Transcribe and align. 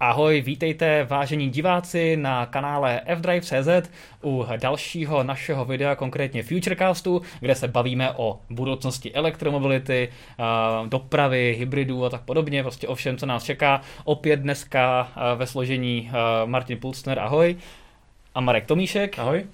Ahoj, 0.00 0.40
vítejte 0.40 1.04
vážení 1.04 1.50
diváci 1.50 2.16
na 2.16 2.46
kanále 2.46 3.00
fdrive.cz 3.16 3.90
u 4.24 4.46
dalšího 4.56 5.22
našeho 5.22 5.64
videa, 5.64 5.94
konkrétně 5.94 6.42
Futurecastu, 6.42 7.22
kde 7.40 7.54
se 7.54 7.68
bavíme 7.68 8.12
o 8.16 8.40
budoucnosti 8.50 9.12
elektromobility, 9.12 10.08
eh, 10.08 10.42
dopravy, 10.88 11.56
hybridů 11.58 12.04
a 12.04 12.10
tak 12.10 12.20
podobně, 12.20 12.62
prostě 12.62 12.88
o 12.88 12.94
všem, 12.94 13.16
co 13.16 13.26
nás 13.26 13.44
čeká. 13.44 13.80
Opět 14.04 14.40
dneska 14.40 15.12
eh, 15.16 15.36
ve 15.36 15.46
složení 15.46 16.10
eh, 16.10 16.46
Martin 16.46 16.78
Pulsner, 16.78 17.18
ahoj, 17.18 17.56
a 18.34 18.40
Marek 18.40 18.66
Tomíšek. 18.66 19.18
Ahoj. 19.18 19.46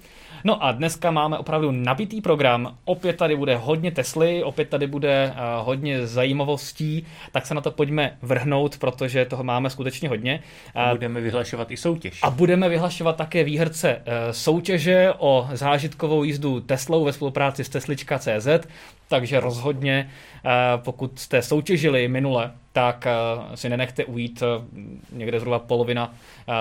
No 0.43 0.63
a 0.63 0.71
dneska 0.71 1.11
máme 1.11 1.37
opravdu 1.37 1.71
nabitý 1.71 2.21
program. 2.21 2.77
Opět 2.85 3.17
tady 3.17 3.35
bude 3.35 3.55
hodně 3.55 3.91
Tesly, 3.91 4.43
opět 4.43 4.69
tady 4.69 4.87
bude 4.87 5.33
uh, 5.35 5.65
hodně 5.65 6.07
zajímavostí, 6.07 7.05
tak 7.31 7.45
se 7.45 7.53
na 7.53 7.61
to 7.61 7.71
pojďme 7.71 8.17
vrhnout, 8.21 8.77
protože 8.77 9.25
toho 9.25 9.43
máme 9.43 9.69
skutečně 9.69 10.09
hodně. 10.09 10.43
A 10.75 10.89
budeme 10.91 11.21
vyhlašovat 11.21 11.71
i 11.71 11.77
soutěž. 11.77 12.19
A 12.21 12.29
budeme 12.29 12.69
vyhlašovat 12.69 13.15
také 13.15 13.43
výherce 13.43 13.95
uh, 13.95 14.31
soutěže 14.31 15.13
o 15.17 15.47
zážitkovou 15.53 16.23
jízdu 16.23 16.59
Teslou 16.59 17.03
ve 17.03 17.13
spolupráci 17.13 17.63
s 17.63 17.69
Teslička.cz, 17.69 18.47
takže 19.13 19.39
rozhodně, 19.39 20.09
uh, 20.09 20.51
pokud 20.83 21.19
jste 21.19 21.41
soutěžili 21.41 22.07
minule, 22.07 22.51
tak 22.71 23.07
si 23.55 23.69
nenechte 23.69 24.05
ujít 24.05 24.43
někde 25.11 25.39
zhruba 25.39 25.59
polovina 25.59 26.13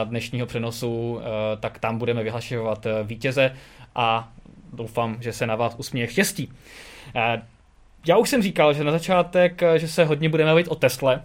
dnešního 0.04 0.46
přenosu, 0.46 1.20
tak 1.60 1.78
tam 1.78 1.98
budeme 1.98 2.22
vyhlašovat 2.22 2.86
vítěze 3.04 3.52
a 3.94 4.28
doufám, 4.72 5.16
že 5.20 5.32
se 5.32 5.46
na 5.46 5.56
vás 5.56 5.74
usměje 5.78 6.08
štěstí. 6.08 6.52
Já 8.06 8.16
už 8.16 8.28
jsem 8.28 8.42
říkal, 8.42 8.72
že 8.72 8.84
na 8.84 8.92
začátek, 8.92 9.62
že 9.76 9.88
se 9.88 10.04
hodně 10.04 10.28
budeme 10.28 10.50
bavit 10.50 10.68
o 10.68 10.74
Tesle 10.74 11.22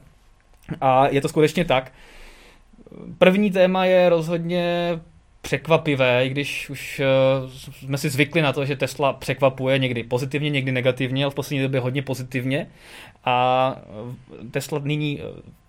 a 0.82 1.08
je 1.08 1.22
to 1.22 1.30
skutečně 1.30 1.66
tak. 1.66 1.92
První 3.18 3.52
téma 3.52 3.86
je 3.86 4.10
rozhodně 4.10 4.92
překvapivé, 5.42 6.26
i 6.26 6.30
když 6.30 6.70
už 6.70 7.02
uh, 7.44 7.52
jsme 7.72 7.98
si 7.98 8.10
zvykli 8.10 8.42
na 8.42 8.54
to, 8.54 8.66
že 8.66 8.76
Tesla 8.76 9.14
překvapuje 9.14 9.80
někdy 9.80 10.04
pozitivně, 10.04 10.50
někdy 10.50 10.72
negativně, 10.72 11.24
ale 11.26 11.32
v 11.32 11.36
poslední 11.36 11.62
době 11.62 11.80
hodně 11.80 12.02
pozitivně. 12.02 12.68
A 13.26 13.76
Tesla 14.52 14.80
nyní 14.84 15.22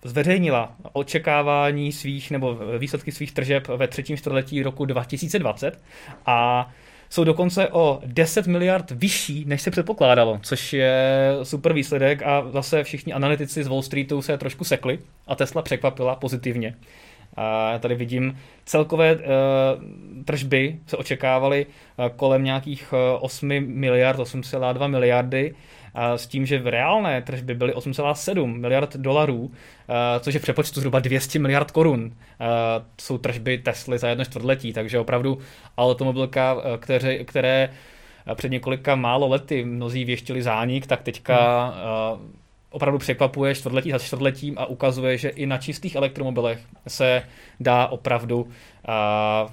zveřejnila 0.03 0.73
očekávání 0.93 1.91
svých 1.91 2.31
nebo 2.31 2.59
výsledky 2.77 3.11
svých 3.11 3.31
tržeb 3.31 3.67
ve 3.67 3.87
třetím 3.87 4.17
čtvrtletí 4.17 4.63
roku 4.63 4.85
2020 4.85 5.81
a 6.25 6.69
jsou 7.09 7.23
dokonce 7.23 7.67
o 7.67 7.99
10 8.05 8.47
miliard 8.47 8.91
vyšší, 8.91 9.45
než 9.47 9.61
se 9.61 9.71
předpokládalo, 9.71 10.39
což 10.43 10.73
je 10.73 11.31
super 11.43 11.73
výsledek 11.73 12.23
a 12.23 12.51
zase 12.51 12.83
všichni 12.83 13.13
analytici 13.13 13.63
z 13.63 13.67
Wall 13.67 13.81
Streetu 13.81 14.21
se 14.21 14.37
trošku 14.37 14.63
sekli 14.63 14.99
a 15.27 15.35
Tesla 15.35 15.61
překvapila 15.61 16.15
pozitivně. 16.15 16.75
A 17.41 17.71
já 17.71 17.79
tady 17.79 17.95
vidím 17.95 18.37
celkové 18.65 19.15
uh, 19.15 19.21
tržby 20.25 20.79
se 20.87 20.97
očekávaly 20.97 21.65
uh, 21.65 22.07
kolem 22.07 22.43
nějakých 22.43 22.93
uh, 22.93 23.23
8 23.23 23.47
miliard, 23.59 24.19
8,2 24.19 24.87
miliardy, 24.87 25.55
a 25.93 26.17
s 26.17 26.27
tím, 26.27 26.45
že 26.45 26.59
v 26.59 26.67
reálné 26.67 27.21
tržby 27.21 27.53
byly 27.53 27.73
8,7 27.73 28.45
miliard 28.45 28.95
dolarů, 28.95 29.39
uh, 29.39 29.51
což 30.19 30.33
je 30.33 30.39
v 30.39 30.43
přepočtu 30.43 30.79
zhruba 30.79 30.99
200 30.99 31.39
miliard 31.39 31.71
korun. 31.71 32.05
Uh, 32.05 32.11
jsou 33.01 33.17
tržby 33.17 33.57
Tesly 33.57 33.97
za 33.97 34.07
jedno 34.09 34.25
čtvrtletí, 34.25 34.73
takže 34.73 34.99
opravdu 34.99 35.37
automobilka, 35.77 36.57
které, 36.79 37.23
které 37.23 37.69
před 38.35 38.51
několika 38.51 38.95
málo 38.95 39.27
lety 39.27 39.65
mnozí 39.65 40.05
věštili 40.05 40.41
zánik, 40.41 40.87
tak 40.87 41.01
teďka 41.01 41.67
hmm 42.15 42.39
opravdu 42.69 42.97
překvapuje 42.97 43.55
čtvrtletí 43.55 43.91
za 43.91 43.99
čtvrtletím 43.99 44.55
a 44.57 44.65
ukazuje, 44.65 45.17
že 45.17 45.29
i 45.29 45.45
na 45.45 45.57
čistých 45.57 45.95
elektromobilech 45.95 46.59
se 46.87 47.23
dá 47.59 47.87
opravdu 47.87 48.47
a 48.87 49.47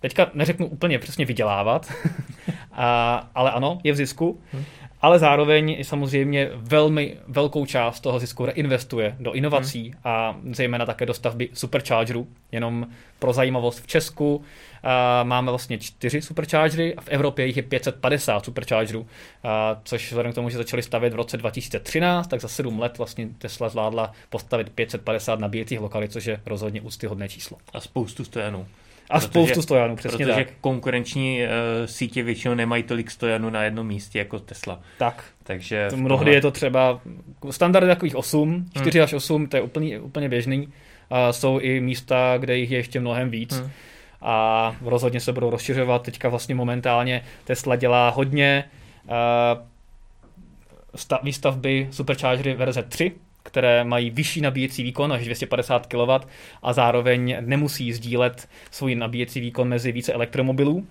teďka 0.00 0.30
neřeknu 0.34 0.66
úplně 0.66 0.98
přesně 0.98 1.24
vydělávat, 1.24 1.92
a, 2.72 3.28
ale 3.34 3.50
ano, 3.50 3.78
je 3.84 3.92
v 3.92 3.96
zisku, 3.96 4.40
hmm. 4.52 4.64
ale 5.00 5.18
zároveň 5.18 5.84
samozřejmě 5.84 6.50
velmi 6.54 7.16
velkou 7.28 7.66
část 7.66 8.00
toho 8.00 8.18
zisku 8.18 8.46
reinvestuje 8.46 9.16
do 9.20 9.32
inovací 9.32 9.82
hmm. 9.84 10.00
a 10.04 10.36
zejména 10.52 10.86
také 10.86 11.06
do 11.06 11.14
stavby 11.14 11.48
superchargerů. 11.52 12.26
Jenom 12.52 12.86
pro 13.18 13.32
zajímavost 13.32 13.80
v 13.80 13.86
Česku 13.86 14.44
máme 15.22 15.50
vlastně 15.50 15.78
čtyři 15.78 16.22
superchargery 16.22 16.94
a 16.94 17.00
v 17.00 17.08
Evropě 17.08 17.46
jich 17.46 17.56
je 17.56 17.62
550 17.62 18.44
superchargerů, 18.44 19.06
což 19.84 20.06
vzhledem 20.06 20.32
k 20.32 20.34
tomu, 20.34 20.50
že 20.50 20.56
začali 20.56 20.82
stavět 20.82 21.12
v 21.12 21.16
roce 21.16 21.36
2013, 21.36 22.26
tak 22.26 22.40
za 22.40 22.48
sedm 22.48 22.80
let 22.80 22.98
vlastně 22.98 23.28
Tesla 23.38 23.68
zvládla 23.68 24.12
postavit 24.30 24.70
550 24.70 25.40
nabíjecích 25.40 25.80
lokalit, 25.80 26.12
což 26.12 26.24
je 26.24 26.40
rozhodně 26.46 26.80
úctyhodné 26.80 27.28
číslo. 27.28 27.56
A 27.72 27.80
spoustu 27.80 28.24
stojanů. 28.24 28.66
A 29.10 29.14
protože, 29.14 29.26
spoustu 29.26 29.62
stojanů, 29.62 29.96
přesně 29.96 30.26
protože 30.26 30.44
tak. 30.44 30.48
konkurenční 30.60 31.42
uh, 31.42 31.48
sítě 31.86 32.22
většinou 32.22 32.54
nemají 32.54 32.82
tolik 32.82 33.10
stojanů 33.10 33.50
na 33.50 33.64
jednom 33.64 33.86
místě 33.86 34.18
jako 34.18 34.38
Tesla. 34.38 34.80
Tak. 34.98 35.24
Takže 35.42 35.88
mnohdy 35.94 36.24
tohle... 36.24 36.34
je 36.34 36.40
to 36.40 36.50
třeba 36.50 37.00
standard 37.50 37.86
takových 37.86 38.16
8, 38.16 38.66
4 38.76 38.98
hmm. 38.98 39.04
až 39.04 39.12
8, 39.12 39.46
to 39.46 39.56
je 39.56 39.62
úplně, 39.62 40.00
úplně 40.00 40.28
běžný. 40.28 40.68
A 41.10 41.32
jsou 41.32 41.58
i 41.58 41.80
místa, 41.80 42.34
kde 42.38 42.56
jich 42.56 42.70
je 42.70 42.78
ještě 42.78 43.00
mnohem 43.00 43.30
víc. 43.30 43.56
Hmm 43.56 43.70
a 44.22 44.76
rozhodně 44.82 45.20
se 45.20 45.32
budou 45.32 45.50
rozšiřovat. 45.50 46.02
Teďka 46.02 46.28
vlastně 46.28 46.54
momentálně 46.54 47.24
Tesla 47.44 47.76
dělá 47.76 48.08
hodně 48.08 48.64
uh, 49.04 49.14
výstavby 51.22 51.88
Superchargery 51.90 52.54
verze 52.54 52.82
3, 52.82 53.12
které 53.42 53.84
mají 53.84 54.10
vyšší 54.10 54.40
nabíjecí 54.40 54.82
výkon 54.82 55.12
až 55.12 55.24
250 55.24 55.86
kW 55.86 56.10
a 56.62 56.72
zároveň 56.72 57.36
nemusí 57.40 57.92
sdílet 57.92 58.48
svůj 58.70 58.94
nabíjecí 58.94 59.40
výkon 59.40 59.68
mezi 59.68 59.92
více 59.92 60.12
elektromobilů, 60.12 60.74
uh, 60.74 60.84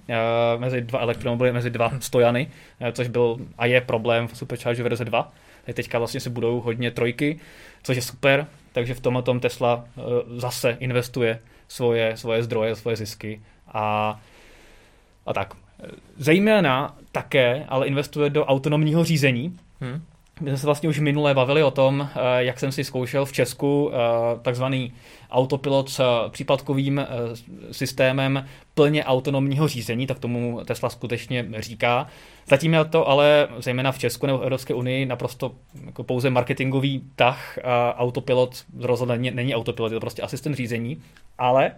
mezi 0.57 0.81
dva 0.81 0.99
elektromobily, 0.99 1.51
mezi 1.51 1.69
dva 1.69 1.91
stojany, 1.99 2.47
uh, 2.81 2.87
což 2.87 3.07
byl 3.07 3.37
a 3.57 3.65
je 3.65 3.81
problém 3.81 4.27
v 4.27 4.37
Supercharger 4.37 4.83
verze 4.83 5.05
2. 5.05 5.33
Teďka 5.73 5.99
vlastně 5.99 6.19
se 6.19 6.29
budou 6.29 6.61
hodně 6.61 6.91
trojky, 6.91 7.39
což 7.83 7.95
je 7.95 8.01
super, 8.01 8.47
takže 8.71 8.93
v 8.93 8.99
tomhle 8.99 9.23
tom 9.23 9.39
Tesla 9.39 9.85
zase 10.37 10.77
investuje 10.79 11.39
svoje, 11.71 12.17
svoje 12.17 12.43
zdroje, 12.43 12.75
svoje 12.75 12.95
zisky 12.95 13.41
a, 13.67 14.19
a 15.25 15.33
tak. 15.33 15.53
Zejména 16.17 16.97
také 17.11 17.65
ale 17.69 17.87
investuje 17.87 18.29
do 18.29 18.45
autonomního 18.45 19.03
řízení. 19.03 19.57
Hmm. 19.81 20.01
My 20.41 20.49
jsme 20.49 20.57
se 20.57 20.65
vlastně 20.65 20.89
už 20.89 20.99
minule 20.99 21.33
bavili 21.33 21.63
o 21.63 21.71
tom, 21.71 22.09
eh, 22.15 22.43
jak 22.43 22.59
jsem 22.59 22.71
si 22.71 22.83
zkoušel 22.83 23.25
v 23.25 23.31
Česku 23.31 23.91
eh, 23.93 23.97
takzvaný 24.41 24.93
autopilot 25.31 25.89
s 25.89 25.99
eh, 25.99 26.29
případkovým 26.29 27.01
systémem 27.71 28.45
plně 28.73 29.05
autonomního 29.05 29.67
řízení, 29.67 30.07
tak 30.07 30.19
tomu 30.19 30.61
Tesla 30.65 30.89
skutečně 30.89 31.45
říká. 31.59 32.07
Zatím 32.47 32.73
je 32.73 32.85
to 32.85 33.07
ale 33.07 33.47
zejména 33.57 33.91
v 33.91 33.99
Česku 33.99 34.25
nebo 34.25 34.37
v 34.37 34.41
Evropské 34.41 34.73
unii 34.73 35.05
naprosto 35.05 35.51
jako 35.85 36.03
pouze 36.03 36.29
marketingový 36.29 37.03
tah. 37.15 37.59
Autopilot 37.95 38.65
rozhodně 38.79 39.31
není 39.31 39.55
autopilot, 39.55 39.91
je 39.91 39.95
to 39.95 39.99
prostě 39.99 40.21
asistent 40.21 40.55
řízení, 40.55 41.01
ale 41.37 41.71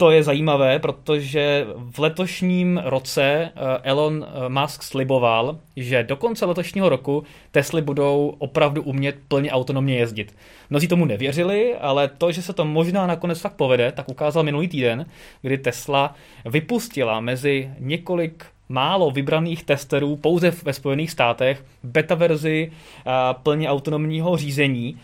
to 0.00 0.10
je 0.10 0.22
zajímavé, 0.22 0.78
protože 0.78 1.66
v 1.76 1.98
letošním 1.98 2.80
roce 2.84 3.22
eh, 3.22 3.50
Elon 3.82 4.26
eh, 4.28 4.48
Musk 4.48 4.82
sliboval, 4.82 5.58
že 5.76 6.02
do 6.02 6.16
konce 6.16 6.44
letošního 6.44 6.88
roku 6.88 7.24
Tesly 7.50 7.82
budou 7.82 8.34
opravdu 8.38 8.82
umět 8.82 9.16
plně 9.28 9.52
autonomně 9.52 9.96
jezdit. 9.96 10.36
Mnozí 10.70 10.88
tomu 10.88 11.04
nevěřili, 11.04 11.76
ale 11.76 12.08
to, 12.08 12.32
že 12.32 12.42
se 12.42 12.52
to 12.52 12.64
možná 12.64 13.06
nakonec 13.06 13.40
fakt 13.40 13.56
povede, 13.56 13.92
tak 13.92 14.08
ukázal 14.08 14.42
minulý 14.42 14.68
týden, 14.68 15.06
kdy 15.42 15.58
Tesla 15.58 16.14
vypustila 16.44 17.20
mezi 17.20 17.70
několik 17.78 18.44
málo 18.70 19.10
vybraných 19.10 19.64
testerů 19.64 20.16
pouze 20.16 20.50
ve 20.50 20.72
Spojených 20.72 21.10
státech 21.10 21.64
beta 21.82 22.14
verzi 22.14 22.72
eh, 22.72 23.10
plně 23.42 23.70
autonomního 23.70 24.36
řízení, 24.36 24.98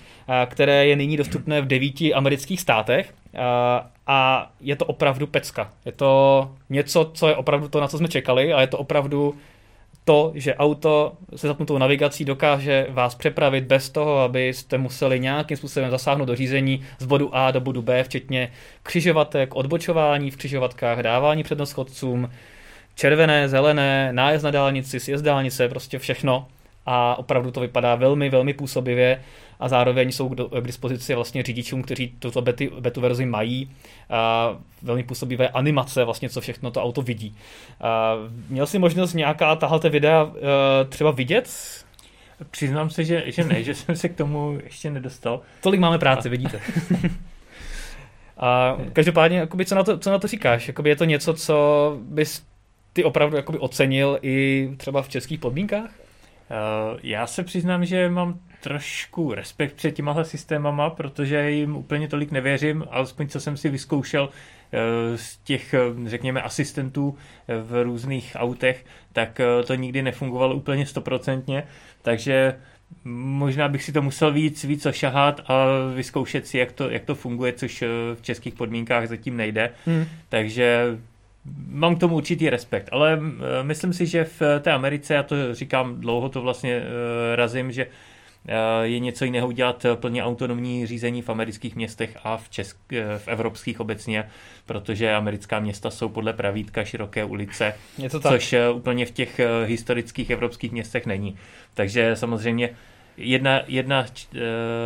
které 0.47 0.87
je 0.87 0.97
nyní 0.97 1.17
dostupné 1.17 1.61
v 1.61 1.67
devíti 1.67 2.15
amerických 2.15 2.61
státech 2.61 3.15
a 4.07 4.51
je 4.61 4.77
to 4.77 4.85
opravdu 4.85 5.27
pecka. 5.27 5.71
Je 5.85 5.93
to 5.93 6.51
něco, 6.71 7.11
co 7.15 7.29
je 7.29 7.37
opravdu 7.37 7.69
to, 7.69 7.81
na 7.81 7.89
co 7.89 7.99
jsme 7.99 8.09
čekali 8.09 8.53
a 8.53 8.61
je 8.61 8.67
to 8.67 8.79
opravdu 8.79 9.35
to, 10.05 10.33
že 10.35 10.55
auto 10.55 11.13
se 11.37 11.49
zapnutou 11.49 11.79
navigací 11.79 12.25
dokáže 12.25 12.87
vás 12.91 13.15
přepravit 13.15 13.65
bez 13.65 13.91
toho, 13.91 14.19
abyste 14.19 14.79
museli 14.79 15.21
nějakým 15.21 15.57
způsobem 15.57 15.91
zasáhnout 15.91 16.25
do 16.25 16.37
řízení 16.37 16.83
z 16.99 17.07
bodu 17.07 17.37
A 17.37 17.51
do 17.51 17.61
bodu 17.61 17.83
B, 17.83 18.05
včetně 18.05 18.53
křižovatek, 18.83 19.57
odbočování 19.57 20.31
v 20.31 20.37
křižovatkách, 20.37 20.99
dávání 20.99 21.43
přednost 21.43 21.73
chodcům, 21.73 22.31
červené, 22.97 23.49
zelené, 23.49 24.13
nájezd 24.13 24.45
na 24.45 24.51
dálnici, 24.51 25.01
sjezd 25.01 25.25
dálnice, 25.25 25.69
prostě 25.69 25.99
všechno. 25.99 26.49
A 26.87 27.19
opravdu 27.19 27.51
to 27.51 27.61
vypadá 27.61 27.95
velmi, 27.95 28.31
velmi 28.31 28.55
působivě 28.55 29.23
a 29.61 29.69
zároveň 29.69 30.13
jsou 30.13 30.29
k 30.29 30.67
dispozici 30.67 31.15
vlastně 31.15 31.43
řidičům, 31.43 31.83
kteří 31.83 32.15
tuto 32.19 32.43
bety, 32.43 32.71
betu 32.81 33.01
verzi 33.01 33.27
mají. 33.27 33.71
A 34.11 34.51
velmi 34.83 35.03
působivé 35.03 35.49
animace, 35.49 36.05
vlastně 36.05 36.29
co 36.29 36.41
všechno 36.41 36.71
to 36.71 36.83
auto 36.83 37.03
vidí. 37.03 37.37
A 37.81 38.15
měl 38.49 38.67
jsi 38.67 38.79
možnost 38.79 39.15
nějaká 39.15 39.57
tahle 39.57 39.91
videa 39.91 40.31
e, 40.37 40.85
třeba 40.85 41.11
vidět? 41.11 41.51
Přiznám 42.51 42.91
se, 42.91 43.05
že, 43.05 43.25
že 43.27 43.45
ne, 43.45 43.63
že 43.63 43.75
jsem 43.75 43.97
se 43.97 44.09
k 44.09 44.17
tomu 44.17 44.59
ještě 44.65 44.91
nedostal. 44.91 45.41
Tolik 45.61 45.81
máme 45.81 45.99
práce, 45.99 46.29
a... 46.29 46.31
vidíte. 46.31 46.61
A 48.39 48.77
každopádně, 48.93 49.39
jakoby, 49.39 49.65
co, 49.65 49.75
na 49.75 49.83
to, 49.83 49.99
co 49.99 50.11
na 50.11 50.19
to 50.19 50.29
říkáš? 50.29 50.69
Jakoby 50.69 50.89
je 50.89 50.97
to 50.97 51.05
něco, 51.05 51.35
co 51.35 51.97
bys 52.01 52.43
ty 52.97 53.05
opravdu 53.05 53.37
jakoby 53.37 53.59
ocenil 53.59 54.19
i 54.23 54.69
třeba 54.77 55.03
v 55.03 55.09
českých 55.09 55.41
podmínkách? 55.41 55.91
Uh, 55.91 56.99
já 57.03 57.27
se 57.27 57.43
přiznám, 57.43 57.85
že 57.85 58.09
mám 58.09 58.39
trošku 58.61 59.35
respekt 59.35 59.75
před 59.75 59.91
těmahle 59.91 60.25
systémama, 60.25 60.91
protože 60.91 61.51
jim 61.51 61.77
úplně 61.77 62.09
tolik 62.09 62.31
nevěřím, 62.31 62.85
alespoň 62.91 63.29
co 63.29 63.41
jsem 63.41 63.57
si 63.57 63.69
vyzkoušel 63.69 64.29
eh, 64.73 65.19
z 65.19 65.37
těch, 65.37 65.75
eh, 65.75 65.81
řekněme, 66.09 66.43
asistentů 66.43 67.17
v 67.63 67.83
různých 67.83 68.37
autech, 68.39 68.85
tak 69.13 69.41
to 69.67 69.75
nikdy 69.75 70.03
nefungovalo 70.03 70.55
úplně 70.55 70.87
stoprocentně, 70.87 71.63
takže 72.03 72.57
možná 73.05 73.69
bych 73.69 73.83
si 73.83 73.93
to 73.93 74.03
musel 74.03 74.33
víc, 74.33 74.65
víc 74.65 74.87
ošahat 74.87 75.41
a 75.47 75.67
vyzkoušet 75.95 76.47
si, 76.47 76.59
jak 76.59 76.73
to, 76.73 76.91
jak 76.91 77.05
to 77.05 77.15
funguje, 77.15 77.53
což 77.53 77.85
v 78.15 78.23
českých 78.23 78.55
podmínkách 78.55 79.09
zatím 79.09 79.37
nejde. 79.37 79.71
Hmm. 79.87 80.05
Takže 80.29 80.99
mám 81.69 81.97
k 81.97 82.01
tomu 82.01 82.17
určitý 82.17 82.51
respekt, 82.51 82.89
ale 82.93 83.21
myslím 83.63 83.93
si, 83.93 84.07
že 84.07 84.25
v 84.25 84.43
té 84.61 84.73
Americe, 84.73 85.15
já 85.15 85.23
to 85.23 85.55
říkám 85.55 86.01
dlouho, 86.01 86.29
to 86.29 86.41
vlastně 86.43 86.83
razím, 87.35 87.73
že 87.73 87.87
je 88.83 88.99
něco 88.99 89.25
jiného 89.25 89.49
udělat 89.49 89.87
plně 89.95 90.25
autonomní 90.25 90.87
řízení 90.87 91.23
v 91.23 91.29
amerických 91.29 91.77
městech 91.77 92.17
a 92.25 92.37
v, 92.37 92.49
česk, 92.49 92.77
v 93.19 93.29
evropských 93.29 93.81
obecně, 93.81 94.29
protože 94.67 95.15
americká 95.15 95.61
města 95.61 95.91
jsou 95.91 96.09
podle 96.09 96.33
pravítka 96.33 96.85
široké 96.85 97.25
ulice, 97.25 97.75
to 98.11 98.21
tak. 98.21 98.33
což 98.33 98.55
úplně 98.75 99.07
v 99.07 99.11
těch 99.11 99.41
historických 99.65 100.31
evropských 100.31 100.73
městech 100.73 101.07
není. 101.07 101.37
Takže 101.75 102.17
samozřejmě 102.17 102.71
jedna, 103.17 103.61
jedna 103.67 104.07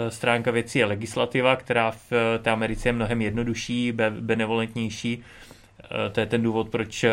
stránka 0.09 0.51
věcí 0.51 0.79
je 0.79 0.85
legislativa, 0.85 1.57
která 1.57 1.91
v 1.91 2.13
té 2.43 2.51
Americe 2.51 2.89
je 2.89 2.93
mnohem 2.93 3.23
jednodušší, 3.23 3.93
benevolentnější, 4.21 5.23
to 6.13 6.21
je 6.21 6.27
ten 6.27 6.43
důvod, 6.43 6.69
proč 6.69 7.05
eh, 7.05 7.11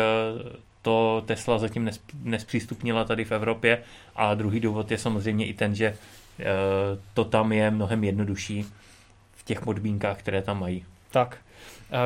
to 0.82 1.22
Tesla 1.26 1.58
zatím 1.58 1.90
nespřístupnila 2.22 3.04
tady 3.04 3.24
v 3.24 3.32
Evropě. 3.32 3.82
A 4.16 4.34
druhý 4.34 4.60
důvod 4.60 4.90
je 4.90 4.98
samozřejmě 4.98 5.46
i 5.46 5.54
ten, 5.54 5.74
že 5.74 5.86
eh, 5.86 6.44
to 7.14 7.24
tam 7.24 7.52
je 7.52 7.70
mnohem 7.70 8.04
jednodušší 8.04 8.66
v 9.36 9.44
těch 9.44 9.60
podmínkách, 9.60 10.18
které 10.18 10.42
tam 10.42 10.60
mají. 10.60 10.84
Tak. 11.10 11.38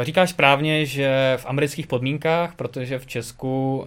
Říkáš 0.03 0.31
správně, 0.31 0.87
že 0.87 1.39
v 1.41 1.47
amerických 1.47 1.87
podmínkách, 1.87 2.55
protože 2.55 2.99
v 2.99 3.07
Česku 3.07 3.87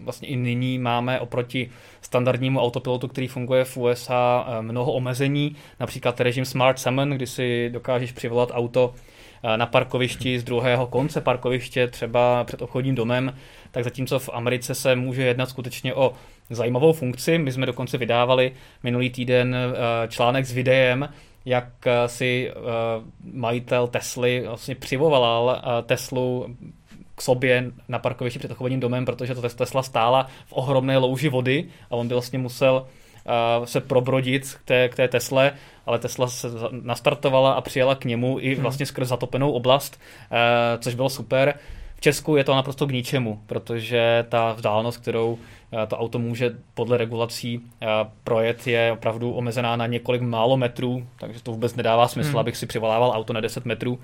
vlastně 0.00 0.28
i 0.28 0.36
nyní 0.36 0.78
máme 0.78 1.20
oproti 1.20 1.70
standardnímu 2.02 2.60
autopilotu, 2.60 3.08
který 3.08 3.28
funguje 3.28 3.64
v 3.64 3.76
USA, 3.76 4.46
mnoho 4.60 4.92
omezení, 4.92 5.56
například 5.80 6.20
režim 6.20 6.44
Smart 6.44 6.78
Summon, 6.78 7.10
kdy 7.10 7.26
si 7.26 7.70
dokážeš 7.72 8.12
přivolat 8.12 8.50
auto 8.52 8.94
Eh, 8.94 9.11
na 9.56 9.66
parkovišti 9.66 10.38
z 10.38 10.44
druhého 10.44 10.86
konce 10.86 11.20
parkoviště, 11.20 11.88
třeba 11.88 12.44
před 12.44 12.62
obchodním 12.62 12.94
domem, 12.94 13.34
tak 13.70 13.84
zatímco 13.84 14.18
v 14.18 14.30
Americe 14.32 14.74
se 14.74 14.96
může 14.96 15.22
jednat 15.22 15.48
skutečně 15.48 15.94
o 15.94 16.12
zajímavou 16.50 16.92
funkci. 16.92 17.38
My 17.38 17.52
jsme 17.52 17.66
dokonce 17.66 17.98
vydávali 17.98 18.52
minulý 18.82 19.10
týden 19.10 19.56
eh, 19.56 20.08
článek 20.08 20.46
s 20.46 20.52
videem, 20.52 21.08
jak 21.44 21.86
eh, 21.86 22.08
si 22.08 22.50
majitel 23.32 23.86
Tesly 23.86 24.44
vlastně 24.46 24.74
přivolal 24.74 25.62
Teslu 25.86 26.56
k 27.14 27.22
sobě 27.22 27.70
na 27.88 27.98
parkovišti 27.98 28.38
před 28.38 28.50
obchodním 28.50 28.80
domem, 28.80 29.04
protože 29.04 29.34
to 29.34 29.42
Tesla 29.42 29.82
stála 29.82 30.26
v 30.46 30.52
ohromné 30.52 30.98
louži 30.98 31.28
vody 31.28 31.64
a 31.90 31.96
on 31.96 32.08
by 32.08 32.14
vlastně 32.14 32.38
musel 32.38 32.86
se 33.64 33.80
probrodit 33.80 34.54
k 34.54 34.64
té, 34.64 34.88
k 34.88 34.94
té 34.96 35.08
Tesle, 35.08 35.52
ale 35.86 35.98
Tesla 35.98 36.26
se 36.26 36.48
nastartovala 36.70 37.52
a 37.52 37.60
přijela 37.60 37.94
k 37.94 38.04
němu 38.04 38.36
i 38.40 38.54
hmm. 38.54 38.62
vlastně 38.62 38.86
skrz 38.86 39.08
zatopenou 39.08 39.52
oblast, 39.52 40.00
eh, 40.32 40.78
což 40.78 40.94
bylo 40.94 41.08
super. 41.08 41.54
V 42.02 42.10
Česku 42.10 42.36
je 42.36 42.44
to 42.44 42.54
naprosto 42.54 42.86
k 42.86 42.92
ničemu, 42.92 43.40
protože 43.46 44.26
ta 44.28 44.52
vzdálenost, 44.52 44.96
kterou 44.98 45.38
eh, 45.72 45.86
to 45.86 45.98
auto 45.98 46.18
může 46.18 46.50
podle 46.74 46.96
regulací 46.96 47.60
eh, 47.82 47.86
projet, 48.24 48.66
je 48.66 48.92
opravdu 48.92 49.32
omezená 49.32 49.76
na 49.76 49.86
několik 49.86 50.22
málo 50.22 50.56
metrů, 50.56 51.06
takže 51.20 51.42
to 51.42 51.50
vůbec 51.50 51.76
nedává 51.76 52.08
smysl, 52.08 52.28
hmm. 52.28 52.38
abych 52.38 52.56
si 52.56 52.66
přivolával 52.66 53.12
auto 53.14 53.32
na 53.32 53.40
10 53.40 53.64
metrů. 53.64 53.98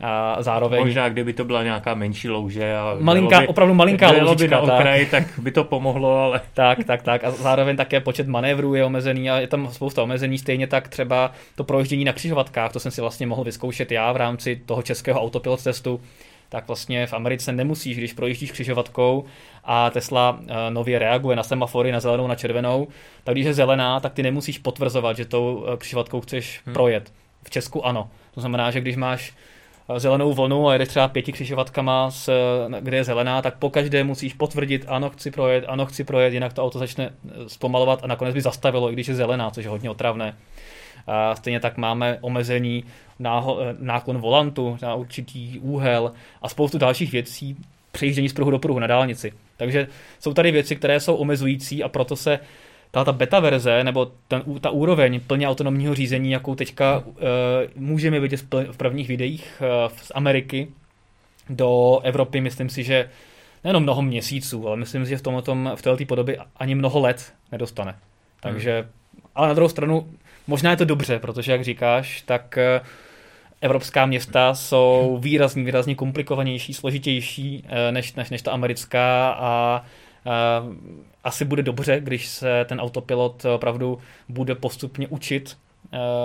A 0.00 0.42
zároveň... 0.42 0.84
Možná, 0.84 1.08
kdyby 1.08 1.32
to 1.32 1.44
byla 1.44 1.62
nějaká 1.62 1.94
menší 1.94 2.28
louže 2.28 2.76
a 2.76 2.96
malinká, 3.00 3.40
by, 3.40 3.46
opravdu 3.46 3.74
malinká 3.74 4.10
loužička, 4.10 4.60
by 4.60 4.66
na 4.66 4.74
okraji, 4.74 5.06
tak. 5.06 5.26
tak 5.26 5.38
by 5.38 5.50
to 5.50 5.64
pomohlo, 5.64 6.18
ale... 6.18 6.40
tak, 6.54 6.84
tak, 6.84 7.02
tak. 7.02 7.24
A 7.24 7.30
zároveň 7.30 7.76
také 7.76 8.00
počet 8.00 8.28
manévrů 8.28 8.74
je 8.74 8.84
omezený 8.84 9.30
a 9.30 9.40
je 9.40 9.46
tam 9.46 9.68
spousta 9.72 10.02
omezení. 10.02 10.38
Stejně 10.38 10.66
tak 10.66 10.88
třeba 10.88 11.32
to 11.54 11.64
projíždění 11.64 12.04
na 12.04 12.12
křižovatkách, 12.12 12.72
to 12.72 12.80
jsem 12.80 12.92
si 12.92 13.00
vlastně 13.00 13.26
mohl 13.26 13.44
vyzkoušet 13.44 13.92
já 13.92 14.12
v 14.12 14.16
rámci 14.16 14.60
toho 14.66 14.82
českého 14.82 15.20
autopilot 15.20 15.64
testu, 15.64 16.00
tak 16.52 16.66
vlastně 16.66 17.06
v 17.06 17.12
Americe 17.12 17.52
nemusíš, 17.52 17.96
když 17.96 18.12
projíždíš 18.12 18.52
křižovatkou 18.52 19.24
a 19.64 19.90
Tesla 19.90 20.40
eh, 20.40 20.70
nově 20.70 20.98
reaguje 20.98 21.36
na 21.36 21.42
semafory, 21.42 21.92
na 21.92 22.00
zelenou, 22.00 22.26
na 22.26 22.34
červenou, 22.34 22.88
tak 23.24 23.34
když 23.34 23.46
je 23.46 23.54
zelená, 23.54 24.00
tak 24.00 24.12
ty 24.12 24.22
nemusíš 24.22 24.58
potvrzovat, 24.58 25.16
že 25.16 25.24
tou 25.24 25.66
eh, 25.66 25.76
křižovatkou 25.76 26.20
chceš 26.20 26.60
hmm. 26.64 26.74
projet. 26.74 27.12
V 27.42 27.50
Česku 27.50 27.86
ano. 27.86 28.10
To 28.34 28.40
znamená, 28.40 28.70
že 28.70 28.80
když 28.80 28.96
máš 28.96 29.32
zelenou 29.96 30.32
vlnu 30.32 30.68
a 30.68 30.72
jedeš 30.72 30.88
třeba 30.88 31.08
pěti 31.08 31.32
křižovatkama, 31.32 32.10
s, 32.10 32.30
kde 32.80 32.96
je 32.96 33.04
zelená, 33.04 33.42
tak 33.42 33.58
po 33.58 33.70
každé 33.70 34.04
musíš 34.04 34.34
potvrdit, 34.34 34.84
ano, 34.88 35.10
chci 35.10 35.30
projet, 35.30 35.64
ano, 35.68 35.86
chci 35.86 36.04
projet, 36.04 36.32
jinak 36.32 36.52
to 36.52 36.64
auto 36.64 36.78
začne 36.78 37.12
zpomalovat 37.46 38.04
a 38.04 38.06
nakonec 38.06 38.34
by 38.34 38.40
zastavilo, 38.40 38.90
i 38.90 38.92
když 38.92 39.08
je 39.08 39.14
zelená, 39.14 39.50
což 39.50 39.64
je 39.64 39.70
hodně 39.70 39.90
otravné. 39.90 40.36
A 41.06 41.34
stejně 41.34 41.60
tak 41.60 41.76
máme 41.76 42.18
omezení 42.20 42.84
náho, 43.18 43.58
náklon 43.78 44.18
volantu 44.18 44.78
na 44.82 44.94
určitý 44.94 45.58
úhel 45.58 46.12
a 46.42 46.48
spoustu 46.48 46.78
dalších 46.78 47.12
věcí, 47.12 47.56
přejíždění 47.92 48.28
z 48.28 48.32
pruhu 48.32 48.50
do 48.50 48.58
pruhu 48.58 48.78
na 48.78 48.86
dálnici. 48.86 49.32
Takže 49.56 49.88
jsou 50.20 50.34
tady 50.34 50.50
věci, 50.50 50.76
které 50.76 51.00
jsou 51.00 51.14
omezující 51.14 51.82
a 51.82 51.88
proto 51.88 52.16
se 52.16 52.38
ta, 52.90 53.04
ta 53.04 53.12
beta 53.12 53.40
verze, 53.40 53.84
nebo 53.84 54.12
ten, 54.28 54.42
ta 54.60 54.70
úroveň 54.70 55.20
plně 55.20 55.48
autonomního 55.48 55.94
řízení, 55.94 56.30
jakou 56.30 56.54
teďka 56.54 56.98
uh, 56.98 57.14
můžeme 57.76 58.20
vidět 58.20 58.36
v, 58.36 58.48
pl- 58.48 58.72
v 58.72 58.76
prvních 58.76 59.08
videích 59.08 59.62
uh, 59.62 59.92
z 59.96 60.12
Ameriky 60.14 60.68
do 61.48 62.00
Evropy, 62.02 62.40
myslím 62.40 62.68
si, 62.68 62.84
že 62.84 63.08
nejenom 63.64 63.82
mnoho 63.82 64.02
měsíců, 64.02 64.68
ale 64.68 64.76
myslím 64.76 65.04
si, 65.04 65.10
že 65.10 65.16
v, 65.16 65.22
tomhle, 65.22 65.76
v 65.76 65.82
této 65.82 66.04
podobě 66.04 66.38
ani 66.56 66.74
mnoho 66.74 67.00
let 67.00 67.32
nedostane. 67.52 67.94
Takže, 68.40 68.80
hmm. 68.80 68.90
ale 69.34 69.48
na 69.48 69.54
druhou 69.54 69.68
stranu, 69.68 70.08
možná 70.46 70.70
je 70.70 70.76
to 70.76 70.84
dobře, 70.84 71.18
protože, 71.18 71.52
jak 71.52 71.64
říkáš, 71.64 72.22
tak 72.26 72.58
uh, 72.80 72.86
evropská 73.62 74.06
města 74.06 74.54
jsou 74.54 75.18
výrazně, 75.20 75.64
výrazně 75.64 75.94
komplikovanější, 75.94 76.74
složitější 76.74 77.64
než, 77.90 78.14
než, 78.14 78.30
než 78.30 78.42
ta 78.42 78.52
americká 78.52 79.30
a 79.38 79.84
asi 81.24 81.44
bude 81.44 81.62
dobře, 81.62 82.00
když 82.00 82.28
se 82.28 82.64
ten 82.68 82.80
autopilot 82.80 83.44
opravdu 83.44 83.98
bude 84.28 84.54
postupně 84.54 85.08
učit. 85.08 85.56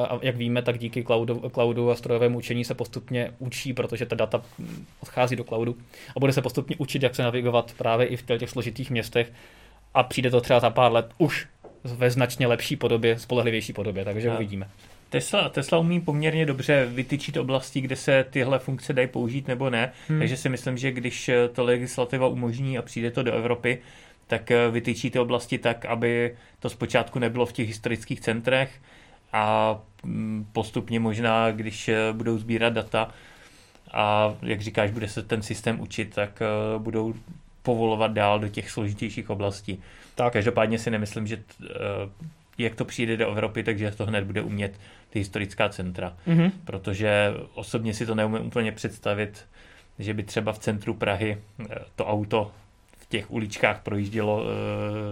A 0.09 0.19
jak 0.21 0.35
víme, 0.35 0.61
tak 0.61 0.77
díky 0.77 1.03
cloudu, 1.03 1.49
cloudu 1.53 1.91
a 1.91 1.95
strojovému 1.95 2.37
učení 2.37 2.65
se 2.65 2.73
postupně 2.73 3.31
učí, 3.39 3.73
protože 3.73 4.05
ta 4.05 4.15
data 4.15 4.41
odchází 4.99 5.35
do 5.35 5.43
cloudu 5.43 5.75
a 6.15 6.19
bude 6.19 6.33
se 6.33 6.41
postupně 6.41 6.75
učit, 6.79 7.03
jak 7.03 7.15
se 7.15 7.23
navigovat 7.23 7.73
právě 7.77 8.07
i 8.07 8.17
v 8.17 8.25
těch 8.37 8.49
složitých 8.49 8.91
městech 8.91 9.31
a 9.93 10.03
přijde 10.03 10.31
to 10.31 10.41
třeba 10.41 10.59
za 10.59 10.69
pár 10.69 10.91
let 10.91 11.09
už 11.17 11.47
ve 11.83 12.11
značně 12.11 12.47
lepší 12.47 12.75
podobě, 12.75 13.19
spolehlivější 13.19 13.73
podobě, 13.73 14.05
takže 14.05 14.31
uvidíme. 14.31 14.69
Tesla, 15.09 15.49
Tesla 15.49 15.77
umí 15.77 16.01
poměrně 16.01 16.45
dobře 16.45 16.85
vytyčit 16.85 17.37
oblasti, 17.37 17.81
kde 17.81 17.95
se 17.95 18.25
tyhle 18.29 18.59
funkce 18.59 18.93
dají 18.93 19.07
použít 19.07 19.47
nebo 19.47 19.69
ne, 19.69 19.91
hmm. 20.07 20.19
takže 20.19 20.37
si 20.37 20.49
myslím, 20.49 20.77
že 20.77 20.91
když 20.91 21.29
to 21.53 21.63
legislativa 21.63 22.27
umožní 22.27 22.77
a 22.77 22.81
přijde 22.81 23.11
to 23.11 23.23
do 23.23 23.33
Evropy, 23.33 23.81
tak 24.27 24.51
eh, 24.51 24.71
vytyčí 24.71 25.11
ty 25.11 25.19
oblasti 25.19 25.57
tak, 25.57 25.85
aby 25.85 26.35
to 26.59 26.69
zpočátku 26.69 27.19
nebylo 27.19 27.45
v 27.45 27.53
těch 27.53 27.67
historických 27.67 28.21
centrech 28.21 28.81
a 29.33 29.77
mm, 30.03 30.47
postupně 30.51 30.99
možná, 30.99 31.51
když 31.51 31.89
eh, 31.89 32.13
budou 32.13 32.37
sbírat 32.37 32.73
data 32.73 33.11
a 33.91 34.35
jak 34.41 34.61
říkáš, 34.61 34.91
bude 34.91 35.07
se 35.07 35.23
ten 35.23 35.41
systém 35.41 35.79
učit, 35.79 36.15
tak 36.15 36.41
eh, 36.41 36.79
budou 36.79 37.13
povolovat 37.67 38.11
dál 38.11 38.39
do 38.39 38.47
těch 38.47 38.71
složitějších 38.71 39.29
oblastí. 39.29 39.83
Tak. 40.15 40.33
Každopádně 40.33 40.79
si 40.79 40.91
nemyslím, 40.91 41.27
že 41.27 41.43
jak 42.57 42.75
to 42.75 42.85
přijde 42.85 43.17
do 43.17 43.27
Evropy, 43.27 43.63
takže 43.63 43.91
to 43.91 44.05
hned 44.05 44.23
bude 44.23 44.41
umět 44.41 44.79
ty 45.09 45.19
historická 45.19 45.69
centra. 45.69 46.13
Mm-hmm. 46.27 46.51
Protože 46.65 47.33
osobně 47.53 47.93
si 47.93 48.05
to 48.05 48.15
neumím 48.15 48.45
úplně 48.45 48.71
představit, 48.71 49.45
že 49.99 50.13
by 50.13 50.23
třeba 50.23 50.53
v 50.53 50.59
centru 50.59 50.93
Prahy 50.93 51.37
to 51.95 52.05
auto 52.05 52.51
těch 53.09 53.31
uličkách 53.31 53.81
projíždělo 53.83 54.37
uh, 54.37 54.49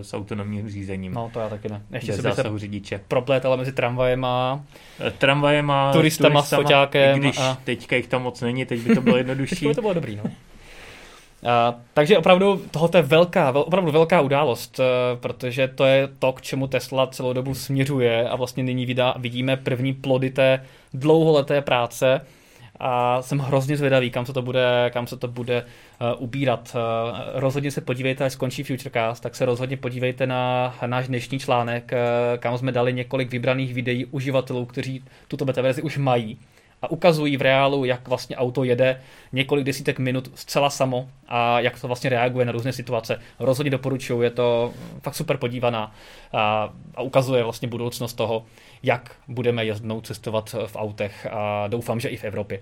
s 0.01 0.13
autonomním 0.13 0.69
řízením. 0.69 1.13
No 1.13 1.29
to 1.33 1.39
já 1.39 1.49
taky 1.49 1.69
ne. 1.69 1.81
Ještě 1.91 2.13
se 2.13 2.21
zásahu 2.21 2.57
řidiče. 2.57 2.99
Proplétala 3.07 3.55
mezi 3.55 3.71
tramvajema, 3.71 4.63
eh, 5.07 5.11
tramvajema, 5.11 5.93
turistama, 5.93 6.29
turistama 6.29 6.41
s 6.41 6.63
foťákem. 6.63 7.19
Když 7.19 7.37
a... 7.37 7.57
teďka 7.63 7.95
jich 7.95 8.07
tam 8.07 8.23
moc 8.23 8.41
není, 8.41 8.65
teď 8.65 8.79
by 8.79 8.95
to 8.95 9.01
bylo 9.01 9.17
jednodušší. 9.23 9.55
teď 9.55 9.67
by 9.67 9.75
to 9.75 9.81
bylo 9.81 9.93
dobrý, 9.93 10.15
no. 10.15 10.23
Uh, 11.45 11.79
takže 11.93 12.17
opravdu 12.17 12.61
tohoto 12.71 12.97
je 12.97 13.03
velká, 13.03 13.51
vel, 13.51 13.61
opravdu 13.67 13.91
velká 13.91 14.21
událost, 14.21 14.79
uh, 14.79 14.85
protože 15.19 15.67
to 15.67 15.85
je 15.85 16.09
to, 16.19 16.33
k 16.33 16.41
čemu 16.41 16.67
Tesla 16.67 17.07
celou 17.07 17.33
dobu 17.33 17.53
směřuje 17.53 18.29
a 18.29 18.35
vlastně 18.35 18.63
nyní 18.63 18.85
vidá, 18.85 19.15
vidíme 19.17 19.57
první 19.57 19.93
plody 19.93 20.29
té 20.29 20.65
dlouholeté 20.93 21.61
práce 21.61 22.21
a 22.79 23.21
jsem 23.21 23.39
hrozně 23.39 23.77
zvědavý, 23.77 24.11
kam 24.11 24.25
se 24.25 24.33
to 24.33 24.41
bude, 24.41 24.89
kam 24.93 25.07
se 25.07 25.17
to 25.17 25.27
bude 25.27 25.65
uh, 26.01 26.23
ubírat. 26.23 26.75
Uh, 26.75 27.19
rozhodně 27.33 27.71
se 27.71 27.81
podívejte, 27.81 28.25
až 28.25 28.33
skončí 28.33 28.63
Futurecast, 28.63 29.23
tak 29.23 29.35
se 29.35 29.45
rozhodně 29.45 29.77
podívejte 29.77 30.27
na 30.27 30.75
náš 30.85 31.07
dnešní 31.07 31.39
článek, 31.39 31.91
uh, 31.93 32.39
kam 32.39 32.57
jsme 32.57 32.71
dali 32.71 32.93
několik 32.93 33.31
vybraných 33.31 33.73
videí 33.73 34.05
uživatelů, 34.05 34.65
kteří 34.65 35.03
tuto 35.27 35.45
beta 35.45 35.61
verzi 35.61 35.81
už 35.81 35.97
mají 35.97 36.37
a 36.81 36.91
ukazují 36.91 37.37
v 37.37 37.41
reálu, 37.41 37.85
jak 37.85 38.07
vlastně 38.07 38.35
auto 38.35 38.63
jede 38.63 39.01
několik 39.31 39.65
desítek 39.65 39.99
minut 39.99 40.31
zcela 40.35 40.69
samo 40.69 41.09
a 41.27 41.59
jak 41.59 41.81
to 41.81 41.87
vlastně 41.87 42.09
reaguje 42.09 42.45
na 42.45 42.51
různé 42.51 42.73
situace. 42.73 43.19
Rozhodně 43.39 43.71
doporučuju, 43.71 44.21
je 44.21 44.29
to 44.29 44.73
fakt 45.03 45.15
super 45.15 45.37
podívaná 45.37 45.95
a, 46.33 46.73
a 46.95 47.01
ukazuje 47.01 47.43
vlastně 47.43 47.67
budoucnost 47.67 48.13
toho, 48.13 48.45
jak 48.83 49.15
budeme 49.27 49.65
jezdnout 49.65 50.07
cestovat 50.07 50.55
v 50.65 50.75
autech 50.75 51.27
a 51.31 51.67
doufám, 51.67 51.99
že 51.99 52.09
i 52.09 52.17
v 52.17 52.23
Evropě. 52.23 52.59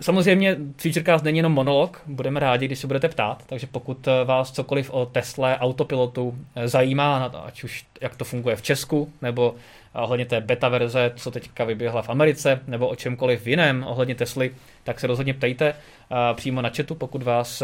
Samozřejmě 0.00 0.56
Futurecast 0.76 1.24
není 1.24 1.38
jenom 1.38 1.52
monolog, 1.52 2.02
budeme 2.06 2.40
rádi, 2.40 2.66
když 2.66 2.78
se 2.78 2.86
budete 2.86 3.08
ptát, 3.08 3.42
takže 3.46 3.66
pokud 3.66 4.08
vás 4.24 4.52
cokoliv 4.52 4.90
o 4.90 5.06
Tesle, 5.06 5.58
autopilotu 5.58 6.38
zajímá, 6.64 7.24
ať 7.24 7.64
už 7.64 7.86
jak 8.00 8.16
to 8.16 8.24
funguje 8.24 8.56
v 8.56 8.62
Česku, 8.62 9.12
nebo 9.22 9.54
ohledně 9.94 10.26
té 10.26 10.40
beta 10.40 10.68
verze, 10.68 11.12
co 11.16 11.30
teďka 11.30 11.64
vyběhla 11.64 12.02
v 12.02 12.08
Americe, 12.08 12.60
nebo 12.66 12.88
o 12.88 12.96
čemkoliv 12.96 13.46
jiném 13.46 13.84
ohledně 13.86 14.14
Tesly, 14.14 14.54
tak 14.84 15.00
se 15.00 15.06
rozhodně 15.06 15.34
ptejte 15.34 15.74
přímo 16.34 16.62
na 16.62 16.70
chatu, 16.76 16.94
pokud 16.94 17.22
vás 17.22 17.62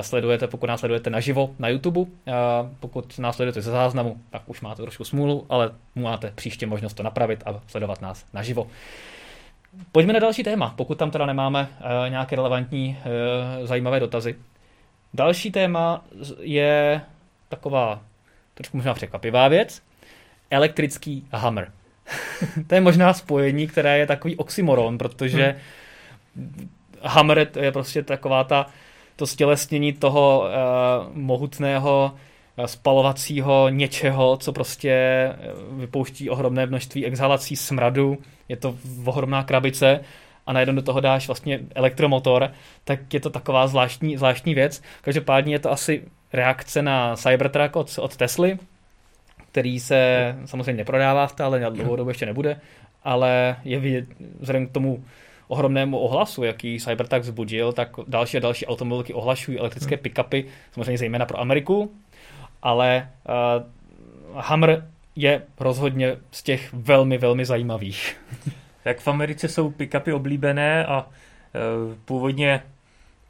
sledujete, 0.00 0.46
pokud 0.46 0.66
nás 0.66 0.80
sledujete 0.80 1.10
naživo 1.10 1.50
na 1.58 1.68
YouTube. 1.68 2.10
Pokud 2.80 3.18
nás 3.18 3.36
sledujete 3.36 3.62
ze 3.62 3.70
záznamu, 3.70 4.16
tak 4.30 4.42
už 4.46 4.60
máte 4.60 4.82
trošku 4.82 5.04
smůlu, 5.04 5.46
ale 5.48 5.70
máte 5.94 6.32
příště 6.34 6.66
možnost 6.66 6.94
to 6.94 7.02
napravit 7.02 7.42
a 7.46 7.60
sledovat 7.66 8.00
nás 8.00 8.26
naživo. 8.32 8.66
Pojďme 9.92 10.12
na 10.12 10.18
další 10.18 10.42
téma, 10.42 10.74
pokud 10.76 10.98
tam 10.98 11.10
teda 11.10 11.26
nemáme 11.26 11.68
nějaké 12.08 12.36
relevantní 12.36 12.98
zajímavé 13.62 14.00
dotazy. 14.00 14.34
Další 15.14 15.50
téma 15.50 16.04
je 16.40 17.00
taková 17.48 18.00
trošku 18.54 18.76
možná 18.76 18.94
překvapivá 18.94 19.48
věc, 19.48 19.82
elektrický 20.52 21.26
Hammer. 21.32 21.72
to 22.66 22.74
je 22.74 22.80
možná 22.80 23.12
spojení, 23.12 23.66
které 23.66 23.98
je 23.98 24.06
takový 24.06 24.36
oxymoron, 24.36 24.98
protože 24.98 25.56
hmm. 26.36 26.70
Hammer 27.02 27.48
je 27.60 27.72
prostě 27.72 28.02
taková 28.02 28.44
ta, 28.44 28.66
to 29.16 29.26
stělesnění 29.26 29.92
toho 29.92 30.44
uh, 30.44 31.16
mohutného 31.16 32.12
uh, 32.12 32.64
spalovacího 32.66 33.68
něčeho, 33.68 34.36
co 34.36 34.52
prostě 34.52 34.92
vypouští 35.70 36.30
ohromné 36.30 36.66
množství 36.66 37.06
exhalací 37.06 37.56
smradu, 37.56 38.18
je 38.48 38.56
to 38.56 38.76
ohromná 39.04 39.42
krabice 39.42 40.00
a 40.46 40.52
najednou 40.52 40.74
do 40.74 40.82
toho 40.82 41.00
dáš 41.00 41.26
vlastně 41.26 41.60
elektromotor, 41.74 42.50
tak 42.84 43.14
je 43.14 43.20
to 43.20 43.30
taková 43.30 43.66
zvláštní, 43.66 44.16
zvláštní 44.16 44.54
věc. 44.54 44.82
Každopádně 45.02 45.54
je 45.54 45.58
to 45.58 45.72
asi 45.72 46.04
reakce 46.32 46.82
na 46.82 47.16
Cybertruck 47.16 47.76
od, 47.76 47.98
od 47.98 48.16
Tesly, 48.16 48.58
který 49.52 49.80
se 49.80 50.34
samozřejmě 50.44 50.72
neprodává 50.72 51.28
stále, 51.28 51.60
dobu 51.96 52.10
ještě 52.10 52.26
nebude, 52.26 52.60
ale 53.04 53.56
je 53.64 53.80
vidět, 53.80 54.04
vzhledem 54.40 54.66
k 54.66 54.72
tomu 54.72 55.04
ohromnému 55.48 55.98
ohlasu, 55.98 56.42
jaký 56.42 56.80
Cybertruck 56.80 57.22
vzbudil, 57.22 57.72
tak 57.72 57.88
další 58.06 58.36
a 58.36 58.40
další 58.40 58.66
automobilky 58.66 59.14
ohlašují 59.14 59.58
elektrické 59.58 59.94
hmm. 59.96 60.02
pick-upy, 60.02 60.44
samozřejmě 60.72 60.98
zejména 60.98 61.26
pro 61.26 61.40
Ameriku, 61.40 61.92
ale 62.62 63.08
uh, 63.28 64.40
Hammer 64.40 64.88
je 65.16 65.42
rozhodně 65.60 66.16
z 66.30 66.42
těch 66.42 66.72
velmi, 66.72 67.18
velmi 67.18 67.44
zajímavých. 67.44 68.16
Tak 68.84 69.00
v 69.00 69.08
Americe 69.08 69.48
jsou 69.48 69.70
pick-upy 69.70 70.14
oblíbené 70.14 70.86
a 70.86 71.06
uh, 71.06 71.94
původně 72.04 72.62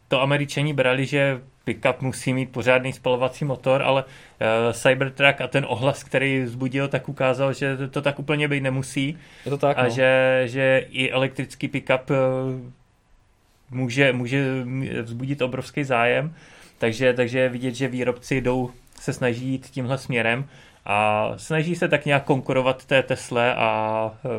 to 0.08 0.20
američani 0.20 0.72
brali, 0.72 1.06
že 1.06 1.40
pickup 1.64 2.00
musí 2.00 2.34
mít 2.34 2.52
pořádný 2.52 2.92
spalovací 2.92 3.44
motor, 3.44 3.82
ale 3.82 4.04
uh, 4.04 4.72
Cybertruck 4.72 5.40
a 5.40 5.46
ten 5.46 5.66
ohlas, 5.68 6.04
který 6.04 6.42
vzbudil, 6.42 6.88
tak 6.88 7.08
ukázal, 7.08 7.52
že 7.52 7.76
to, 7.76 7.88
to 7.88 8.02
tak 8.02 8.18
úplně 8.18 8.48
být 8.48 8.60
nemusí. 8.60 9.18
Je 9.44 9.50
to 9.50 9.58
tak, 9.58 9.78
A 9.78 9.82
no. 9.82 9.90
že, 9.90 10.42
že 10.44 10.86
i 10.90 11.10
elektrický 11.10 11.68
pickup 11.68 12.10
uh, 12.10 12.16
může, 13.70 14.12
může 14.12 14.64
vzbudit 15.02 15.42
obrovský 15.42 15.84
zájem. 15.84 16.34
Takže, 16.78 17.14
takže 17.14 17.38
je 17.38 17.48
vidět, 17.48 17.74
že 17.74 17.88
výrobci 17.88 18.40
jdou, 18.40 18.70
se 19.00 19.12
snaží 19.12 19.46
jít 19.46 19.66
tímhle 19.66 19.98
směrem 19.98 20.44
a 20.84 21.28
snaží 21.36 21.74
se 21.74 21.88
tak 21.88 22.06
nějak 22.06 22.24
konkurovat 22.24 22.84
té 22.84 23.02
Tesle 23.02 23.54
a 23.54 24.10
uh, 24.24 24.30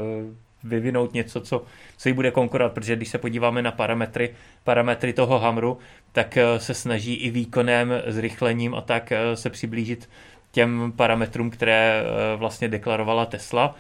vyvinout 0.64 1.14
něco, 1.14 1.42
co, 1.42 1.64
co 1.98 2.10
jí 2.10 2.14
bude 2.14 2.32
konkurovat, 2.32 2.74
protože 2.74 2.96
když 2.96 3.10
se 3.10 3.18
podíváme 3.18 3.62
na 3.62 3.72
parametry, 3.72 4.36
parametry 4.64 5.14
toho 5.14 5.40
Hamru, 5.40 5.78
tak 6.12 6.38
eh, 6.38 6.60
se 6.60 6.74
snaží 6.74 7.14
i 7.14 7.30
výkonem, 7.30 7.94
zrychlením 8.08 8.76
a 8.76 8.82
tak 8.82 9.12
eh, 9.12 9.36
se 9.36 9.50
přiblížit 9.50 10.10
těm 10.52 10.94
parametrům, 10.96 11.50
které 11.50 12.04
eh, 12.04 12.36
vlastně 12.36 12.68
deklarovala 12.68 13.26
Tesla. 13.26 13.76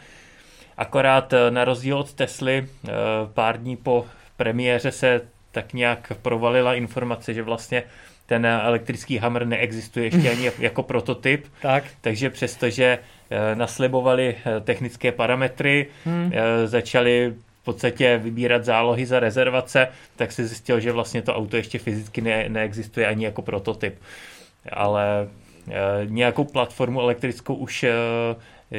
Akorát 0.77 1.33
na 1.49 1.65
rozdíl 1.65 1.97
od 1.97 2.13
Tesly 2.13 2.67
pár 3.33 3.61
dní 3.61 3.77
po 3.77 4.05
premiéře 4.37 4.91
se 4.91 5.21
tak 5.51 5.73
nějak 5.73 6.11
provalila 6.21 6.73
informace, 6.73 7.33
že 7.33 7.43
vlastně 7.43 7.83
ten 8.25 8.45
elektrický 8.45 9.17
Hammer 9.17 9.47
neexistuje 9.47 10.05
ještě 10.05 10.31
ani 10.31 10.51
jako 10.59 10.83
prototyp. 10.83 11.45
Tak. 11.61 11.83
Takže 12.01 12.29
přestože 12.29 12.99
naslibovali 13.53 14.35
technické 14.63 15.11
parametry, 15.11 15.87
hmm. 16.05 16.31
začali 16.65 17.33
v 17.61 17.65
podstatě 17.65 18.19
vybírat 18.23 18.65
zálohy 18.65 19.05
za 19.05 19.19
rezervace, 19.19 19.87
tak 20.15 20.31
si 20.31 20.47
zjistil, 20.47 20.79
že 20.79 20.91
vlastně 20.91 21.21
to 21.21 21.35
auto 21.35 21.57
ještě 21.57 21.79
fyzicky 21.79 22.21
ne, 22.21 22.49
neexistuje 22.49 23.07
ani 23.07 23.25
jako 23.25 23.41
prototyp. 23.41 23.95
Ale 24.73 25.27
nějakou 26.05 26.43
platformu 26.43 27.01
elektrickou 27.01 27.55
už 27.55 27.85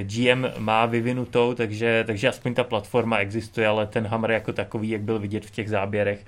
GM 0.03 0.45
má 0.59 0.87
vyvinutou, 0.87 1.55
takže, 1.55 2.05
takže 2.07 2.29
aspoň 2.29 2.55
ta 2.55 2.65
platforma 2.65 3.17
existuje, 3.17 3.67
ale 3.67 3.87
ten 3.87 4.07
Hammer 4.07 4.31
jako 4.31 4.53
takový, 4.53 4.91
jak 4.91 5.01
byl 5.01 5.19
vidět 5.19 5.47
v 5.47 5.51
těch 5.51 5.69
záběrech, 5.69 6.21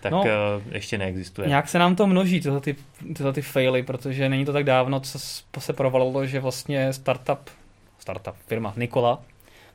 tak 0.00 0.12
no, 0.12 0.24
ještě 0.70 0.98
neexistuje. 0.98 1.48
Nějak 1.48 1.68
se 1.68 1.78
nám 1.78 1.96
to 1.96 2.06
množí, 2.06 2.40
tyhle 2.40 2.60
ty, 2.60 2.76
tyhle 3.16 3.32
ty 3.32 3.42
faily, 3.42 3.82
protože 3.82 4.28
není 4.28 4.44
to 4.44 4.52
tak 4.52 4.64
dávno, 4.64 5.00
co 5.00 5.60
se 5.60 5.72
provalilo, 5.72 6.26
že 6.26 6.40
vlastně 6.40 6.92
startup, 6.92 7.50
startup 7.98 8.34
firma 8.46 8.72
Nikola, 8.76 9.22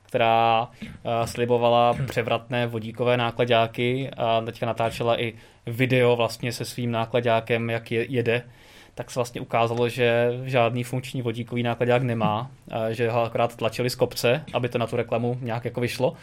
která 0.03 0.67
uh, 0.81 1.25
slibovala 1.25 1.97
převratné 2.07 2.67
vodíkové 2.67 3.17
nákladáky 3.17 4.09
a 4.17 4.41
teďka 4.41 4.65
natáčela 4.65 5.21
i 5.21 5.33
video 5.65 6.15
vlastně 6.15 6.51
se 6.51 6.65
svým 6.65 6.91
nákladákem, 6.91 7.69
jak 7.69 7.91
je, 7.91 8.05
jede, 8.09 8.43
tak 8.95 9.11
se 9.11 9.19
vlastně 9.19 9.41
ukázalo, 9.41 9.89
že 9.89 10.31
žádný 10.45 10.83
funkční 10.83 11.21
vodíkový 11.21 11.63
nákladák 11.63 12.03
nemá, 12.03 12.51
že 12.89 13.09
ho 13.09 13.23
akorát 13.23 13.55
tlačili 13.55 13.89
z 13.89 13.95
kopce, 13.95 14.43
aby 14.53 14.69
to 14.69 14.77
na 14.77 14.87
tu 14.87 14.95
reklamu 14.95 15.37
nějak 15.41 15.65
jako 15.65 15.81
vyšlo 15.81 16.13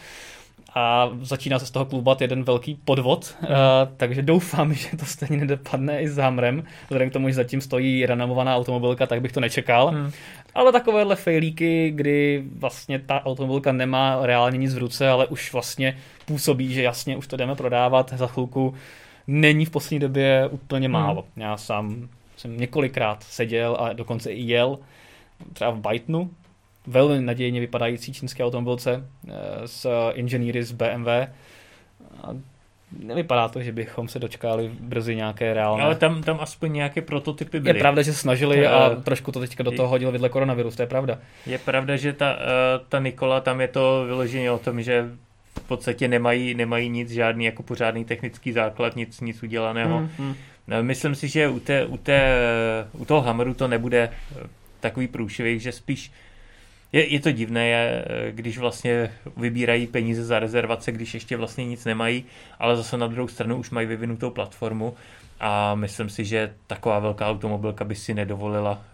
a 0.75 1.11
začíná 1.23 1.59
se 1.59 1.67
z 1.67 1.71
toho 1.71 1.85
klubat 1.85 2.21
jeden 2.21 2.43
velký 2.43 2.75
podvod, 2.85 3.35
uh, 3.43 3.49
takže 3.97 4.23
doufám, 4.23 4.75
že 4.75 4.97
to 4.97 5.05
stejně 5.05 5.37
nedopadne 5.37 6.03
i 6.03 6.09
s 6.09 6.17
Hamrem, 6.17 6.65
vzhledem 6.83 7.11
k 7.11 7.13
tomu, 7.13 7.29
že 7.29 7.35
zatím 7.35 7.61
stojí 7.61 8.07
renomovaná 8.07 8.57
automobilka, 8.57 9.07
tak 9.07 9.21
bych 9.21 9.33
to 9.33 9.41
nečekal. 9.41 9.89
Hmm. 9.89 10.11
Ale 10.55 10.73
takovéhle 10.73 11.17
fejlíky, 11.17 11.91
kdy 11.95 12.45
vlastně 12.59 12.99
ta 12.99 13.25
automobilka 13.25 13.73
nemá 13.73 14.19
reálně 14.23 14.59
nic 14.59 14.75
v 14.75 14.79
ruce, 14.79 15.09
ale 15.09 15.27
už 15.27 15.53
vlastně 15.53 15.97
působí, 16.25 16.73
že 16.73 16.83
jasně 16.83 17.17
už 17.17 17.27
to 17.27 17.37
jdeme 17.37 17.55
prodávat 17.55 18.13
za 18.17 18.27
chvilku, 18.27 18.75
není 19.27 19.65
v 19.65 19.71
poslední 19.71 19.99
době 19.99 20.49
úplně 20.51 20.87
hmm. 20.87 20.93
málo. 20.93 21.25
Hmm. 21.37 21.43
Já 21.43 21.57
sám 21.57 22.09
jsem 22.37 22.61
několikrát 22.61 23.23
seděl 23.23 23.77
a 23.81 23.93
dokonce 23.93 24.33
i 24.33 24.43
jel 24.43 24.79
třeba 25.53 25.71
v 25.71 25.81
Bytonu, 25.81 26.31
velmi 26.91 27.21
nadějně 27.21 27.61
vypadající 27.61 28.13
čínské 28.13 28.45
automobilce 28.45 29.05
eh, 29.29 29.33
s 29.67 30.11
inženýry 30.13 30.63
z 30.65 30.73
BMW. 30.73 31.09
A 32.23 32.29
nevypadá 32.99 33.49
to, 33.49 33.63
že 33.63 33.73
bychom 33.73 34.09
se 34.09 34.19
dočkali 34.19 34.71
brzy 34.81 35.17
nějaké 35.17 35.55
reálné. 35.55 35.85
Ale 35.85 35.95
tam, 35.95 36.23
tam 36.23 36.39
aspoň 36.41 36.73
nějaké 36.73 37.03
prototypy 37.03 37.61
byly. 37.61 37.79
Je 37.79 37.81
pravda, 37.81 38.03
že 38.03 38.13
snažili 38.13 38.67
a 38.67 38.95
trošku 38.95 39.33
to 39.33 39.41
teďka 39.41 39.63
do 39.63 39.71
toho 39.71 39.89
hodil 39.89 40.13
vidle 40.13 40.29
koronavirus, 40.29 40.77
to 40.77 40.83
je 40.83 40.87
pravda. 40.87 41.19
Je 41.47 41.59
pravda, 41.59 41.97
že 41.97 42.13
ta, 42.13 42.37
eh, 42.41 42.81
ta 42.89 42.99
Nikola, 42.99 43.41
tam 43.41 43.61
je 43.61 43.69
to 43.69 44.05
vyloženě 44.07 44.51
o 44.51 44.59
tom, 44.59 44.83
že 44.83 45.09
v 45.59 45.63
podstatě 45.69 46.09
nemají, 46.09 46.55
nemají 46.55 46.89
nic, 46.89 47.11
žádný 47.11 47.45
jako 47.45 47.63
pořádný 47.63 48.05
technický 48.05 48.53
základ, 48.53 48.97
nic, 48.97 49.21
nic 49.21 49.43
udělaného. 49.43 49.99
Hmm, 49.99 50.09
hmm. 50.19 50.35
Myslím 50.83 51.15
si, 51.15 51.29
že 51.29 51.49
u, 51.49 51.61
té, 51.61 51.87
u, 51.87 51.97
té, 51.97 52.39
u 52.93 53.05
toho 53.05 53.21
Hammeru 53.21 53.55
to 53.55 53.69
nebude 53.69 54.11
takový 54.81 55.09
průšvih, 55.09 55.63
že 55.63 55.73
spíš 55.73 56.13
je, 56.93 57.13
je 57.13 57.21
to 57.21 57.31
divné, 57.31 57.69
je, 57.69 58.05
když 58.31 58.59
vlastně 58.59 59.13
vybírají 59.37 59.87
peníze 59.87 60.25
za 60.25 60.39
rezervace, 60.39 60.93
když 60.93 61.15
ještě 61.15 61.37
vlastně 61.37 61.65
nic 61.65 61.85
nemají, 61.85 62.25
ale 62.59 62.77
zase 62.77 62.97
na 62.97 63.07
druhou 63.07 63.29
stranu 63.29 63.57
už 63.57 63.71
mají 63.71 63.87
vyvinutou 63.87 64.31
platformu 64.31 64.95
a 65.41 65.75
myslím 65.75 66.09
si, 66.09 66.25
že 66.25 66.55
taková 66.67 66.99
velká 66.99 67.29
automobilka 67.29 67.85
by 67.85 67.95
si 67.95 68.15
nedovolila 68.15 68.85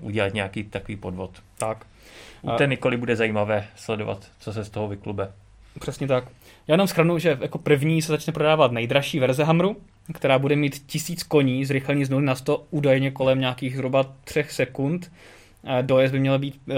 uh, 0.00 0.06
udělat 0.06 0.34
nějaký 0.34 0.64
takový 0.64 0.96
podvod. 0.96 1.30
Tak. 1.58 1.86
U 2.42 2.50
té 2.50 2.66
Nikoli 2.66 2.96
bude 2.96 3.16
zajímavé 3.16 3.66
sledovat, 3.76 4.26
co 4.40 4.52
se 4.52 4.64
z 4.64 4.70
toho 4.70 4.88
vyklube. 4.88 5.32
Přesně 5.80 6.06
tak. 6.06 6.24
Já 6.68 6.74
jenom 6.74 6.86
schrnu, 6.86 7.18
že 7.18 7.38
jako 7.40 7.58
první 7.58 8.02
se 8.02 8.12
začne 8.12 8.32
prodávat 8.32 8.72
nejdražší 8.72 9.18
verze 9.18 9.44
Hamru, 9.44 9.76
která 10.14 10.38
bude 10.38 10.56
mít 10.56 10.82
tisíc 10.86 11.22
koní, 11.22 11.64
zrychlení 11.64 12.04
z 12.04 12.10
0 12.10 12.22
na 12.22 12.34
100 12.34 12.66
údajně 12.70 13.10
kolem 13.10 13.40
nějakých 13.40 13.74
zhruba 13.74 14.14
3 14.24 14.44
sekund. 14.48 15.12
Dojezd 15.82 16.12
by 16.12 16.20
měl 16.20 16.38
být 16.38 16.60
uh, 16.66 16.74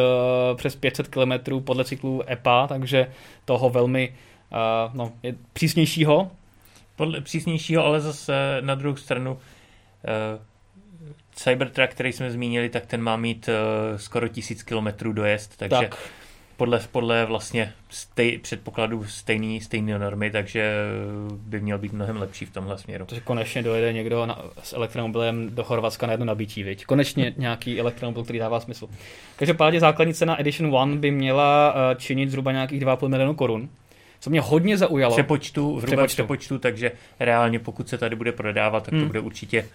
přes 0.57 0.77
500 0.77 1.09
km 1.09 1.61
podle 1.61 1.85
cyklu 1.85 2.23
EPA, 2.31 2.67
takže 2.67 3.13
toho 3.45 3.71
velmi 3.71 4.15
uh, 4.53 4.95
no, 4.95 5.13
je 5.23 5.35
přísnějšího. 5.53 6.31
Podle 6.97 7.21
přísnějšího, 7.21 7.85
ale 7.85 8.01
zase 8.01 8.59
na 8.61 8.75
druhou 8.75 8.97
stranu 8.97 9.33
uh, 9.33 9.39
Cybertruck, 11.35 11.91
který 11.91 12.13
jsme 12.13 12.31
zmínili, 12.31 12.69
tak 12.69 12.87
ten 12.87 13.03
má 13.03 13.17
mít 13.17 13.49
uh, 13.49 13.99
skoro 13.99 14.29
1000 14.29 14.63
km 14.63 15.13
dojezd, 15.13 15.57
takže 15.57 15.77
tak 15.81 16.11
podle, 16.61 16.81
podle 16.93 17.27
vlastně 17.27 17.73
stej, 17.89 18.39
předpokladu 18.39 19.05
stejný, 19.05 19.61
stejné 19.61 19.99
normy, 19.99 20.31
takže 20.31 20.75
by 21.31 21.61
měl 21.61 21.79
být 21.79 21.93
mnohem 21.93 22.17
lepší 22.17 22.45
v 22.45 22.51
tomhle 22.51 22.79
směru. 22.79 23.05
Takže 23.07 23.21
konečně 23.21 23.63
dojede 23.63 23.93
někdo 23.93 24.27
na, 24.27 24.43
s 24.63 24.73
elektromobilem 24.73 25.51
do 25.55 25.65
Chorvatska 25.65 26.07
na 26.07 26.13
jedno 26.13 26.27
nabití, 26.27 26.63
viď? 26.63 26.85
Konečně 26.85 27.35
nějaký 27.37 27.81
elektromobil, 27.81 28.25
který 28.25 28.39
dává 28.39 28.61
smysl. 28.61 28.89
Každopádně 29.37 29.81
základní 29.81 30.15
cena 30.15 30.41
Edition 30.41 30.75
One 30.75 30.97
by 30.97 31.11
měla 31.11 31.75
uh, 31.75 31.99
činit 31.99 32.31
zhruba 32.31 32.53
nějakých 32.53 32.83
2,5 32.83 33.09
milionu 33.09 33.35
korun. 33.35 33.69
Co 34.21 34.31
mě 34.31 34.41
hodně 34.41 34.77
zaujalo. 34.77 35.15
Přepočtu, 35.15 35.77
v 35.77 35.85
přepočtu. 35.85 36.07
přepočtu, 36.07 36.59
takže 36.59 36.93
reálně 37.21 37.59
pokud 37.59 37.89
se 37.89 37.99
tady 37.99 38.17
bude 38.17 38.33
prodávat, 38.33 38.85
tak 38.85 38.91
to 38.91 38.97
hmm. 38.97 39.07
bude 39.07 39.21
určitě 39.21 39.69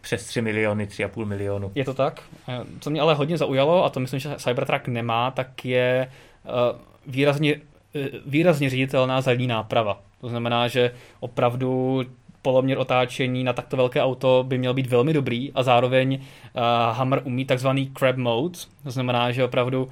přes 0.00 0.26
3 0.26 0.42
miliony, 0.42 0.86
3,5 0.86 1.24
milionu. 1.24 1.72
Je 1.74 1.84
to 1.84 1.94
tak. 1.94 2.22
Eh, 2.48 2.64
co 2.80 2.90
mě 2.90 3.00
ale 3.00 3.14
hodně 3.14 3.38
zaujalo, 3.38 3.84
a 3.84 3.90
to 3.90 4.00
myslím, 4.00 4.20
že 4.20 4.34
Cybertruck 4.36 4.88
nemá, 4.88 5.30
tak 5.30 5.64
je 5.64 6.08
eh, 6.44 6.78
výrazně, 7.06 7.60
eh, 7.94 8.08
výrazně 8.26 8.70
ředitelná 8.70 9.20
zadní 9.20 9.46
náprava. 9.46 10.00
To 10.20 10.28
znamená, 10.28 10.68
že 10.68 10.94
opravdu 11.20 12.02
poloměr 12.42 12.78
otáčení 12.78 13.44
na 13.44 13.52
takto 13.52 13.76
velké 13.76 14.02
auto 14.02 14.44
by 14.48 14.58
měl 14.58 14.74
být 14.74 14.86
velmi 14.86 15.12
dobrý 15.12 15.52
a 15.52 15.62
zároveň 15.62 16.14
uh, 16.14 16.62
Hammer 16.96 17.20
umí 17.24 17.44
takzvaný 17.44 17.92
crab 17.98 18.16
mode, 18.16 18.58
to 18.84 18.90
znamená, 18.90 19.32
že 19.32 19.44
opravdu 19.44 19.88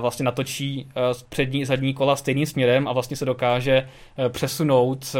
vlastně 0.00 0.24
natočí 0.24 0.88
přední 1.28 1.60
i 1.60 1.66
zadní 1.66 1.94
kola 1.94 2.16
stejným 2.16 2.46
směrem 2.46 2.88
a 2.88 2.92
vlastně 2.92 3.16
se 3.16 3.24
dokáže 3.24 3.88
přesunout 4.28 5.16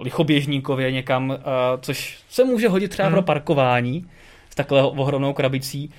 lichoběžníkově 0.00 0.92
někam, 0.92 1.38
což 1.80 2.18
se 2.28 2.44
může 2.44 2.68
hodit 2.68 2.88
třeba 2.88 3.08
hmm. 3.08 3.14
pro 3.14 3.22
parkování 3.22 4.06
s 4.50 4.54
takhle 4.54 4.82
ohromnou 4.82 5.32
krabicí. 5.32 5.90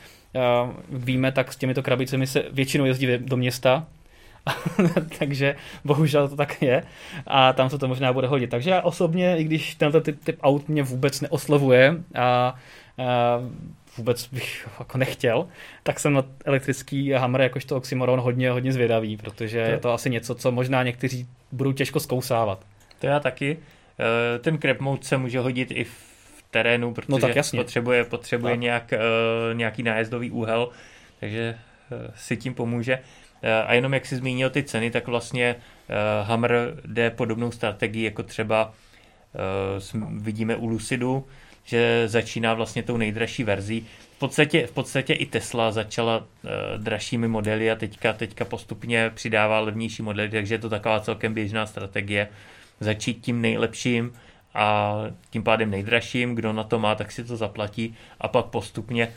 Víme, 0.89 1.31
tak 1.31 1.53
s 1.53 1.57
těmito 1.57 1.83
krabicemi 1.83 2.27
se 2.27 2.43
většinou 2.51 2.85
jezdí 2.85 3.07
do 3.17 3.37
města, 3.37 3.87
takže 5.19 5.55
bohužel 5.85 6.27
to 6.29 6.35
tak 6.35 6.61
je 6.61 6.83
a 7.27 7.53
tam 7.53 7.69
se 7.69 7.77
to 7.77 7.87
možná 7.87 8.13
bude 8.13 8.27
hodit. 8.27 8.49
Takže 8.49 8.69
já 8.69 8.81
osobně, 8.81 9.37
i 9.37 9.43
když 9.43 9.75
tento 9.75 10.01
typ, 10.01 10.23
typ 10.23 10.37
aut 10.41 10.69
mě 10.69 10.83
vůbec 10.83 11.21
neoslovuje 11.21 11.95
a, 12.15 12.21
a 12.21 12.55
vůbec 13.97 14.27
bych 14.27 14.67
jako 14.79 14.97
nechtěl, 14.97 15.47
tak 15.83 15.99
jsem 15.99 16.13
na 16.13 16.25
elektrický 16.45 17.11
Hammer 17.11 17.41
jakožto 17.41 17.77
oxymoron 17.77 18.19
hodně, 18.19 18.51
hodně 18.51 18.73
zvědavý, 18.73 19.17
protože 19.17 19.65
to... 19.65 19.71
je 19.71 19.77
to 19.77 19.93
asi 19.93 20.09
něco, 20.09 20.35
co 20.35 20.51
možná 20.51 20.83
někteří 20.83 21.27
budou 21.51 21.71
těžko 21.71 21.99
zkousávat. 21.99 22.65
To 22.99 23.07
já 23.07 23.19
taky. 23.19 23.57
Eh, 23.99 24.39
ten 24.39 24.57
crab 24.57 24.79
mode 24.79 25.03
se 25.03 25.17
může 25.17 25.39
hodit 25.39 25.71
i 25.71 25.83
v 25.83 26.43
terénu, 26.51 26.93
protože 26.93 27.11
no 27.11 27.17
tak 27.17 27.35
jasně. 27.35 27.59
potřebuje, 27.59 28.03
potřebuje 28.03 28.53
tak. 28.53 28.59
Nějak, 28.59 28.93
eh, 28.93 28.99
nějaký 29.53 29.83
nájezdový 29.83 30.31
úhel, 30.31 30.69
takže 31.19 31.57
eh, 31.91 32.11
si 32.15 32.37
tím 32.37 32.53
pomůže. 32.53 32.99
A 33.65 33.73
jenom 33.73 33.93
jak 33.93 34.05
jsi 34.05 34.15
zmínil 34.15 34.49
ty 34.49 34.63
ceny, 34.63 34.91
tak 34.91 35.07
vlastně 35.07 35.55
Hammer 36.23 36.81
jde 36.85 37.09
podobnou 37.09 37.51
strategii, 37.51 38.03
jako 38.03 38.23
třeba 38.23 38.73
vidíme 40.09 40.55
u 40.55 40.67
Lucidu, 40.67 41.27
že 41.67 42.07
začíná 42.07 42.53
vlastně 42.53 42.83
tou 42.83 42.97
nejdražší 42.97 43.43
verzí. 43.43 43.85
V 44.15 44.19
podstatě, 44.19 44.67
v 44.67 44.71
podstatě 44.71 45.13
i 45.13 45.25
Tesla 45.25 45.71
začala 45.71 46.17
uh, 46.17 46.23
dražšími 46.77 47.27
modely 47.27 47.71
a 47.71 47.75
teďka, 47.75 48.13
teďka 48.13 48.45
postupně 48.45 49.11
přidává 49.15 49.59
levnější 49.59 50.01
modely, 50.01 50.29
takže 50.29 50.55
je 50.55 50.59
to 50.59 50.69
taková 50.69 50.99
celkem 50.99 51.33
běžná 51.33 51.65
strategie. 51.65 52.27
Začít 52.79 53.21
tím 53.21 53.41
nejlepším 53.41 54.13
a 54.53 54.95
tím 55.29 55.43
pádem 55.43 55.71
nejdražším, 55.71 56.35
kdo 56.35 56.53
na 56.53 56.63
to 56.63 56.79
má, 56.79 56.95
tak 56.95 57.11
si 57.11 57.23
to 57.23 57.37
zaplatí 57.37 57.95
a 58.21 58.27
pak 58.27 58.45
postupně, 58.45 59.13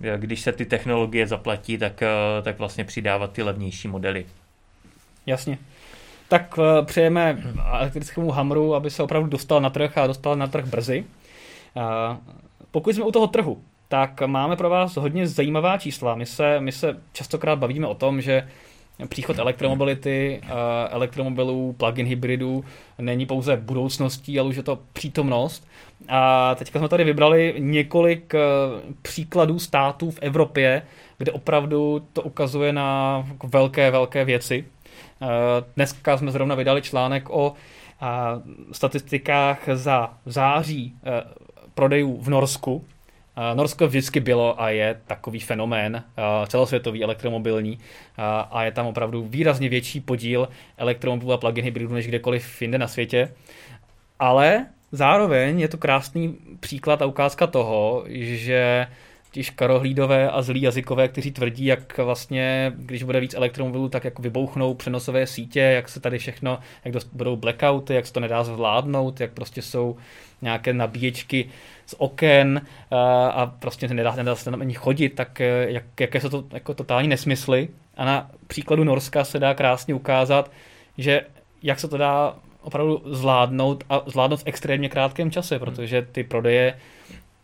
eh, 0.00 0.18
když 0.18 0.40
se 0.40 0.52
ty 0.52 0.64
technologie 0.64 1.26
zaplatí, 1.26 1.78
tak, 1.78 2.02
uh, 2.02 2.44
tak 2.44 2.58
vlastně 2.58 2.84
přidávat 2.84 3.32
ty 3.32 3.42
levnější 3.42 3.88
modely. 3.88 4.26
Jasně. 5.26 5.58
Tak 6.28 6.58
uh, 6.58 6.64
přejeme 6.84 7.42
elektrickému 7.72 8.30
Hamru, 8.30 8.74
aby 8.74 8.90
se 8.90 9.02
opravdu 9.02 9.28
dostal 9.28 9.60
na 9.60 9.70
trh 9.70 9.98
a 9.98 10.06
dostal 10.06 10.36
na 10.36 10.46
trh 10.46 10.64
brzy. 10.64 11.04
Pokud 12.70 12.94
jsme 12.94 13.04
u 13.04 13.12
toho 13.12 13.26
trhu, 13.26 13.62
tak 13.88 14.22
máme 14.26 14.56
pro 14.56 14.70
vás 14.70 14.96
hodně 14.96 15.26
zajímavá 15.26 15.78
čísla. 15.78 16.14
My 16.14 16.26
se, 16.26 16.60
my 16.60 16.72
se 16.72 17.00
častokrát 17.12 17.58
bavíme 17.58 17.86
o 17.86 17.94
tom, 17.94 18.20
že 18.20 18.48
příchod 19.08 19.38
elektromobility, 19.38 20.40
elektromobilů, 20.88 21.72
plug-in 21.72 22.06
hybridů 22.06 22.64
není 22.98 23.26
pouze 23.26 23.56
budoucností, 23.56 24.40
ale 24.40 24.48
už 24.48 24.56
je 24.56 24.62
to 24.62 24.78
přítomnost. 24.92 25.68
A 26.08 26.54
teďka 26.54 26.78
jsme 26.78 26.88
tady 26.88 27.04
vybrali 27.04 27.54
několik 27.58 28.34
e, 28.34 28.38
příkladů 29.02 29.58
států 29.58 30.10
v 30.10 30.18
Evropě, 30.22 30.82
kde 31.18 31.32
opravdu 31.32 32.06
to 32.12 32.22
ukazuje 32.22 32.72
na 32.72 33.24
velké, 33.44 33.90
velké 33.90 34.24
věci. 34.24 34.64
E, 34.64 35.26
dneska 35.76 36.16
jsme 36.16 36.30
zrovna 36.30 36.54
vydali 36.54 36.82
článek 36.82 37.30
o 37.30 37.54
statistikách 38.72 39.58
za 39.72 40.14
září 40.26 40.94
e, 41.04 41.45
prodejů 41.76 42.18
v 42.20 42.28
Norsku. 42.28 42.84
Norsko 43.54 43.86
vždycky 43.86 44.20
bylo 44.20 44.60
a 44.60 44.70
je 44.70 45.00
takový 45.06 45.40
fenomén 45.40 46.04
celosvětový 46.46 47.04
elektromobilní 47.04 47.78
a 48.50 48.64
je 48.64 48.72
tam 48.72 48.86
opravdu 48.86 49.24
výrazně 49.24 49.68
větší 49.68 50.00
podíl 50.00 50.48
elektromobilů 50.76 51.32
a 51.32 51.36
plug-in 51.36 51.64
hybridů 51.64 51.94
než 51.94 52.06
kdekoliv 52.06 52.62
jinde 52.62 52.78
na 52.78 52.88
světě. 52.88 53.32
Ale 54.18 54.66
zároveň 54.92 55.60
je 55.60 55.68
to 55.68 55.78
krásný 55.78 56.36
příklad 56.60 57.02
a 57.02 57.06
ukázka 57.06 57.46
toho, 57.46 58.04
že 58.08 58.86
ti 59.36 59.42
škarohlídové 59.42 60.30
a 60.30 60.42
zlí 60.42 60.62
jazykové, 60.62 61.08
kteří 61.08 61.30
tvrdí, 61.30 61.64
jak 61.64 61.98
vlastně, 61.98 62.72
když 62.76 63.02
bude 63.02 63.20
víc 63.20 63.34
elektromobilů, 63.34 63.88
tak 63.88 64.04
jak 64.04 64.18
vybouchnou 64.18 64.74
přenosové 64.74 65.26
sítě, 65.26 65.60
jak 65.60 65.88
se 65.88 66.00
tady 66.00 66.18
všechno, 66.18 66.58
jak 66.84 66.94
budou 67.12 67.36
blackouty, 67.36 67.94
jak 67.94 68.06
se 68.06 68.12
to 68.12 68.20
nedá 68.20 68.44
zvládnout, 68.44 69.20
jak 69.20 69.32
prostě 69.32 69.62
jsou 69.62 69.96
nějaké 70.42 70.72
nabíječky 70.72 71.48
z 71.86 71.94
oken 71.98 72.62
a, 72.90 72.94
eh, 72.96 73.32
a 73.32 73.46
prostě 73.46 73.88
nedá, 73.88 74.16
nedá 74.16 74.34
se 74.34 74.44
tam 74.44 74.60
ani 74.60 74.74
chodit, 74.74 75.08
tak 75.08 75.40
eh, 75.40 75.66
jak, 75.68 75.84
jaké 76.00 76.20
jsou 76.20 76.28
to 76.28 76.44
jako 76.52 76.74
totální 76.74 77.08
nesmysly. 77.08 77.68
A 77.96 78.04
na 78.04 78.30
příkladu 78.46 78.84
Norska 78.84 79.24
se 79.24 79.38
dá 79.38 79.54
krásně 79.54 79.94
ukázat, 79.94 80.50
že 80.98 81.20
jak 81.62 81.80
se 81.80 81.88
to 81.88 81.96
dá 81.96 82.36
opravdu 82.62 83.02
zvládnout 83.04 83.84
a 83.88 84.02
zvládnout 84.06 84.40
v 84.40 84.46
extrémně 84.46 84.88
krátkém 84.88 85.30
čase, 85.30 85.58
protože 85.58 86.06
ty 86.12 86.24
prodeje 86.24 86.74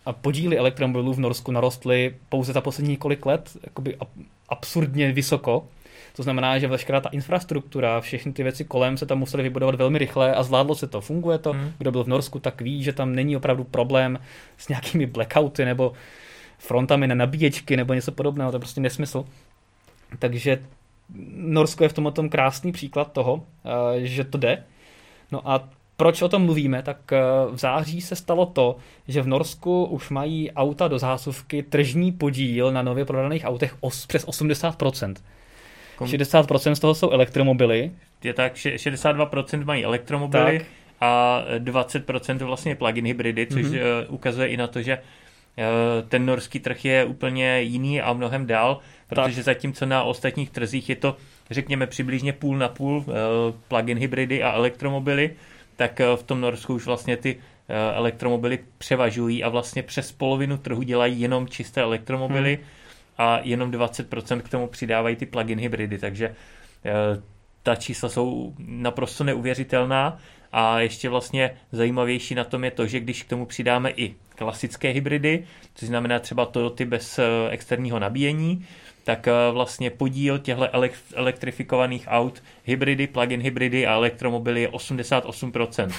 a 0.06 0.12
podíly 0.12 0.58
elektromobilů 0.58 1.12
v 1.12 1.20
Norsku 1.20 1.52
narostly 1.52 2.14
pouze 2.28 2.52
za 2.52 2.60
poslední 2.60 2.90
několik 2.90 3.26
let 3.26 3.56
jakoby 3.62 3.96
absurdně 4.48 5.12
vysoko. 5.12 5.66
To 6.16 6.22
znamená, 6.22 6.58
že 6.58 6.68
veškerá 6.68 7.00
ta 7.00 7.08
infrastruktura, 7.08 8.00
všechny 8.00 8.32
ty 8.32 8.42
věci 8.42 8.64
kolem 8.64 8.96
se 8.96 9.06
tam 9.06 9.18
museli 9.18 9.42
vybudovat 9.42 9.74
velmi 9.74 9.98
rychle 9.98 10.34
a 10.34 10.42
zvládlo 10.42 10.74
se 10.74 10.86
to. 10.86 11.00
Funguje 11.00 11.38
to. 11.38 11.52
Hmm. 11.52 11.72
Kdo 11.78 11.92
byl 11.92 12.04
v 12.04 12.08
Norsku, 12.08 12.38
tak 12.38 12.60
ví, 12.60 12.82
že 12.82 12.92
tam 12.92 13.14
není 13.14 13.36
opravdu 13.36 13.64
problém 13.64 14.18
s 14.58 14.68
nějakými 14.68 15.06
blackouty 15.06 15.64
nebo 15.64 15.92
frontami 16.58 17.06
na 17.06 17.14
nabíječky 17.14 17.76
nebo 17.76 17.94
něco 17.94 18.12
podobného. 18.12 18.50
To 18.50 18.56
je 18.56 18.60
prostě 18.60 18.80
nesmysl. 18.80 19.24
Takže 20.18 20.58
Norsko 21.36 21.84
je 21.84 21.88
v 21.88 21.92
tom 21.92 22.28
krásný 22.28 22.72
příklad 22.72 23.12
toho, 23.12 23.44
eh, 23.64 24.06
že 24.06 24.24
to 24.24 24.38
jde. 24.38 24.64
No 25.32 25.50
a 25.50 25.68
proč 26.02 26.22
o 26.22 26.28
tom 26.28 26.42
mluvíme, 26.42 26.82
tak 26.82 27.12
eh, 27.12 27.20
v 27.50 27.58
září 27.58 28.00
se 28.00 28.16
stalo 28.16 28.46
to, 28.46 28.76
že 29.08 29.22
v 29.22 29.26
Norsku 29.26 29.84
už 29.84 30.10
mají 30.10 30.52
auta 30.52 30.88
do 30.88 30.98
zásuvky 30.98 31.62
tržní 31.62 32.12
podíl 32.12 32.72
na 32.72 32.82
nově 32.82 33.04
prodaných 33.04 33.44
autech 33.44 33.76
os, 33.80 34.06
přes 34.06 34.26
80%. 34.26 35.14
60% 36.00 36.72
z 36.72 36.80
toho 36.80 36.94
jsou 36.94 37.10
elektromobily. 37.10 37.90
Je 38.24 38.34
tak, 38.34 38.54
62% 38.54 39.64
mají 39.64 39.84
elektromobily 39.84 40.58
tak. 40.58 40.68
a 41.00 41.44
20% 41.58 42.44
vlastně 42.44 42.74
plug-in 42.74 43.06
hybridy, 43.06 43.46
což 43.46 43.66
mm-hmm. 43.66 44.06
ukazuje 44.08 44.48
i 44.48 44.56
na 44.56 44.66
to, 44.66 44.82
že 44.82 44.92
eh, 44.98 45.62
ten 46.08 46.26
norský 46.26 46.60
trh 46.60 46.84
je 46.84 47.04
úplně 47.04 47.60
jiný 47.60 48.00
a 48.00 48.12
mnohem 48.12 48.46
dál, 48.46 48.78
protože 49.08 49.36
tak. 49.36 49.44
zatímco 49.44 49.86
na 49.86 50.02
ostatních 50.02 50.50
trzích 50.50 50.88
je 50.88 50.96
to, 50.96 51.16
řekněme, 51.50 51.86
přibližně 51.86 52.32
půl 52.32 52.58
na 52.58 52.68
půl 52.68 53.04
plug-in 53.68 53.98
hybridy 53.98 54.42
a 54.42 54.52
elektromobily, 54.52 55.30
tak 55.88 56.00
v 56.16 56.22
tom 56.22 56.40
Norsku 56.40 56.74
už 56.74 56.86
vlastně 56.86 57.16
ty 57.16 57.40
elektromobily 57.94 58.58
převažují 58.78 59.44
a 59.44 59.48
vlastně 59.48 59.82
přes 59.82 60.12
polovinu 60.12 60.56
trhu 60.58 60.82
dělají 60.82 61.20
jenom 61.20 61.48
čisté 61.48 61.80
elektromobily. 61.80 62.56
Hmm 62.56 62.66
a 63.18 63.40
jenom 63.42 63.70
20% 63.70 64.40
k 64.40 64.48
tomu 64.48 64.66
přidávají 64.66 65.16
ty 65.16 65.26
plug-in 65.26 65.58
hybridy, 65.58 65.98
takže 65.98 66.34
eh, 66.84 66.92
ta 67.62 67.74
čísla 67.74 68.08
jsou 68.08 68.54
naprosto 68.58 69.24
neuvěřitelná 69.24 70.18
a 70.52 70.80
ještě 70.80 71.08
vlastně 71.08 71.56
zajímavější 71.72 72.34
na 72.34 72.44
tom 72.44 72.64
je 72.64 72.70
to, 72.70 72.86
že 72.86 73.00
když 73.00 73.22
k 73.22 73.28
tomu 73.28 73.46
přidáme 73.46 73.90
i 73.90 74.14
klasické 74.28 74.88
hybridy, 74.88 75.44
což 75.74 75.88
znamená 75.88 76.18
třeba 76.18 76.46
Toyota 76.46 76.84
bez 76.84 77.18
eh, 77.18 77.24
externího 77.50 77.98
nabíjení, 77.98 78.66
tak 79.04 79.28
eh, 79.28 79.32
vlastně 79.52 79.90
podíl 79.90 80.38
těchto 80.38 80.68
elektrifikovaných 81.14 82.04
aut, 82.08 82.42
hybridy, 82.64 83.06
plug-in 83.06 83.40
hybridy 83.40 83.86
a 83.86 83.94
elektromobily 83.94 84.62
je 84.62 84.68
88%. 84.68 85.90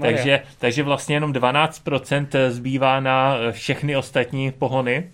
takže, 0.00 0.42
takže 0.58 0.82
vlastně 0.82 1.16
jenom 1.16 1.32
12% 1.32 2.50
zbývá 2.50 3.00
na 3.00 3.36
všechny 3.50 3.96
ostatní 3.96 4.52
pohony, 4.52 5.10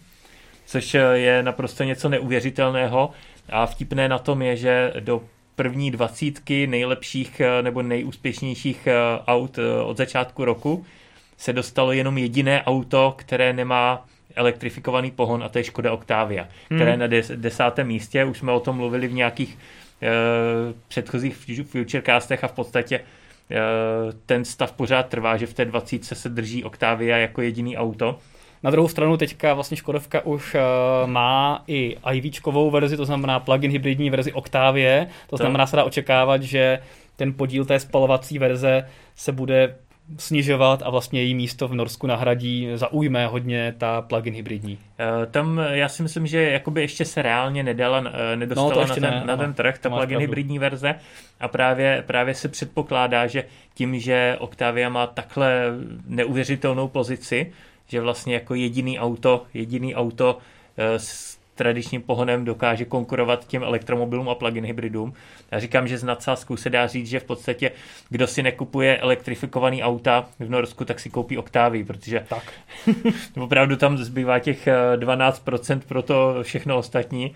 což 0.66 0.96
je 1.12 1.42
naprosto 1.42 1.84
něco 1.84 2.08
neuvěřitelného. 2.08 3.10
A 3.48 3.66
vtipné 3.66 4.08
na 4.08 4.18
tom 4.18 4.42
je, 4.42 4.56
že 4.56 4.92
do 5.00 5.22
první 5.56 5.90
dvacítky 5.90 6.66
nejlepších 6.66 7.40
eh, 7.40 7.62
nebo 7.62 7.82
nejúspěšnějších 7.82 8.86
eh, 8.86 8.94
aut 9.26 9.58
eh, 9.58 9.82
od 9.82 9.96
začátku 9.96 10.44
roku 10.44 10.84
se 11.36 11.52
dostalo 11.52 11.92
jenom 11.92 12.18
jediné 12.18 12.62
auto, 12.62 13.14
které 13.18 13.52
nemá 13.52 14.06
elektrifikovaný 14.34 15.10
pohon 15.10 15.44
a 15.44 15.48
to 15.48 15.58
je 15.58 15.64
Škoda 15.64 15.92
Octavia, 15.92 16.48
hmm. 16.70 16.78
které 16.78 16.90
je 16.90 16.96
na 16.96 17.06
des, 17.06 17.32
desátém 17.36 17.86
místě. 17.86 18.24
Už 18.24 18.38
jsme 18.38 18.52
o 18.52 18.60
tom 18.60 18.76
mluvili 18.76 19.08
v 19.08 19.12
nějakých 19.12 19.58
uh, 19.58 20.08
předchozích 20.88 21.36
futurecastech 21.64 22.44
a 22.44 22.48
v 22.48 22.52
podstatě 22.52 23.00
uh, 23.00 23.56
ten 24.26 24.44
stav 24.44 24.72
pořád 24.72 25.08
trvá, 25.08 25.36
že 25.36 25.46
v 25.46 25.54
té 25.54 25.64
20 25.64 26.04
se 26.04 26.28
drží 26.28 26.64
Octavia 26.64 27.16
jako 27.16 27.42
jediný 27.42 27.76
auto. 27.76 28.18
Na 28.62 28.70
druhou 28.70 28.88
stranu 28.88 29.16
teďka 29.16 29.54
vlastně 29.54 29.76
Škodovka 29.76 30.24
už 30.24 30.54
uh, 30.54 30.60
má 31.10 31.64
i 31.66 31.96
IVčkovou 32.12 32.70
verzi, 32.70 32.96
to 32.96 33.04
znamená 33.04 33.40
plug-in 33.40 33.70
hybridní 33.70 34.10
verzi 34.10 34.32
Octavie, 34.32 35.06
to 35.26 35.36
znamená 35.36 35.66
se 35.66 35.76
dá 35.76 35.84
očekávat, 35.84 36.42
že 36.42 36.78
ten 37.16 37.32
podíl 37.32 37.64
té 37.64 37.80
spalovací 37.80 38.38
verze 38.38 38.88
se 39.16 39.32
bude 39.32 39.74
snižovat 40.18 40.82
a 40.84 40.90
vlastně 40.90 41.22
její 41.22 41.34
místo 41.34 41.68
v 41.68 41.74
Norsku 41.74 42.06
nahradí, 42.06 42.68
zaujme 42.74 43.26
hodně 43.26 43.74
ta 43.78 44.02
plug-in 44.02 44.34
hybridní. 44.34 44.78
Eh, 44.98 45.26
tam 45.26 45.60
já 45.70 45.88
si 45.88 46.02
myslím, 46.02 46.26
že 46.26 46.42
jakoby 46.42 46.80
ještě 46.80 47.04
se 47.04 47.22
reálně 47.22 47.62
nedala, 47.62 48.04
eh, 48.12 48.36
nedostala 48.36 48.82
no, 48.82 48.88
na, 48.88 48.94
ten, 48.94 49.02
ne, 49.02 49.22
na 49.26 49.36
ten 49.36 49.54
trh, 49.54 49.78
ta 49.78 49.90
plug-in 49.90 50.18
hybridní 50.18 50.58
verze. 50.58 50.94
A 51.40 51.48
právě, 51.48 52.04
právě 52.06 52.34
se 52.34 52.48
předpokládá, 52.48 53.26
že 53.26 53.44
tím, 53.74 53.98
že 53.98 54.36
Octavia 54.38 54.88
má 54.88 55.06
takhle 55.06 55.64
neuvěřitelnou 56.06 56.88
pozici, 56.88 57.52
že 57.88 58.00
vlastně 58.00 58.34
jako 58.34 58.54
jediný 58.54 58.98
auto, 58.98 59.42
jediný 59.54 59.94
auto 59.94 60.38
eh, 60.76 60.98
s 60.98 61.31
tradičním 61.62 62.02
pohonem 62.02 62.44
dokáže 62.44 62.84
konkurovat 62.84 63.46
těm 63.46 63.62
elektromobilům 63.62 64.28
a 64.28 64.34
plug-in 64.34 64.64
hybridům. 64.64 65.12
Já 65.50 65.60
říkám, 65.60 65.88
že 65.88 65.98
z 65.98 66.04
nadsázkou 66.04 66.56
se 66.56 66.70
dá 66.70 66.86
říct, 66.86 67.08
že 67.08 67.20
v 67.20 67.24
podstatě 67.24 67.70
kdo 68.10 68.26
si 68.26 68.42
nekupuje 68.42 68.98
elektrifikovaný 68.98 69.82
auta 69.82 70.28
v 70.38 70.50
Norsku, 70.50 70.84
tak 70.84 71.00
si 71.00 71.10
koupí 71.10 71.38
Octavii, 71.38 71.84
protože 71.84 72.26
tak. 72.28 72.52
opravdu 73.40 73.76
tam 73.76 73.98
zbývá 73.98 74.38
těch 74.38 74.68
12% 74.96 75.76
eh, 75.76 75.88
pro 75.88 76.02
to 76.02 76.38
všechno 76.42 76.78
ostatní 76.78 77.34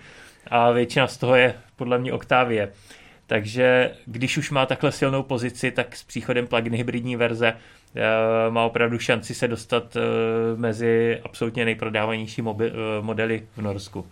a 0.51 0.71
většina 0.71 1.07
z 1.07 1.17
toho 1.17 1.37
je 1.37 1.55
podle 1.77 1.99
mě 1.99 2.13
Octavie. 2.13 2.73
Takže 3.27 3.91
když 4.07 4.39
už 4.39 4.51
má 4.51 4.67
takhle 4.67 4.93
silnou 4.93 5.23
pozici, 5.23 5.71
tak 5.71 5.97
s 5.97 6.05
příchodem 6.05 6.47
plug-in 6.47 6.75
hybridní 6.75 7.17
verze 7.17 7.53
má 8.51 8.65
opravdu 8.65 8.99
šanci 8.99 9.35
se 9.35 9.49
dostat 9.49 9.97
eh, 9.97 10.01
mezi 10.57 11.21
absolutně 11.25 11.65
nejprodávanější 11.65 12.43
mobi- 12.43 12.71
eh, 12.71 13.03
modely 13.03 13.43
v 13.57 13.63
Norsku. 13.63 14.07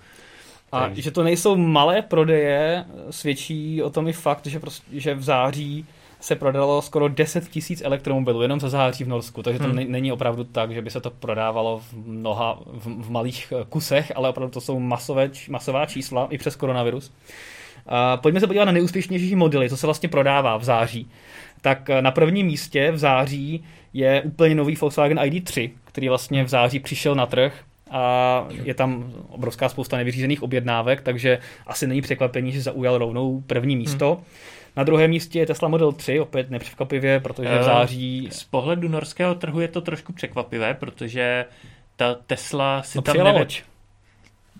A 0.72 0.80
Takže. 0.80 1.02
že 1.02 1.10
to 1.10 1.22
nejsou 1.22 1.56
malé 1.56 2.02
prodeje, 2.02 2.84
svědčí 3.10 3.82
o 3.82 3.90
tom 3.90 4.08
i 4.08 4.12
fakt, 4.12 4.46
že, 4.46 4.60
prostě, 4.60 5.00
že 5.00 5.14
v 5.14 5.22
září 5.22 5.86
se 6.20 6.36
prodalo 6.36 6.82
skoro 6.82 7.08
10 7.08 7.48
tisíc 7.48 7.82
elektromobilů 7.84 8.42
jenom 8.42 8.60
za 8.60 8.68
září 8.68 9.04
v 9.04 9.08
Norsku, 9.08 9.42
takže 9.42 9.58
to 9.58 9.64
hmm. 9.64 9.92
není 9.92 10.12
opravdu 10.12 10.44
tak, 10.44 10.70
že 10.70 10.82
by 10.82 10.90
se 10.90 11.00
to 11.00 11.10
prodávalo 11.10 11.78
v 11.78 11.92
mnoha, 11.92 12.60
v, 12.66 12.86
v 12.86 13.10
malých 13.10 13.52
kusech, 13.68 14.12
ale 14.14 14.28
opravdu 14.28 14.52
to 14.52 14.60
jsou 14.60 14.80
masové, 14.80 15.30
masová 15.48 15.86
čísla 15.86 16.26
i 16.30 16.38
přes 16.38 16.56
koronavirus. 16.56 17.12
A 17.86 18.16
pojďme 18.16 18.40
se 18.40 18.46
podívat 18.46 18.64
na 18.64 18.72
nejúspěšnější 18.72 19.36
modely, 19.36 19.70
co 19.70 19.76
se 19.76 19.86
vlastně 19.86 20.08
prodává 20.08 20.56
v 20.56 20.64
září 20.64 21.10
tak 21.64 21.90
eh, 21.90 22.02
na 22.02 22.10
prvním 22.10 22.46
místě 22.46 22.90
v 22.90 22.98
září 22.98 23.64
je 23.92 24.22
úplně 24.22 24.54
nový 24.54 24.76
Volkswagen 24.76 25.18
ID3, 25.18 25.70
který 25.84 26.08
vlastně 26.08 26.44
v 26.44 26.48
září 26.48 26.80
přišel 26.80 27.14
na 27.14 27.26
trh 27.26 27.64
a 27.90 28.46
je 28.64 28.74
tam 28.74 29.12
obrovská 29.28 29.68
spousta 29.68 29.96
nevyřízených 29.96 30.42
objednávek, 30.42 31.00
takže 31.00 31.38
asi 31.66 31.86
není 31.86 32.02
překvapení, 32.02 32.52
že 32.52 32.62
zaujal 32.62 32.98
rovnou 32.98 33.40
první 33.46 33.76
místo. 33.76 34.14
Hmm. 34.14 34.24
Na 34.76 34.84
druhém 34.84 35.10
místě 35.10 35.38
je 35.38 35.46
Tesla 35.46 35.68
Model 35.68 35.92
3, 35.92 36.20
opět 36.20 36.50
nepřekvapivě, 36.50 37.20
protože 37.20 37.48
v 37.48 37.60
eh, 37.60 37.64
září... 37.64 38.28
Z 38.32 38.44
pohledu 38.44 38.88
norského 38.88 39.34
trhu 39.34 39.60
je 39.60 39.68
to 39.68 39.80
trošku 39.80 40.12
překvapivé, 40.12 40.74
protože 40.74 41.44
ta 41.96 42.14
Tesla 42.14 42.82
si 42.82 42.98
no, 42.98 43.02
tam 43.02 43.16
neve... 43.16 43.38
loď. 43.38 43.62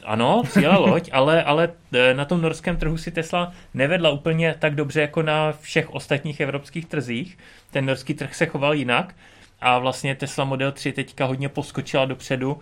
Ano, 0.05 0.43
přijela 0.43 0.79
loď, 0.79 1.11
ale, 1.13 1.43
ale 1.43 1.73
e, 1.93 2.15
na 2.15 2.25
tom 2.25 2.43
norském 2.43 2.77
trhu 2.77 2.97
si 2.97 3.11
Tesla 3.11 3.53
nevedla 3.75 4.11
úplně 4.11 4.55
tak 4.59 4.75
dobře 4.75 5.01
jako 5.01 5.23
na 5.23 5.53
všech 5.53 5.95
ostatních 5.95 6.41
evropských 6.41 6.87
trzích. 6.87 7.39
Ten 7.71 7.87
norský 7.87 8.15
trh 8.15 8.35
se 8.35 8.47
choval 8.47 8.75
jinak 8.75 9.15
a 9.61 9.79
vlastně 9.79 10.15
Tesla 10.15 10.45
Model 10.45 10.73
3 10.73 10.93
teďka 10.93 11.25
hodně 11.25 11.49
poskočila 11.49 12.05
dopředu 12.05 12.61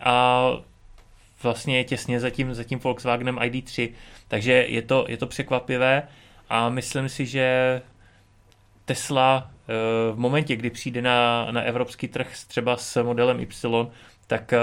a 0.00 0.50
vlastně 1.42 1.76
je 1.76 1.84
těsně 1.84 2.20
za 2.20 2.30
tím, 2.30 2.54
za 2.54 2.64
tím 2.64 2.78
Volkswagenem 2.78 3.36
ID3, 3.36 3.92
takže 4.28 4.52
je 4.52 4.82
to, 4.82 5.04
je 5.08 5.16
to 5.16 5.26
překvapivé 5.26 6.02
a 6.48 6.68
myslím 6.68 7.08
si, 7.08 7.26
že 7.26 7.82
Tesla 8.84 9.50
e, 9.68 9.72
v 10.12 10.18
momentě, 10.18 10.56
kdy 10.56 10.70
přijde 10.70 11.02
na, 11.02 11.48
na 11.50 11.62
evropský 11.62 12.08
trh 12.08 12.32
třeba 12.46 12.76
s 12.76 13.02
modelem 13.02 13.40
Y, 13.40 13.86
tak 14.26 14.52
e, 14.52 14.58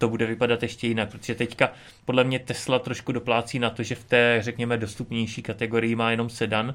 to 0.00 0.08
bude 0.08 0.26
vypadat 0.26 0.62
ještě 0.62 0.86
jinak, 0.86 1.10
protože 1.10 1.34
teďka 1.34 1.72
podle 2.04 2.24
mě 2.24 2.38
Tesla 2.38 2.78
trošku 2.78 3.12
doplácí 3.12 3.58
na 3.58 3.70
to, 3.70 3.82
že 3.82 3.94
v 3.94 4.04
té, 4.04 4.38
řekněme, 4.40 4.76
dostupnější 4.76 5.42
kategorii 5.42 5.96
má 5.96 6.10
jenom 6.10 6.28
sedan, 6.28 6.74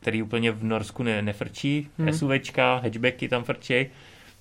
který 0.00 0.22
úplně 0.22 0.52
v 0.52 0.64
Norsku 0.64 1.02
ne, 1.02 1.22
nefrčí, 1.22 1.88
hmm. 1.98 2.12
SUVčka, 2.12 2.76
hatchbacky 2.76 3.28
tam 3.28 3.44
frčí, 3.44 3.86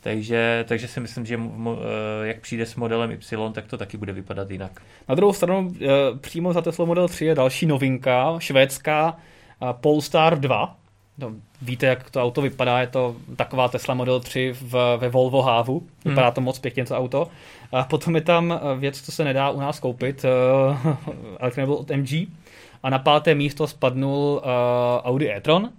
takže, 0.01 0.65
takže 0.67 0.87
si 0.87 0.99
myslím, 0.99 1.25
že 1.25 1.39
eh, 1.39 2.27
jak 2.27 2.39
přijde 2.39 2.65
s 2.65 2.75
modelem 2.75 3.11
Y, 3.11 3.53
tak 3.53 3.65
to 3.67 3.77
taky 3.77 3.97
bude 3.97 4.13
vypadat 4.13 4.51
jinak. 4.51 4.81
Na 5.09 5.15
druhou 5.15 5.33
stranu, 5.33 5.73
eh, 5.81 5.87
přímo 6.21 6.53
za 6.53 6.61
Tesla 6.61 6.85
Model 6.85 7.07
3 7.07 7.25
je 7.25 7.35
další 7.35 7.65
novinka, 7.65 8.39
švédská 8.39 9.17
eh, 9.17 9.65
Polestar 9.81 10.39
2, 10.39 10.77
No, 11.17 11.31
víte, 11.61 11.85
jak 11.85 12.09
to 12.09 12.23
auto 12.23 12.41
vypadá, 12.41 12.81
je 12.81 12.87
to 12.87 13.15
taková 13.35 13.67
Tesla 13.67 13.93
Model 13.93 14.19
3 14.19 14.53
v, 14.61 14.97
ve 14.97 15.09
Volvo 15.09 15.41
Hávu, 15.41 15.87
vypadá 16.05 16.27
hmm. 16.27 16.35
to 16.35 16.41
moc 16.41 16.59
pěkně 16.59 16.85
to 16.85 16.97
auto. 16.97 17.27
A 17.71 17.83
potom 17.83 18.15
je 18.15 18.21
tam 18.21 18.59
věc, 18.77 19.01
co 19.01 19.11
se 19.11 19.23
nedá 19.23 19.49
u 19.49 19.59
nás 19.59 19.79
koupit, 19.79 20.25
uh, 20.25 20.87
elektromobil 21.39 21.75
od 21.75 21.91
MG. 21.91 22.27
A 22.83 22.89
na 22.89 22.99
páté 22.99 23.35
místo 23.35 23.67
spadnul 23.67 24.41
uh, 24.45 24.51
Audi 25.03 25.29
e-tron, 25.29 25.63
uh, 25.63 25.69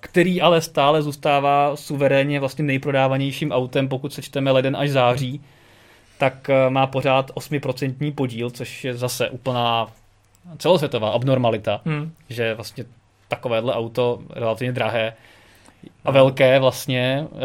který 0.00 0.40
ale 0.42 0.60
stále 0.60 1.02
zůstává 1.02 1.76
suverénně 1.76 2.40
vlastně 2.40 2.64
nejprodávanějším 2.64 3.52
autem, 3.52 3.88
pokud 3.88 4.12
se 4.12 4.22
čteme 4.22 4.50
leden 4.50 4.76
až 4.76 4.90
září, 4.90 5.40
tak 6.18 6.50
uh, 6.50 6.72
má 6.72 6.86
pořád 6.86 7.30
8% 7.30 8.14
podíl, 8.14 8.50
což 8.50 8.84
je 8.84 8.94
zase 8.94 9.30
úplná 9.30 9.86
celosvětová 10.58 11.10
abnormalita, 11.10 11.80
hmm. 11.84 12.12
že 12.28 12.54
vlastně 12.54 12.84
takovéhle 13.28 13.74
auto 13.74 14.18
relativně 14.30 14.72
drahé 14.72 15.12
a 16.04 16.10
velké 16.10 16.58
vlastně 16.58 17.26
eh, 17.32 17.38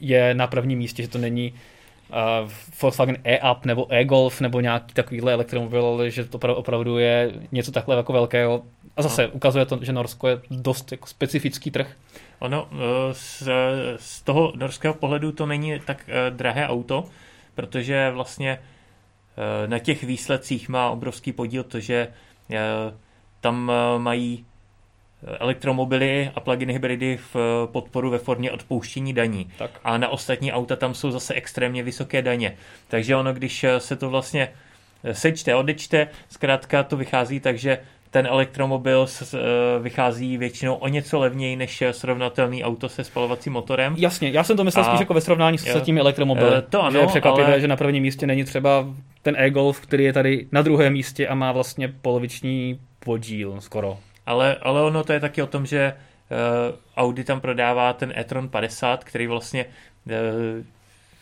je 0.00 0.34
na 0.34 0.46
prvním 0.46 0.78
místě, 0.78 1.02
že 1.02 1.08
to 1.08 1.18
není 1.18 1.52
uh, 1.52 2.50
Volkswagen 2.82 3.16
e-Up 3.24 3.64
nebo 3.64 3.92
e-Golf 3.92 4.40
nebo 4.40 4.60
nějaký 4.60 4.94
takovýhle 4.94 5.32
elektromobil, 5.32 6.10
že 6.10 6.24
to 6.24 6.56
opravdu 6.56 6.98
je 6.98 7.32
něco 7.52 7.72
takhle 7.72 7.96
jako 7.96 8.12
velkého. 8.12 8.62
A 8.96 9.02
zase 9.02 9.22
no. 9.22 9.28
ukazuje 9.32 9.66
to, 9.66 9.78
že 9.82 9.92
Norsko 9.92 10.28
je 10.28 10.40
dost 10.50 10.92
jako 10.92 11.06
specifický 11.06 11.70
trh. 11.70 11.96
Ono 12.38 12.68
eh, 12.72 12.78
z, 13.14 13.48
z 13.96 14.22
toho 14.22 14.52
norského 14.56 14.94
pohledu 14.94 15.32
to 15.32 15.46
není 15.46 15.80
tak 15.80 16.10
drahé 16.30 16.68
auto, 16.68 17.04
protože 17.54 18.10
vlastně 18.10 18.58
na 19.66 19.78
těch 19.78 20.02
výsledcích 20.02 20.68
má 20.68 20.90
obrovský 20.90 21.32
podíl 21.32 21.62
to, 21.62 21.80
že 21.80 22.08
tam 23.40 23.72
mají 23.98 24.44
elektromobily 25.38 26.30
a 26.34 26.40
plug-in 26.40 26.70
hybridy 26.70 27.18
v 27.34 27.36
podporu 27.72 28.10
ve 28.10 28.18
formě 28.18 28.50
odpouštění 28.50 29.14
daní. 29.14 29.50
Tak. 29.58 29.70
A 29.84 29.98
na 29.98 30.08
ostatní 30.08 30.52
auta 30.52 30.76
tam 30.76 30.94
jsou 30.94 31.10
zase 31.10 31.34
extrémně 31.34 31.82
vysoké 31.82 32.22
daně. 32.22 32.56
Takže 32.88 33.16
ono, 33.16 33.32
když 33.32 33.64
se 33.78 33.96
to 33.96 34.10
vlastně 34.10 34.48
sečte, 35.12 35.54
odečte, 35.54 36.08
zkrátka 36.28 36.82
to 36.82 36.96
vychází 36.96 37.40
tak, 37.40 37.58
že 37.58 37.78
ten 38.10 38.26
elektromobil 38.26 39.06
eh, 39.22 39.38
vychází 39.82 40.36
většinou 40.36 40.74
o 40.74 40.88
něco 40.88 41.18
levněji 41.18 41.56
než 41.56 41.82
srovnatelný 41.90 42.64
auto 42.64 42.88
se 42.88 43.04
spalovacím 43.04 43.52
motorem. 43.52 43.94
Jasně, 43.98 44.30
já 44.30 44.44
jsem 44.44 44.56
to 44.56 44.64
myslel 44.64 44.84
a, 44.84 44.88
spíš 44.88 45.00
jako 45.00 45.14
ve 45.14 45.20
srovnání 45.20 45.58
s 45.58 45.66
ostatními 45.66 46.00
elektromobily. 46.00 46.56
Eh, 46.56 46.62
to 46.62 46.82
ano, 46.82 46.92
že 46.92 46.98
je 46.98 47.06
překvapivé, 47.06 47.46
ale... 47.46 47.60
že 47.60 47.68
na 47.68 47.76
prvním 47.76 48.02
místě 48.02 48.26
není 48.26 48.44
třeba 48.44 48.86
ten 49.22 49.36
e-Golf, 49.38 49.80
který 49.80 50.04
je 50.04 50.12
tady 50.12 50.46
na 50.52 50.62
druhém 50.62 50.92
místě 50.92 51.28
a 51.28 51.34
má 51.34 51.52
vlastně 51.52 51.88
poloviční 52.02 52.78
podíl 53.00 53.56
skoro. 53.58 53.98
Ale, 54.28 54.56
ale 54.60 54.82
ono 54.82 55.04
to 55.04 55.12
je 55.12 55.20
taky 55.20 55.42
o 55.42 55.46
tom, 55.46 55.66
že 55.66 55.92
uh, 55.92 56.76
Audi 56.96 57.24
tam 57.24 57.40
prodává 57.40 57.92
ten 57.92 58.12
e-tron 58.16 58.48
50, 58.48 59.04
který 59.04 59.26
vlastně 59.26 59.64
uh, 59.64 60.12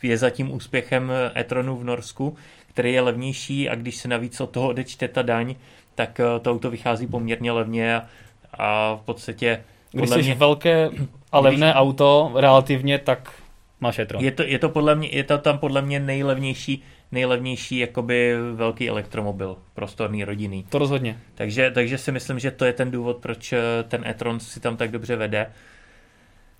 je 0.02 0.18
zatím 0.18 0.52
úspěchem 0.52 1.12
e-tronu 1.34 1.76
v 1.76 1.84
Norsku, 1.84 2.36
který 2.68 2.92
je 2.92 3.00
levnější 3.00 3.68
a 3.68 3.74
když 3.74 3.96
se 3.96 4.08
navíc 4.08 4.40
od 4.40 4.50
toho 4.50 4.68
odečte 4.68 5.08
ta 5.08 5.22
daň, 5.22 5.54
tak 5.94 6.20
uh, 6.20 6.42
to 6.42 6.50
auto 6.50 6.70
vychází 6.70 7.06
poměrně 7.06 7.52
levně 7.52 7.96
a, 7.96 8.02
a 8.58 8.98
v 9.02 9.04
podstatě 9.04 9.64
když 9.92 10.10
jsi 10.10 10.22
mě, 10.22 10.34
velké 10.34 10.90
a 11.32 11.40
levné 11.40 11.66
když, 11.66 11.76
auto 11.76 12.32
relativně, 12.34 12.98
tak 12.98 13.32
máš 13.80 13.98
e-tron. 13.98 14.24
Je 14.24 14.30
to, 14.30 14.42
je 14.42 14.58
to, 14.58 14.68
podle 14.68 14.94
mě, 14.94 15.08
je 15.12 15.24
to 15.24 15.38
tam 15.38 15.58
podle 15.58 15.82
mě 15.82 16.00
nejlevnější 16.00 16.82
nejlevnější 17.12 17.78
jakoby 17.78 18.34
velký 18.54 18.88
elektromobil, 18.88 19.56
prostorný, 19.74 20.24
rodinný. 20.24 20.64
To 20.68 20.78
rozhodně. 20.78 21.18
Takže, 21.34 21.70
takže 21.70 21.98
si 21.98 22.12
myslím, 22.12 22.38
že 22.38 22.50
to 22.50 22.64
je 22.64 22.72
ten 22.72 22.90
důvod, 22.90 23.16
proč 23.16 23.52
eh, 23.52 23.60
ten 23.88 24.06
e-tron 24.06 24.40
si 24.40 24.60
tam 24.60 24.76
tak 24.76 24.90
dobře 24.90 25.16
vede, 25.16 25.52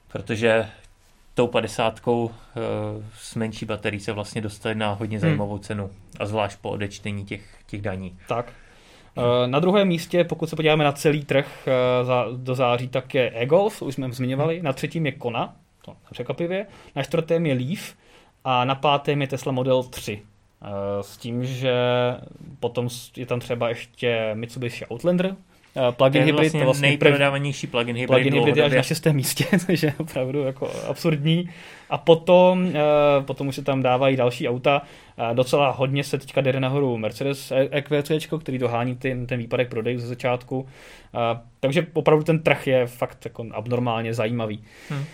protože 0.09 0.67
tou 1.35 1.47
padesátkou 1.47 2.31
eh, 2.31 2.61
s 3.15 3.35
menší 3.35 3.67
baterií 3.67 4.01
se 4.01 4.13
vlastně 4.13 4.41
dostali 4.41 4.75
na 4.75 4.93
hodně 4.93 5.17
hmm. 5.17 5.21
zajímavou 5.21 5.55
hmm. 5.55 5.63
cenu 5.63 5.91
a 6.21 6.27
zvlášť 6.27 6.59
po 6.61 6.71
odečtení 6.71 7.25
těch, 7.25 7.43
těch 7.67 7.83
daní. 7.83 8.19
Tak. 8.29 8.53
Eh, 9.19 9.47
na 9.47 9.61
druhém 9.61 9.89
místě, 9.89 10.25
pokud 10.25 10.51
se 10.51 10.57
podíváme 10.57 10.85
na 10.85 10.93
celý 10.93 11.25
trh 11.25 11.69
do 12.37 12.55
září, 12.55 12.89
tak 12.89 13.15
je 13.15 13.33
e-Golf, 13.35 13.83
už 13.83 13.95
jsme 13.95 14.13
zmiňovali. 14.13 14.63
Na 14.63 14.73
třetím 14.73 15.07
je 15.07 15.13
Kona, 15.13 15.57
to 15.85 15.97
překvapivě. 16.11 16.67
Na 16.97 17.03
čtvrtém 17.03 17.47
je 17.47 17.55
Leaf 17.55 17.95
a 18.45 18.65
na 18.65 18.75
pátém 18.75 19.21
je 19.21 19.29
Tesla 19.29 19.53
Model 19.53 19.83
3. 19.83 20.23
Eh, 20.63 21.03
s 21.03 21.17
tím, 21.17 21.45
že 21.45 21.75
potom 22.61 22.89
je 23.17 23.27
tam 23.27 23.41
třeba 23.41 23.69
ještě 23.69 24.31
Mitsubishi 24.35 24.87
Outlander, 24.87 25.37
eh, 25.77 25.93
plug-in 25.93 26.23
hybrid. 26.23 26.53
Vlastně, 26.53 26.65
vlastně 26.65 26.89
nejprodávanější 26.89 27.67
plug-in 27.67 27.97
hybrid. 27.97 28.09
Plug-in 28.09 28.35
hybrid 28.35 28.57
je 28.57 28.65
až 28.65 28.73
na 28.73 28.83
šestém 28.83 29.17
místě, 29.17 29.45
což 29.67 29.83
je 29.83 29.95
opravdu 29.99 30.43
jako 30.43 30.71
absurdní. 30.89 31.51
A 31.91 31.99
potom, 31.99 32.71
eh, 32.75 33.23
potom 33.23 33.49
už 33.49 33.55
se 33.55 33.63
tam 33.63 33.83
dávají 33.83 34.17
další 34.17 34.49
auta. 34.49 34.83
Docela 35.33 35.71
hodně 35.71 36.05
se 36.05 36.19
teďka 36.19 36.41
jde 36.41 36.61
nahoru 36.61 36.99
Mercedes 36.99 37.53
EQC, 37.71 38.39
který 38.39 38.59
dohání 38.59 38.97
ten, 38.97 39.27
ten 39.27 39.39
výpadek 39.39 39.69
prodejů 39.69 39.99
ze 39.99 40.07
začátku. 40.07 40.67
Takže 41.61 41.87
opravdu 41.93 42.25
ten 42.25 42.39
trh 42.43 42.67
je 42.67 42.87
fakt 42.87 43.25
jako 43.25 43.47
abnormálně 43.53 44.15
zajímavý. 44.15 44.65
Hmm. 44.89 45.05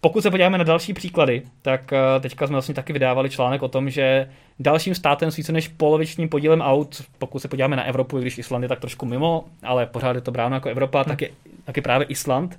Pokud 0.00 0.22
se 0.22 0.30
podíváme 0.30 0.58
na 0.58 0.64
další 0.64 0.94
příklady, 0.94 1.42
tak 1.62 1.92
eh, 1.92 2.20
teďka 2.20 2.46
jsme 2.46 2.54
vlastně 2.54 2.74
taky 2.74 2.92
vydávali 2.92 3.30
článek 3.30 3.62
o 3.62 3.68
tom, 3.68 3.90
že 3.90 4.30
dalším 4.58 4.94
státem 4.94 5.30
s 5.30 5.36
více 5.36 5.52
než 5.52 5.68
polovičním 5.68 6.28
podílem 6.28 6.60
aut, 6.60 7.02
pokud 7.18 7.38
se 7.38 7.48
podíváme 7.48 7.76
na 7.76 7.84
Evropu, 7.84 8.18
i 8.18 8.20
když 8.20 8.38
Island 8.38 8.62
je 8.62 8.68
tak 8.68 8.80
trošku 8.80 9.06
mimo, 9.06 9.44
ale 9.62 9.86
pořád 9.86 10.16
je 10.16 10.20
to 10.20 10.30
bráno 10.30 10.56
jako 10.56 10.68
Evropa, 10.68 10.98
hmm. 10.98 11.08
tak, 11.08 11.22
je, 11.22 11.30
tak 11.64 11.76
je 11.76 11.82
právě 11.82 12.06
Island, 12.06 12.58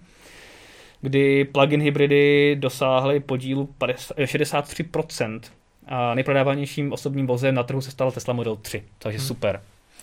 kdy 1.01 1.45
plug-in 1.45 1.81
hybridy 1.81 2.55
dosáhly 2.59 3.19
podílu 3.19 3.69
50, 3.77 4.17
63%. 4.17 5.39
A 5.89 6.15
nejprodávanějším 6.15 6.93
osobním 6.93 7.27
vozem 7.27 7.55
na 7.55 7.63
trhu 7.63 7.81
se 7.81 7.91
stal 7.91 8.11
Tesla 8.11 8.33
Model 8.33 8.55
3, 8.55 8.83
takže 8.99 9.17
hmm. 9.17 9.27
super. 9.27 9.61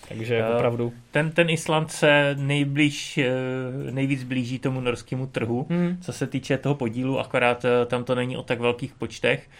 Takže 0.09 0.45
uh, 0.49 0.57
opravdu. 0.57 0.93
Ten, 1.11 1.31
ten 1.31 1.51
Island 1.51 1.93
se 1.93 2.35
nejblíž, 2.39 3.19
eh, 3.19 3.31
nejvíc 3.91 4.23
blíží 4.23 4.59
tomu 4.59 4.81
norskému 4.81 5.27
trhu, 5.27 5.67
hmm. 5.71 5.99
co 6.01 6.13
se 6.13 6.27
týče 6.27 6.59
toho 6.59 6.75
podílu, 6.75 7.21
akorát 7.21 7.65
eh, 7.65 7.87
tam 7.87 8.05
to 8.05 8.15
není 8.15 8.37
o 8.37 8.43
tak 8.43 8.61
velkých 8.61 8.95
počtech, 8.95 9.51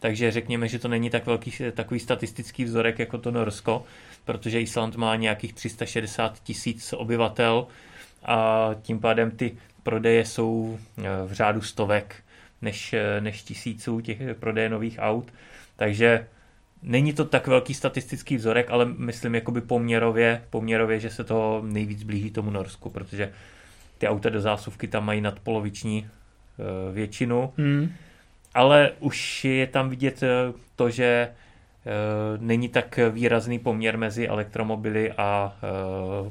takže 0.00 0.30
řekněme, 0.30 0.68
že 0.68 0.78
to 0.78 0.88
není 0.88 1.10
tak 1.10 1.26
velký, 1.26 1.52
takový 1.72 2.00
statistický 2.00 2.64
vzorek 2.64 2.98
jako 2.98 3.18
to 3.18 3.30
Norsko, 3.30 3.84
protože 4.24 4.60
Island 4.60 4.96
má 4.96 5.16
nějakých 5.16 5.52
360 5.52 6.42
tisíc 6.42 6.92
obyvatel 6.92 7.66
a 8.24 8.70
tím 8.82 9.00
pádem 9.00 9.30
ty 9.30 9.56
prodeje 9.82 10.24
jsou 10.24 10.78
v 11.26 11.32
řádu 11.32 11.60
stovek 11.60 12.16
než, 12.62 12.94
než 13.20 13.42
tisíců 13.42 14.00
těch 14.00 14.18
prodeje 14.40 14.68
nových 14.68 14.96
aut. 14.98 15.32
Takže 15.76 16.26
Není 16.82 17.12
to 17.12 17.24
tak 17.24 17.46
velký 17.46 17.74
statistický 17.74 18.36
vzorek, 18.36 18.70
ale 18.70 18.84
myslím 18.84 19.34
jakoby 19.34 19.60
poměrově, 19.60 20.42
poměrově, 20.50 21.00
že 21.00 21.10
se 21.10 21.24
to 21.24 21.62
nejvíc 21.64 22.02
blíží 22.02 22.30
tomu 22.30 22.50
Norsku, 22.50 22.90
protože 22.90 23.32
ty 23.98 24.08
auta 24.08 24.28
do 24.28 24.40
zásuvky 24.40 24.88
tam 24.88 25.04
mají 25.04 25.20
nadpoloviční 25.20 26.02
uh, 26.02 26.94
většinu, 26.94 27.52
hmm. 27.56 27.92
ale 28.54 28.92
už 29.00 29.44
je 29.44 29.66
tam 29.66 29.88
vidět 29.88 30.22
uh, 30.22 30.60
to, 30.76 30.90
že 30.90 31.28
uh, 31.28 32.42
není 32.42 32.68
tak 32.68 32.98
výrazný 33.10 33.58
poměr 33.58 33.98
mezi 33.98 34.28
elektromobily 34.28 35.12
a 35.12 35.56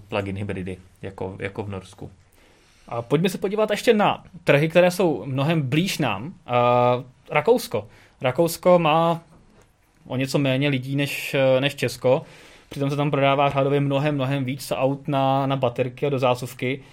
plug-in 0.07 0.37
hybridy, 0.37 0.77
jako, 1.01 1.35
jako 1.39 1.63
v 1.63 1.69
Norsku. 1.69 2.11
A 2.87 3.01
pojďme 3.01 3.29
se 3.29 3.37
podívat 3.37 3.71
ještě 3.71 3.93
na 3.93 4.23
trhy, 4.43 4.69
které 4.69 4.91
jsou 4.91 5.25
mnohem 5.25 5.61
blíž 5.61 5.97
nám. 5.97 6.33
Rakousko. 7.31 7.87
Rakousko 8.21 8.79
má 8.79 9.21
o 10.09 10.15
něco 10.15 10.39
méně 10.39 10.69
lidí 10.69 10.95
než, 10.95 11.35
než 11.59 11.75
Česko. 11.75 12.21
Přitom 12.69 12.89
se 12.89 12.95
tam 12.95 13.11
prodává 13.11 13.49
řádově 13.49 13.79
mnohem, 13.79 14.15
mnohem 14.15 14.45
víc 14.45 14.73
aut 14.75 15.07
na, 15.07 15.47
na 15.47 15.55
baterky 15.55 16.05
a 16.05 16.09
do 16.09 16.19
zásuvky. 16.19 16.83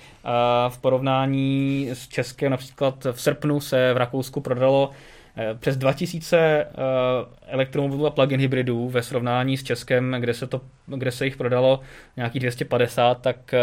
V 0.69 0.79
porovnání 0.79 1.89
s 1.93 2.09
Českem 2.09 2.51
například 2.51 3.07
v 3.13 3.21
srpnu 3.21 3.61
se 3.61 3.95
v 3.95 3.97
Rakousku 3.97 4.41
prodalo 4.41 4.91
eh, 5.37 5.55
přes 5.55 5.77
2000 5.77 6.39
eh, 6.39 6.67
elektromobilů 7.47 8.07
a 8.07 8.11
plug-in 8.11 8.41
hybridů 8.41 8.89
ve 8.89 9.03
srovnání 9.03 9.57
s 9.57 9.63
Českem, 9.63 10.17
kde 10.21 10.35
se, 10.35 10.47
to, 10.47 10.61
kde 10.87 11.13
se 11.13 11.25
jich 11.25 11.37
prodalo 11.37 11.81
nějakých 12.17 12.41
250, 12.41 13.21
tak 13.21 13.55
eh, 13.55 13.61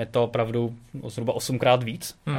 je 0.00 0.06
to 0.06 0.24
opravdu 0.24 0.74
zhruba 1.08 1.32
8 1.32 1.58
krát 1.58 1.82
víc. 1.82 2.18
Hmm. 2.26 2.38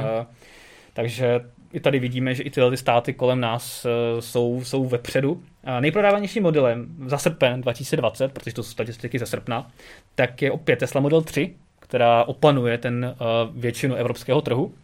Takže 0.96 1.40
i 1.72 1.80
tady 1.80 1.98
vidíme, 1.98 2.34
že 2.34 2.42
i 2.42 2.50
tyhle 2.50 2.70
ty 2.70 2.76
státy 2.76 3.12
kolem 3.12 3.40
nás 3.40 3.86
jsou, 4.20 4.64
jsou 4.64 4.84
vepředu 4.84 5.42
Nejprodávanějším 5.80 6.42
modelem 6.42 6.86
za 7.06 7.18
srpen 7.18 7.60
2020, 7.60 8.32
protože 8.32 8.54
to 8.54 8.62
jsou 8.62 8.70
statistiky 8.70 9.18
ze 9.18 9.26
srpna, 9.26 9.70
tak 10.14 10.42
je 10.42 10.52
opět 10.52 10.76
Tesla 10.76 11.00
Model 11.00 11.22
3, 11.22 11.54
která 11.80 12.24
opanuje 12.24 12.78
ten 12.78 13.14
uh, 13.20 13.56
většinu 13.60 13.94
evropského 13.94 14.40
trhu. 14.42 14.74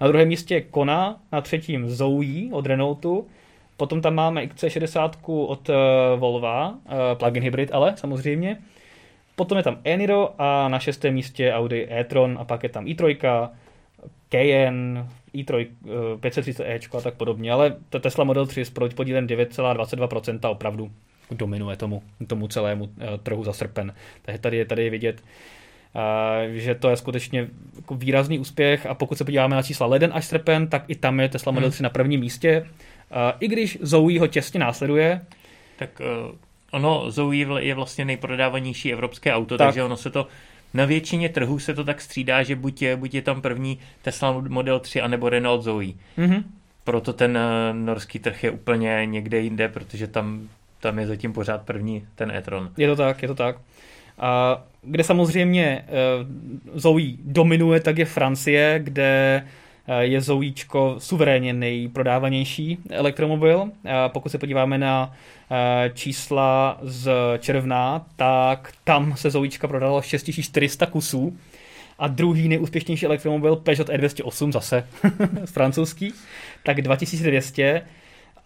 Na 0.00 0.08
druhém 0.08 0.28
místě 0.28 0.54
je 0.54 0.60
Kona, 0.60 1.20
na 1.32 1.40
třetím 1.40 1.90
Zoe 1.90 2.52
od 2.52 2.66
Renaultu, 2.66 3.26
potom 3.76 4.00
tam 4.00 4.14
máme 4.14 4.42
XC60 4.42 5.10
od 5.26 5.68
uh, 5.68 5.74
Volva, 6.16 6.74
plug-in 7.14 7.42
hybrid 7.42 7.70
ale 7.72 7.96
samozřejmě. 7.96 8.58
Potom 9.36 9.58
je 9.58 9.64
tam 9.64 9.78
Eniro 9.84 10.34
a 10.38 10.68
na 10.68 10.78
šestém 10.78 11.14
místě 11.14 11.52
Audi 11.52 11.88
e-tron 11.90 12.38
a 12.40 12.44
pak 12.44 12.62
je 12.62 12.68
tam 12.68 12.84
i3, 12.84 13.48
Cayenne, 14.30 15.06
i3 15.44 15.66
530e 16.16 16.98
a 16.98 17.00
tak 17.00 17.14
podobně, 17.14 17.52
ale 17.52 17.76
ta 17.90 17.98
Tesla 17.98 18.24
Model 18.24 18.46
3 18.46 18.64
s 18.64 18.70
podílem 18.94 19.26
9,22% 19.26 20.50
opravdu 20.50 20.90
dominuje 21.30 21.76
tomu, 21.76 22.02
tomu 22.26 22.48
celému 22.48 22.88
eh, 23.00 23.18
trhu 23.22 23.44
za 23.44 23.52
srpen. 23.52 23.94
Takže 24.22 24.38
tady 24.38 24.56
je, 24.56 24.64
tady 24.64 24.84
je 24.84 24.90
vidět, 24.90 25.22
eh, 25.96 26.58
že 26.58 26.74
to 26.74 26.90
je 26.90 26.96
skutečně 26.96 27.48
jako 27.76 27.94
výrazný 27.94 28.38
úspěch 28.38 28.86
a 28.86 28.94
pokud 28.94 29.18
se 29.18 29.24
podíváme 29.24 29.56
na 29.56 29.62
čísla 29.62 29.86
leden 29.86 30.10
až 30.14 30.24
srpen, 30.24 30.68
tak 30.68 30.84
i 30.88 30.94
tam 30.94 31.20
je 31.20 31.28
Tesla 31.28 31.52
Model 31.52 31.70
3 31.70 31.78
hmm. 31.78 31.84
na 31.84 31.90
prvním 31.90 32.20
místě. 32.20 32.66
Eh, 33.10 33.32
I 33.40 33.48
když 33.48 33.78
Zoe 33.80 34.20
ho 34.20 34.26
těsně 34.26 34.60
následuje. 34.60 35.20
Tak 35.78 36.02
ono 36.72 37.10
Zoe 37.10 37.36
je 37.60 37.74
vlastně 37.74 38.04
nejprodávanější 38.04 38.92
evropské 38.92 39.34
auto, 39.34 39.58
tak. 39.58 39.66
takže 39.66 39.82
ono 39.82 39.96
se 39.96 40.10
to 40.10 40.26
na 40.74 40.84
většině 40.84 41.28
trhů 41.28 41.58
se 41.58 41.74
to 41.74 41.84
tak 41.84 42.00
střídá, 42.00 42.42
že 42.42 42.56
buď 42.56 42.82
je, 42.82 42.96
buď 42.96 43.14
je 43.14 43.22
tam 43.22 43.42
první 43.42 43.78
Tesla 44.02 44.32
Model 44.48 44.80
3, 44.80 45.00
anebo 45.00 45.28
Renault 45.28 45.62
Zoe. 45.62 45.92
Mm-hmm. 46.18 46.42
Proto 46.84 47.12
ten 47.12 47.38
uh, 47.38 47.76
norský 47.76 48.18
trh 48.18 48.44
je 48.44 48.50
úplně 48.50 49.02
někde 49.04 49.40
jinde, 49.40 49.68
protože 49.68 50.06
tam, 50.06 50.48
tam 50.80 50.98
je 50.98 51.06
zatím 51.06 51.32
pořád 51.32 51.62
první 51.62 52.06
ten 52.14 52.30
e-tron. 52.30 52.70
Je 52.76 52.88
to 52.88 52.96
tak, 52.96 53.22
je 53.22 53.28
to 53.28 53.34
tak. 53.34 53.56
A 54.18 54.62
kde 54.82 55.04
samozřejmě 55.04 55.84
uh, 55.88 56.78
Zoe 56.78 57.16
dominuje, 57.24 57.80
tak 57.80 57.98
je 57.98 58.04
Francie, 58.04 58.80
kde 58.82 59.44
je 59.98 60.20
Zoíčko 60.20 60.94
suverénně 60.98 61.52
nejprodávanější 61.52 62.78
elektromobil. 62.90 63.70
Pokud 64.12 64.28
se 64.28 64.38
podíváme 64.38 64.78
na 64.78 65.12
Eh, 65.50 65.90
čísla 65.94 66.78
z 66.82 67.10
června, 67.38 68.06
tak 68.16 68.72
tam 68.84 69.16
se 69.16 69.30
Zoička 69.30 69.68
prodalo 69.68 70.02
6400 70.02 70.86
kusů 70.86 71.38
a 71.98 72.08
druhý 72.08 72.48
nejúspěšnější 72.48 73.06
elektromobil 73.06 73.56
Peugeot 73.56 73.88
E208 73.88 74.52
zase 74.52 74.88
francouzský, 75.44 76.12
tak 76.62 76.82
2200 76.82 77.82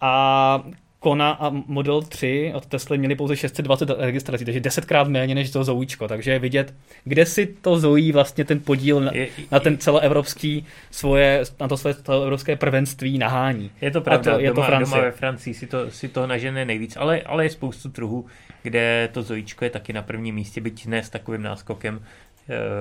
a 0.01 0.63
Kona 1.03 1.31
a 1.31 1.49
Model 1.49 2.01
3 2.01 2.51
od 2.55 2.65
Tesla 2.65 2.97
měli 2.97 3.15
pouze 3.15 3.35
620 3.35 3.89
registrací, 3.97 4.45
takže 4.45 4.59
desetkrát 4.59 5.07
méně 5.07 5.35
než 5.35 5.51
to 5.51 5.63
Zouíčko. 5.63 6.07
Takže 6.07 6.31
je 6.31 6.39
vidět, 6.39 6.73
kde 7.03 7.25
si 7.25 7.45
to 7.45 7.79
Zoují 7.79 8.11
vlastně 8.11 8.45
ten 8.45 8.59
podíl 8.59 8.99
na, 8.99 9.11
je, 9.13 9.27
na 9.51 9.59
ten 9.59 9.77
celoevropský 9.77 10.65
svoje, 10.91 11.43
na 11.59 11.67
to 11.67 11.77
své 11.77 11.93
celoevropské 11.93 12.55
prvenství 12.55 13.17
nahání. 13.17 13.71
Je 13.81 13.91
to 13.91 14.01
pravda, 14.01 14.33
to, 14.33 14.39
je 14.39 14.47
doma, 14.47 14.61
to 14.61 14.67
Francie. 14.67 14.95
doma 14.95 15.03
ve 15.03 15.11
Francii 15.11 15.53
si 15.53 15.67
to, 15.67 15.91
si 15.91 16.07
to 16.07 16.27
nažene 16.27 16.65
nejvíc, 16.65 16.97
ale, 16.97 17.21
ale 17.21 17.45
je 17.45 17.49
spoustu 17.49 17.89
trhů, 17.89 18.25
kde 18.61 19.09
to 19.11 19.23
Zojíčko 19.23 19.65
je 19.65 19.69
taky 19.69 19.93
na 19.93 20.01
prvním 20.01 20.35
místě, 20.35 20.61
byť 20.61 20.85
ne 20.85 21.03
s 21.03 21.09
takovým 21.09 21.41
náskokem, 21.41 21.99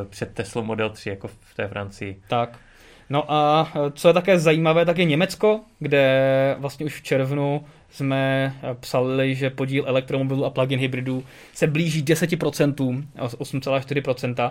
před 0.08 0.34
Tesla 0.34 0.62
Model 0.62 0.90
3, 0.90 1.10
jako 1.10 1.28
v 1.28 1.54
té 1.56 1.68
Francii. 1.68 2.20
Tak. 2.28 2.58
No 3.10 3.32
a 3.32 3.72
co 3.94 4.08
je 4.08 4.14
také 4.14 4.38
zajímavé, 4.38 4.84
tak 4.84 4.98
je 4.98 5.04
Německo, 5.04 5.60
kde 5.78 6.56
vlastně 6.58 6.86
už 6.86 7.00
v 7.00 7.02
červnu 7.02 7.64
jsme 7.92 8.54
psali, 8.80 9.34
že 9.34 9.50
podíl 9.50 9.84
elektromobilů 9.86 10.44
a 10.44 10.50
plug-in 10.50 10.78
hybridů 10.78 11.24
se 11.52 11.66
blíží 11.66 12.04
10%, 12.04 13.04
8,4%. 13.18 14.50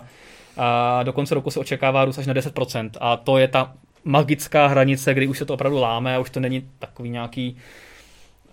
A 0.58 1.04
do 1.04 1.14
konce 1.14 1.36
roku 1.36 1.52
se 1.52 1.60
očekává 1.60 2.06
růst 2.06 2.20
až 2.20 2.28
na 2.28 2.34
10%. 2.34 2.90
A 3.00 3.18
to 3.18 3.38
je 3.38 3.48
ta 3.48 3.74
magická 4.04 4.68
hranice, 4.68 5.14
kdy 5.14 5.28
už 5.28 5.38
se 5.38 5.46
to 5.46 5.54
opravdu 5.54 5.78
láme 5.78 6.16
a 6.16 6.20
už 6.20 6.30
to 6.30 6.40
není 6.40 6.70
takový 6.80 7.10
nějaký 7.10 7.58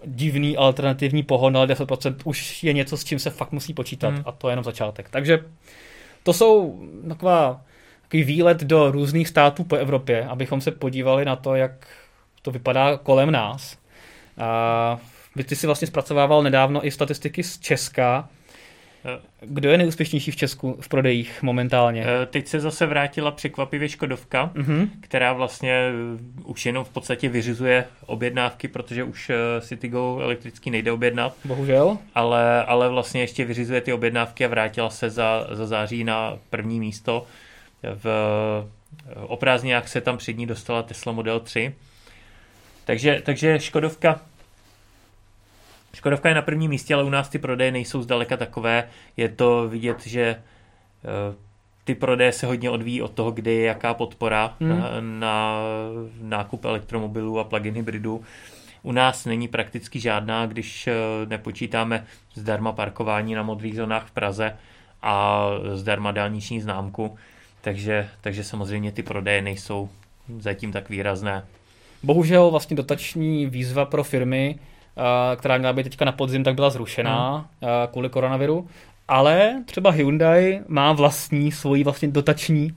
divný 0.06 0.56
alternativní 0.56 1.22
pohon, 1.22 1.56
ale 1.56 1.66
10% 1.66 2.14
už 2.24 2.64
je 2.64 2.72
něco, 2.72 2.96
s 2.96 3.04
čím 3.04 3.18
se 3.18 3.30
fakt 3.30 3.52
musí 3.52 3.74
počítat 3.74 4.08
hmm. 4.08 4.22
a 4.26 4.32
to 4.32 4.48
je 4.48 4.52
jenom 4.52 4.64
začátek. 4.64 5.08
Takže 5.10 5.44
to 6.22 6.32
jsou 6.32 6.80
taková, 7.08 7.60
takový 8.02 8.24
výlet 8.24 8.64
do 8.64 8.90
různých 8.90 9.28
států 9.28 9.64
po 9.64 9.76
Evropě, 9.76 10.26
abychom 10.26 10.60
se 10.60 10.70
podívali 10.70 11.24
na 11.24 11.36
to, 11.36 11.54
jak 11.54 11.86
to 12.42 12.50
vypadá 12.50 12.96
kolem 12.96 13.30
nás. 13.30 13.78
A 14.38 15.00
ty 15.46 15.56
si 15.56 15.66
vlastně 15.66 15.86
zpracovával 15.86 16.42
nedávno 16.42 16.86
i 16.86 16.90
statistiky 16.90 17.42
z 17.42 17.58
Česka, 17.58 18.28
kdo 19.40 19.70
je 19.70 19.78
neúspěšnější 19.78 20.30
v 20.30 20.36
Česku 20.36 20.76
v 20.80 20.88
prodejích 20.88 21.42
momentálně? 21.42 22.04
Eh, 22.06 22.26
teď 22.26 22.46
se 22.46 22.60
zase 22.60 22.86
vrátila 22.86 23.30
překvapivě 23.30 23.88
Škodovka, 23.88 24.50
uh-huh. 24.54 24.88
která 25.00 25.32
vlastně 25.32 25.72
eh, 25.72 25.92
už 26.44 26.66
jenom 26.66 26.84
v 26.84 26.88
podstatě 26.88 27.28
vyřizuje 27.28 27.84
objednávky, 28.06 28.68
protože 28.68 29.04
už 29.04 29.30
eh, 29.30 29.60
Citygo 29.60 30.18
elektrický 30.22 30.70
nejde 30.70 30.92
objednat. 30.92 31.34
Bohužel. 31.44 31.98
Ale, 32.14 32.64
ale 32.64 32.88
vlastně 32.88 33.20
ještě 33.20 33.44
vyřizuje 33.44 33.80
ty 33.80 33.92
objednávky 33.92 34.44
a 34.44 34.48
vrátila 34.48 34.90
se 34.90 35.10
za, 35.10 35.46
za 35.50 35.66
září 35.66 36.04
na 36.04 36.38
první 36.50 36.80
místo. 36.80 37.26
V 37.94 38.06
o 39.16 39.36
prázdninách 39.36 39.88
se 39.88 40.00
tam 40.00 40.16
před 40.16 40.32
ní 40.32 40.46
dostala 40.46 40.82
Tesla 40.82 41.12
Model 41.12 41.40
3. 41.40 41.74
Takže, 42.88 43.22
takže 43.24 43.60
Škodovka 43.60 44.20
Škodovka 45.94 46.28
je 46.28 46.34
na 46.34 46.42
prvním 46.42 46.70
místě, 46.70 46.94
ale 46.94 47.04
u 47.04 47.10
nás 47.10 47.28
ty 47.28 47.38
prodeje 47.38 47.72
nejsou 47.72 48.02
zdaleka 48.02 48.36
takové. 48.36 48.88
Je 49.16 49.28
to 49.28 49.68
vidět, 49.68 50.06
že 50.06 50.22
eh, 50.22 51.34
ty 51.84 51.94
prodeje 51.94 52.32
se 52.32 52.46
hodně 52.46 52.70
odvíjí 52.70 53.02
od 53.02 53.12
toho, 53.12 53.30
kde 53.30 53.52
je 53.52 53.64
jaká 53.64 53.94
podpora 53.94 54.56
hmm. 54.60 54.68
na, 54.68 54.90
na 55.00 55.60
nákup 56.20 56.64
elektromobilů 56.64 57.38
a 57.38 57.44
plug-in 57.44 57.74
hybridů. 57.74 58.24
U 58.82 58.92
nás 58.92 59.24
není 59.24 59.48
prakticky 59.48 60.00
žádná, 60.00 60.46
když 60.46 60.86
eh, 60.86 60.94
nepočítáme 61.26 62.06
zdarma 62.34 62.72
parkování 62.72 63.34
na 63.34 63.42
modrých 63.42 63.76
zónách 63.76 64.06
v 64.06 64.10
Praze 64.10 64.56
a 65.02 65.46
zdarma 65.74 66.12
dálniční 66.12 66.60
známku, 66.60 67.18
takže, 67.60 68.08
takže 68.20 68.44
samozřejmě 68.44 68.92
ty 68.92 69.02
prodeje 69.02 69.42
nejsou 69.42 69.88
zatím 70.38 70.72
tak 70.72 70.88
výrazné. 70.88 71.44
Bohužel 72.02 72.50
vlastně 72.50 72.76
dotační 72.76 73.46
výzva 73.46 73.84
pro 73.84 74.04
firmy 74.04 74.58
která 75.36 75.58
měla 75.58 75.72
být 75.72 75.82
teďka 75.82 76.04
na 76.04 76.12
podzim, 76.12 76.44
tak 76.44 76.54
byla 76.54 76.70
zrušená 76.70 77.36
hmm. 77.36 77.70
kvůli 77.90 78.08
koronaviru. 78.08 78.68
Ale 79.08 79.62
třeba 79.64 79.90
Hyundai 79.90 80.60
má 80.68 80.92
vlastní, 80.92 81.52
svoji 81.52 81.84
vlastně 81.84 82.08
dotační 82.08 82.76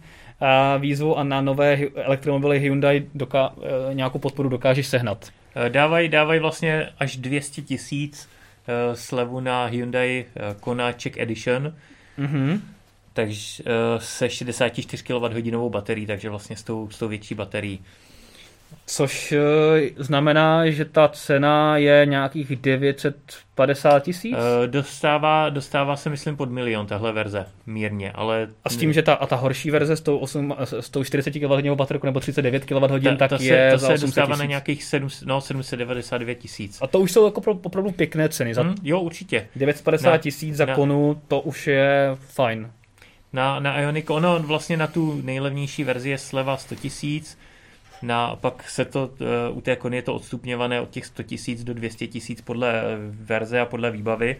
výzvu 0.80 1.18
a 1.18 1.24
na 1.24 1.42
nové 1.42 1.78
elektromobily 1.96 2.60
Hyundai 2.60 3.06
doká, 3.16 3.54
nějakou 3.94 4.20
podporu 4.20 4.50
dokážeš 4.50 4.88
sehnat. 4.88 5.30
Dávají 5.70 6.10
dávaj 6.10 6.40
vlastně 6.40 6.90
až 7.00 7.18
200 7.18 7.62
tisíc 7.62 8.30
slevu 8.94 9.40
na 9.40 9.66
Hyundai 9.66 10.26
Kona 10.60 10.92
Check 10.92 11.18
Edition. 11.18 11.74
Mm-hmm. 12.20 12.60
Takže 13.14 13.64
se 13.98 14.30
64 14.30 15.04
kWh 15.04 15.70
baterií, 15.70 16.06
takže 16.06 16.30
vlastně 16.30 16.56
s 16.56 16.64
tou, 16.64 16.90
s 16.90 16.98
tou 16.98 17.08
větší 17.08 17.36
baterií. 17.36 17.80
Což 18.86 19.32
eh, 19.32 19.40
znamená, 19.98 20.70
že 20.70 20.86
ta 20.86 21.08
cena 21.08 21.78
je 21.78 22.06
nějakých 22.06 22.56
950 22.56 24.00
tisíc? 24.00 24.36
Eh, 24.38 24.68
dostává, 24.68 25.50
dostává 25.50 25.96
se, 25.96 26.10
myslím, 26.10 26.38
pod 26.38 26.52
milion 26.52 26.88
tahle 26.88 27.12
verze, 27.12 27.46
mírně, 27.66 28.12
ale... 28.12 28.48
A 28.64 28.70
s 28.70 28.78
tím, 28.78 28.94
že 28.94 29.02
ta, 29.02 29.14
a 29.14 29.26
ta 29.26 29.36
horší 29.36 29.72
verze 29.72 29.96
s 29.96 30.02
tou, 30.02 30.18
8, 30.18 30.56
s 30.60 30.90
tou 30.90 31.04
40 31.04 31.32
kWh 31.32 31.76
baterkou 31.76 32.06
nebo 32.06 32.20
39 32.20 32.66
kWh, 32.66 33.04
ta, 33.04 33.28
tak 33.28 33.30
to 33.30 33.44
je 33.44 33.72
se, 33.72 33.88
to 33.88 33.98
se 33.98 34.06
dostává 34.06 34.36
na 34.36 34.46
nějakých 34.46 34.84
7, 34.84 35.10
no, 35.26 35.42
799 35.42 36.36
tisíc. 36.36 36.78
A 36.82 36.88
to 36.88 37.00
už 37.00 37.12
jsou 37.12 37.26
jako 37.26 37.42
opravdu 37.64 37.92
pěkné 37.92 38.30
ceny. 38.30 38.54
Za 38.54 38.62
hmm, 38.62 38.76
jo, 38.84 39.00
určitě. 39.00 39.48
950 39.56 40.18
tisíc 40.18 40.56
za 40.56 40.66
na, 40.66 40.76
konu, 40.76 41.22
to 41.28 41.42
už 41.42 41.68
je 41.68 42.18
fajn. 42.20 42.72
Na, 43.34 43.60
na 43.60 43.80
Ioniq, 43.80 44.10
ono 44.10 44.40
vlastně 44.40 44.78
na 44.78 44.88
tu 44.88 45.22
nejlevnější 45.24 45.84
verzi 45.84 46.10
je 46.10 46.18
sleva 46.18 46.58
100 46.58 46.76
tisíc, 46.76 47.38
na, 48.04 48.36
pak 48.36 48.70
se 48.70 48.86
to, 48.86 49.10
uh, 49.52 49.58
u 49.58 49.62
té 49.62 49.76
kony 49.76 49.96
je 49.96 50.02
to 50.02 50.16
odstupňované 50.16 50.82
od 50.82 50.90
těch 50.90 51.06
100 51.06 51.24
tisíc 51.24 51.64
do 51.64 51.74
200 51.74 52.08
tisíc 52.08 52.42
podle 52.42 52.84
verze 53.10 53.60
a 53.60 53.66
podle 53.66 53.92
výbavy. 53.92 54.38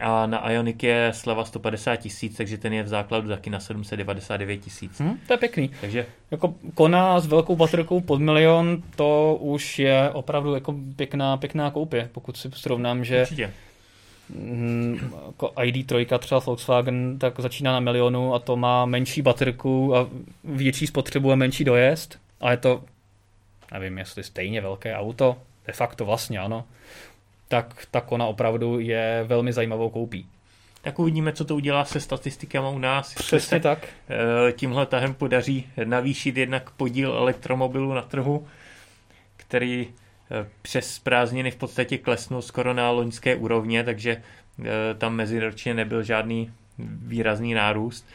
A 0.00 0.26
na 0.26 0.50
Ioniq 0.50 0.82
je 0.82 1.10
sleva 1.14 1.44
150 1.44 1.96
tisíc, 1.96 2.36
takže 2.36 2.58
ten 2.58 2.72
je 2.72 2.82
v 2.82 2.88
základu 2.88 3.28
taky 3.28 3.50
na 3.50 3.60
799 3.60 4.56
tisíc. 4.56 5.00
Hmm, 5.00 5.18
to 5.26 5.32
je 5.32 5.36
pěkný. 5.36 5.70
Takže 5.80 6.06
jako 6.30 6.54
kona 6.74 7.20
s 7.20 7.26
velkou 7.26 7.56
baterkou 7.56 8.00
pod 8.00 8.20
milion, 8.20 8.82
to 8.96 9.38
už 9.40 9.78
je 9.78 10.10
opravdu 10.10 10.54
jako 10.54 10.74
pěkná, 10.96 11.36
pěkná 11.36 11.70
koupě, 11.70 12.08
pokud 12.12 12.36
si 12.36 12.50
srovnám, 12.54 13.04
že 13.04 13.22
Určitě. 13.22 13.52
Mm, 14.34 15.12
jako 15.26 15.46
ID3 15.46 16.18
třeba 16.18 16.40
Volkswagen, 16.40 17.18
tak 17.18 17.40
začíná 17.40 17.72
na 17.72 17.80
milionu 17.80 18.34
a 18.34 18.38
to 18.38 18.56
má 18.56 18.86
menší 18.86 19.22
baterku 19.22 19.96
a 19.96 20.08
větší 20.44 20.86
spotřebu 20.86 21.32
a 21.32 21.34
menší 21.34 21.64
dojezd 21.64 22.18
a 22.40 22.50
je 22.50 22.56
to, 22.56 22.84
nevím, 23.72 23.98
jestli 23.98 24.24
stejně 24.24 24.60
velké 24.60 24.96
auto, 24.96 25.36
de 25.66 25.72
facto 25.72 26.04
vlastně 26.04 26.38
ano, 26.38 26.64
tak 27.48 27.86
ta 27.90 28.00
Kona 28.00 28.26
opravdu 28.26 28.80
je 28.80 29.24
velmi 29.26 29.52
zajímavou 29.52 29.90
koupí. 29.90 30.26
Tak 30.82 30.98
uvidíme, 30.98 31.32
co 31.32 31.44
to 31.44 31.56
udělá 31.56 31.84
se 31.84 32.00
statistikama 32.00 32.68
u 32.68 32.78
nás. 32.78 33.14
Přesně 33.14 33.40
se 33.40 33.60
tak. 33.60 33.88
Eh, 33.88 34.52
tímhle 34.52 34.86
tahem 34.86 35.14
podaří 35.14 35.66
navýšit 35.84 36.36
jednak 36.36 36.70
podíl 36.70 37.12
elektromobilů 37.12 37.94
na 37.94 38.02
trhu, 38.02 38.46
který 39.36 39.88
eh, 39.88 40.46
přes 40.62 40.98
prázdniny 40.98 41.50
v 41.50 41.56
podstatě 41.56 41.98
klesnul 41.98 42.42
skoro 42.42 42.74
na 42.74 42.90
loňské 42.90 43.36
úrovně, 43.36 43.84
takže 43.84 44.22
eh, 44.64 44.64
tam 44.98 45.14
meziročně 45.14 45.74
nebyl 45.74 46.02
žádný 46.02 46.52
výrazný 46.78 47.54
nárůst. 47.54 48.06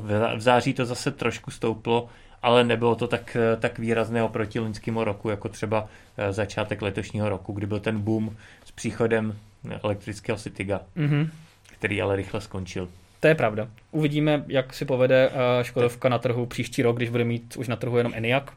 V 0.00 0.40
září 0.40 0.74
to 0.74 0.86
zase 0.86 1.10
trošku 1.10 1.50
stouplo, 1.50 2.08
ale 2.42 2.64
nebylo 2.64 2.94
to 2.94 3.06
tak, 3.08 3.36
tak 3.58 3.78
výrazné 3.78 4.22
oproti 4.22 4.58
loňskému 4.58 5.04
roku, 5.04 5.28
jako 5.28 5.48
třeba 5.48 5.88
eh, 6.16 6.32
začátek 6.32 6.82
letošního 6.82 7.28
roku, 7.28 7.52
kdy 7.52 7.66
byl 7.66 7.80
ten 7.80 8.00
boom 8.00 8.36
s 8.64 8.70
příchodem 8.70 9.38
elektrického 9.82 10.38
Cityga, 10.38 10.80
mm-hmm. 10.96 11.28
který 11.72 12.02
ale 12.02 12.16
rychle 12.16 12.40
skončil. 12.40 12.88
To 13.20 13.26
je 13.28 13.34
pravda. 13.34 13.68
Uvidíme, 13.90 14.44
jak 14.48 14.74
si 14.74 14.84
povede 14.84 15.30
eh, 15.30 15.64
Škodovka 15.64 16.08
na 16.08 16.18
trhu 16.18 16.46
příští 16.46 16.82
rok, 16.82 16.96
když 16.96 17.08
bude 17.08 17.24
mít 17.24 17.56
už 17.56 17.68
na 17.68 17.76
trhu 17.76 17.96
jenom 17.96 18.12
Eniak, 18.14 18.52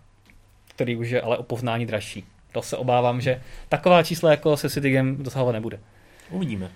který 0.75 0.95
už 0.95 1.09
je 1.09 1.21
ale 1.21 1.37
o 1.37 1.43
poznání 1.43 1.85
dražší. 1.85 2.25
To 2.51 2.61
se 2.61 2.77
obávám, 2.77 3.21
že 3.21 3.41
taková 3.69 4.03
čísla 4.03 4.31
jako 4.31 4.57
se 4.57 4.69
Citygem 4.69 5.23
dosahovat 5.23 5.53
nebude. 5.53 5.79
Uvidíme. 6.29 6.71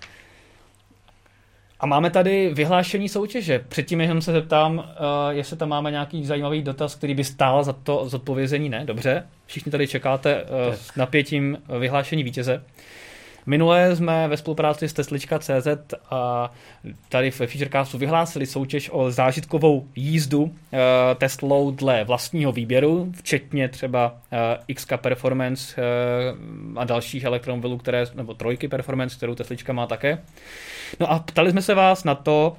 A 1.80 1.86
máme 1.86 2.10
tady 2.10 2.50
vyhlášení 2.54 3.08
soutěže. 3.08 3.64
Předtím 3.68 4.00
jenom 4.00 4.22
se 4.22 4.32
zeptám, 4.32 4.78
uh, 4.78 4.84
jestli 5.30 5.56
tam 5.56 5.68
máme 5.68 5.90
nějaký 5.90 6.24
zajímavý 6.24 6.62
dotaz, 6.62 6.94
který 6.94 7.14
by 7.14 7.24
stál 7.24 7.64
za 7.64 7.72
to 7.72 8.08
zodpovězení. 8.08 8.68
Ne, 8.68 8.84
dobře. 8.84 9.26
Všichni 9.46 9.72
tady 9.72 9.86
čekáte 9.88 10.42
uh, 10.42 10.74
s 10.74 10.96
napětím 10.96 11.58
vyhlášení 11.78 12.22
vítěze. 12.22 12.62
Minulé 13.48 13.96
jsme 13.96 14.28
ve 14.28 14.36
spolupráci 14.36 14.88
s 14.88 14.92
Teslička.cz 14.92 15.94
a 16.10 16.50
tady 17.08 17.30
v 17.30 17.36
Featurecastu 17.36 17.98
vyhlásili 17.98 18.46
soutěž 18.46 18.90
o 18.92 19.10
zážitkovou 19.10 19.86
jízdu 19.96 20.42
uh, 20.42 20.50
Teslou 21.18 21.70
dle 21.70 22.04
vlastního 22.04 22.52
výběru, 22.52 23.12
včetně 23.16 23.68
třeba 23.68 24.16
uh, 24.66 24.74
XK 24.74 24.92
Performance 24.96 25.74
uh, 25.80 26.78
a 26.80 26.84
dalších 26.84 27.24
elektromobilů, 27.24 27.78
které, 27.78 28.06
nebo 28.14 28.34
trojky 28.34 28.68
Performance, 28.68 29.16
kterou 29.16 29.34
Teslička 29.34 29.72
má 29.72 29.86
také. 29.86 30.18
No 31.00 31.12
a 31.12 31.18
ptali 31.18 31.50
jsme 31.50 31.62
se 31.62 31.74
vás 31.74 32.04
na 32.04 32.14
to, 32.14 32.56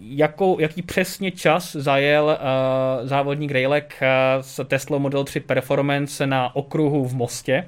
jakou, 0.00 0.60
jaký 0.60 0.82
přesně 0.82 1.30
čas 1.30 1.72
zajel 1.76 2.24
uh, 2.24 3.08
závodník 3.08 3.50
Rejlek 3.50 4.02
uh, 4.02 4.42
s 4.42 4.64
Tesla 4.64 4.98
Model 4.98 5.24
3 5.24 5.40
Performance 5.40 6.26
na 6.26 6.56
okruhu 6.56 7.04
v 7.04 7.14
Mostě. 7.14 7.64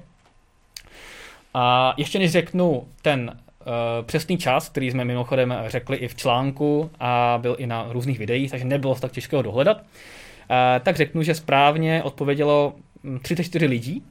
A 1.54 1.94
ještě 1.96 2.18
než 2.18 2.32
řeknu 2.32 2.88
ten 3.02 3.30
uh, 3.30 4.06
přesný 4.06 4.38
čas, 4.38 4.68
který 4.68 4.90
jsme 4.90 5.04
mimochodem 5.04 5.54
řekli 5.66 5.96
i 5.96 6.08
v 6.08 6.14
článku 6.14 6.90
a 7.00 7.38
byl 7.42 7.56
i 7.58 7.66
na 7.66 7.86
různých 7.90 8.18
videích, 8.18 8.50
takže 8.50 8.64
nebylo 8.64 8.94
tak 8.94 9.12
těžké 9.12 9.36
ho 9.36 9.42
dohledat, 9.42 9.76
uh, 9.76 9.84
tak 10.82 10.96
řeknu, 10.96 11.22
že 11.22 11.34
správně 11.34 12.02
odpovědělo 12.02 12.74
34 13.22 13.66
hm, 13.66 13.70
lidí 13.70 14.02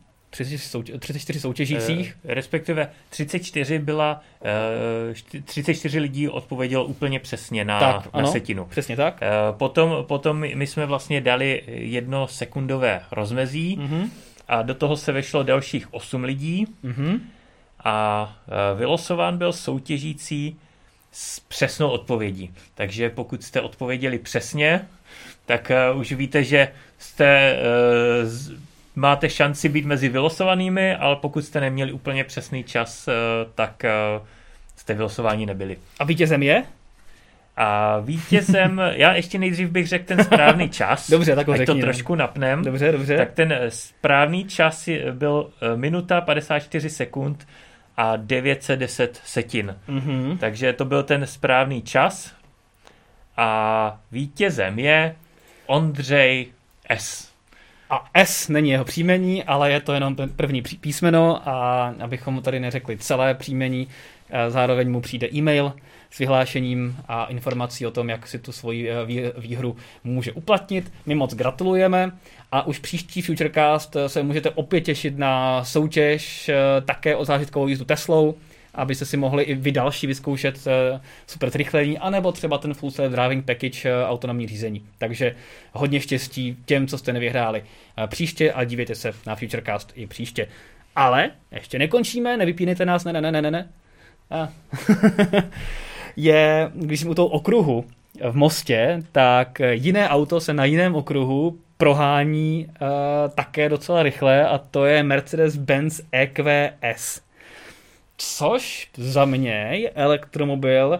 34 1.00 1.40
soutěžících. 1.40 2.18
E, 2.26 2.34
respektive 2.34 2.90
34 3.10 3.80
byla, 3.80 4.22
e, 5.36 5.42
34 5.42 6.00
lidí 6.00 6.30
odpovědělo 6.30 6.86
úplně 6.86 7.20
přesně 7.20 7.66
na, 7.66 7.80
tak, 7.80 8.06
na 8.06 8.12
ano, 8.14 8.32
setinu. 8.32 8.66
Přesně 8.66 8.96
tak. 8.96 9.20
Potom, 9.52 10.06
potom 10.08 10.40
my 10.56 10.68
jsme 10.68 10.86
vlastně 10.86 11.22
dali 11.22 11.64
jedno 11.68 12.28
sekundové 12.28 13.02
rozmezí 13.12 13.78
mm-hmm. 13.78 14.10
A 14.48 14.62
do 14.62 14.76
toho 14.76 14.98
se 14.98 15.12
vešlo 15.12 15.44
dalších 15.44 15.94
8 15.94 16.24
lidí 16.24 16.68
mm-hmm. 16.84 17.20
a 17.84 18.36
vylosován 18.76 19.38
byl 19.38 19.54
soutěžící 19.54 20.56
s 21.12 21.40
přesnou 21.40 21.90
odpovědí. 21.90 22.54
Takže 22.76 23.10
pokud 23.10 23.44
jste 23.44 23.62
odpověděli 23.62 24.20
přesně, 24.20 24.88
tak 25.46 25.72
uh, 25.92 26.00
už 26.00 26.12
víte, 26.12 26.44
že 26.44 26.68
jste 26.98 27.60
uh, 28.24 28.58
máte 28.96 29.30
šanci 29.30 29.70
být 29.70 29.86
mezi 29.86 30.10
vylosovanými, 30.10 30.96
ale 30.96 31.16
pokud 31.16 31.46
jste 31.46 31.62
neměli 31.62 31.92
úplně 31.92 32.24
přesný 32.24 32.64
čas, 32.64 33.10
tak 33.56 33.86
jste 34.76 34.94
vylosováni 34.94 35.46
nebyli. 35.46 35.78
A 36.00 36.04
vítězem 36.04 36.44
je? 36.44 36.64
A 37.58 38.00
vítězem, 38.00 38.82
já 38.92 39.14
ještě 39.14 39.40
nejdřív 39.40 39.70
bych 39.70 39.88
řekl 39.88 40.06
ten 40.06 40.24
správný 40.24 40.70
čas. 40.70 41.10
dobře, 41.12 41.36
tak 41.36 41.48
ho 41.48 41.54
řekni, 41.54 41.66
to 41.66 41.74
no. 41.74 41.82
trošku 41.82 42.16
napnem. 42.16 42.64
Dobře, 42.64 42.92
dobře. 42.92 43.18
Tak 43.18 43.32
ten 43.32 43.56
správný 43.70 44.46
čas 44.46 44.90
byl 45.12 45.50
minuta 45.76 46.22
54 46.22 46.90
sekund 46.90 47.48
a 47.98 48.16
910 48.16 49.22
setin. 49.26 49.76
Mm-hmm. 49.90 50.38
Takže 50.38 50.74
to 50.74 50.86
byl 50.86 51.04
ten 51.04 51.28
správný 51.28 51.82
čas. 51.82 52.36
A 53.38 54.00
vítězem 54.12 54.80
je 54.80 55.16
Ondřej 55.66 56.48
S. 56.90 57.27
A 57.90 58.10
S 58.14 58.50
není 58.50 58.70
jeho 58.70 58.86
příjmení, 58.86 59.44
ale 59.44 59.72
je 59.72 59.82
to 59.82 59.94
jenom 59.94 60.16
první 60.36 60.62
písmeno 60.62 61.50
a 61.50 61.88
abychom 62.00 62.34
mu 62.34 62.42
tady 62.42 62.60
neřekli 62.60 62.98
celé 62.98 63.34
příjmení, 63.34 63.88
eh, 64.30 64.52
zároveň 64.52 64.92
mu 64.92 65.02
přijde 65.02 65.28
e-mail 65.34 65.74
s 66.12 66.18
vyhlášením 66.18 66.98
a 67.08 67.26
informací 67.26 67.86
o 67.86 67.92
tom, 67.92 68.10
jak 68.10 68.28
si 68.28 68.40
tu 68.40 68.52
svoji 68.52 68.90
eh, 68.90 68.96
výhru 69.38 69.76
může 70.04 70.32
uplatnit. 70.32 70.92
My 71.06 71.16
moc 71.16 71.36
gratulujeme 71.36 72.12
a 72.52 72.68
už 72.68 72.80
příští 72.80 73.22
Futurecast 73.22 73.96
eh, 73.96 74.10
se 74.10 74.24
můžete 74.24 74.50
opět 74.50 74.82
těšit 74.82 75.18
na 75.18 75.64
soutěž 75.64 76.52
také 76.86 77.16
o 77.16 77.26
zážitkovou 77.26 77.68
jízdu 77.68 77.86
Teslou, 77.86 78.36
abyste 78.78 79.06
si 79.06 79.18
mohli 79.18 79.44
i 79.44 79.56
vy 79.56 79.72
další 79.72 80.08
vyzkoušet 80.08 80.68
eh, 80.68 81.02
super 81.28 81.50
zrychlení, 81.50 81.98
anebo 81.98 82.32
třeba 82.32 82.58
ten 82.58 82.74
full 82.74 82.92
self 82.92 83.12
driving 83.12 83.46
package 83.46 83.90
eh, 83.90 84.06
autonomní 84.06 84.48
řízení. 84.48 84.86
Takže 84.98 85.36
hodně 85.74 86.00
štěstí 86.00 86.58
těm, 86.66 86.88
co 86.88 86.98
jste 86.98 87.14
nevyhráli 87.14 87.64
eh, 87.98 88.08
příště 88.08 88.54
a 88.54 88.64
dívejte 88.64 88.96
se 88.96 89.14
na 89.28 89.36
Futurecast 89.36 89.92
i 89.96 90.08
příště. 90.08 90.48
Ale 90.96 91.32
ještě 91.52 91.80
nekončíme, 91.80 92.38
nevypínejte 92.38 92.86
nás, 92.86 93.04
ne, 93.04 93.14
ne, 93.14 93.32
ne, 93.32 93.42
ne, 93.42 93.52
ne. 93.52 93.70
Je, 96.16 96.72
když 96.74 97.00
jsem 97.00 97.10
u 97.10 97.14
toho 97.14 97.28
okruhu 97.28 97.86
v 98.30 98.36
Mostě, 98.36 99.00
tak 99.12 99.62
jiné 99.72 100.10
auto 100.10 100.40
se 100.40 100.54
na 100.54 100.66
jiném 100.66 100.96
okruhu 100.96 101.60
prohání 101.78 102.68
uh, 102.68 102.88
také 103.36 103.70
docela 103.70 104.04
rychle 104.04 104.48
a 104.48 104.58
to 104.58 104.86
je 104.86 105.04
Mercedes-Benz 105.04 106.02
EQS 106.12 107.27
což 108.18 108.90
za 108.98 109.26
mě 109.26 109.70
je 109.72 109.90
elektromobil, 109.90 111.00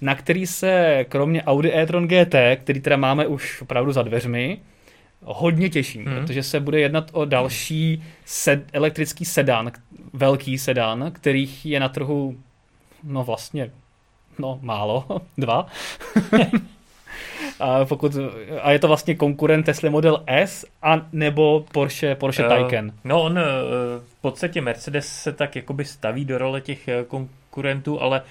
na 0.00 0.14
který 0.14 0.46
se 0.46 1.04
kromě 1.08 1.42
Audi 1.42 1.72
e-tron 1.74 2.08
GT, 2.08 2.34
který 2.56 2.80
teda 2.80 2.96
máme 2.96 3.26
už 3.26 3.62
opravdu 3.62 3.92
za 3.92 4.02
dveřmi, 4.02 4.58
hodně 5.24 5.70
těším, 5.70 6.06
hmm. 6.06 6.14
protože 6.14 6.42
se 6.42 6.60
bude 6.60 6.80
jednat 6.80 7.10
o 7.12 7.24
další 7.24 8.04
sed, 8.24 8.64
elektrický 8.72 9.24
sedan, 9.24 9.72
velký 10.12 10.58
sedan, 10.58 11.12
kterých 11.14 11.66
je 11.66 11.80
na 11.80 11.88
trhu 11.88 12.36
no 13.04 13.24
vlastně 13.24 13.70
no 14.38 14.58
málo, 14.62 15.04
dva. 15.38 15.66
A, 17.60 17.84
pokud, 17.84 18.16
a 18.62 18.72
je 18.72 18.78
to 18.78 18.88
vlastně 18.88 19.14
konkurent 19.14 19.66
Tesla 19.66 19.90
Model 19.90 20.24
S 20.26 20.66
a 20.82 21.06
nebo 21.12 21.64
Porsche, 21.72 22.14
Porsche 22.14 22.42
uh, 22.42 22.48
Taycan. 22.48 22.92
No 23.04 23.22
on 23.22 23.32
uh, 23.32 23.44
v 24.06 24.20
podstatě 24.20 24.60
Mercedes 24.60 25.06
se 25.22 25.32
tak 25.32 25.56
jakoby 25.56 25.84
staví 25.84 26.24
do 26.24 26.38
role 26.38 26.60
těch 26.60 26.88
uh, 26.88 27.04
konkurentů, 27.04 28.00
ale 28.00 28.20
uh, 28.20 28.26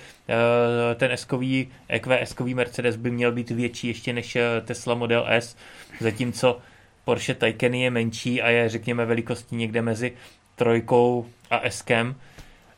ten 0.96 1.12
S-kový, 1.12 1.68
EQS-kový 1.90 2.56
Mercedes 2.56 2.96
by 2.96 3.12
měl 3.12 3.32
být 3.32 3.50
větší 3.50 3.88
ještě 3.88 4.14
než 4.14 4.38
Tesla 4.66 4.96
Model 4.96 5.26
S, 5.28 5.56
zatímco 6.00 6.60
Porsche 7.06 7.34
Taycan 7.34 7.74
je 7.74 7.90
menší 7.90 8.42
a 8.42 8.50
je 8.50 8.70
řekněme 8.70 9.06
velikostí 9.06 9.56
někde 9.56 9.82
mezi 9.82 10.14
trojkou 10.56 11.26
a 11.52 11.62
S-kem. 11.70 12.16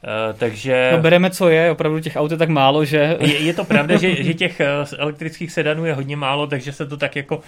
Uh, 0.04 0.40
takže... 0.40 0.90
No 0.92 1.02
bereme, 1.02 1.30
co 1.30 1.50
je, 1.50 1.72
opravdu 1.72 2.00
těch 2.00 2.16
aut 2.16 2.32
je 2.32 2.38
tak 2.38 2.50
málo, 2.50 2.86
že... 2.86 3.18
Je, 3.20 3.38
je 3.38 3.54
to 3.54 3.64
pravda, 3.64 3.98
že, 3.98 4.24
že 4.24 4.34
těch 4.34 4.60
uh, 4.60 4.88
elektrických 4.98 5.52
sedanů 5.52 5.86
je 5.86 5.94
hodně 5.94 6.16
málo, 6.16 6.48
takže 6.48 6.72
se 6.74 6.86
to 6.86 6.98
tak 6.98 7.16
jako 7.16 7.38
uh, 7.38 7.44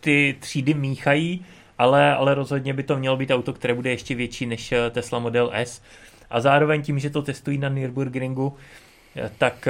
ty 0.00 0.36
třídy 0.40 0.74
míchají, 0.74 1.44
ale, 1.78 2.14
ale 2.14 2.34
rozhodně 2.34 2.74
by 2.74 2.82
to 2.82 2.96
mělo 2.96 3.16
být 3.16 3.30
auto, 3.30 3.52
které 3.52 3.74
bude 3.74 3.90
ještě 3.90 4.14
větší 4.14 4.46
než 4.46 4.74
Tesla 4.90 5.18
Model 5.18 5.50
S. 5.54 5.82
A 6.30 6.40
zároveň 6.40 6.82
tím, 6.82 6.98
že 6.98 7.10
to 7.10 7.22
testují 7.22 7.58
na 7.58 7.68
Nürburgringu, 7.68 8.56
tak 9.38 9.68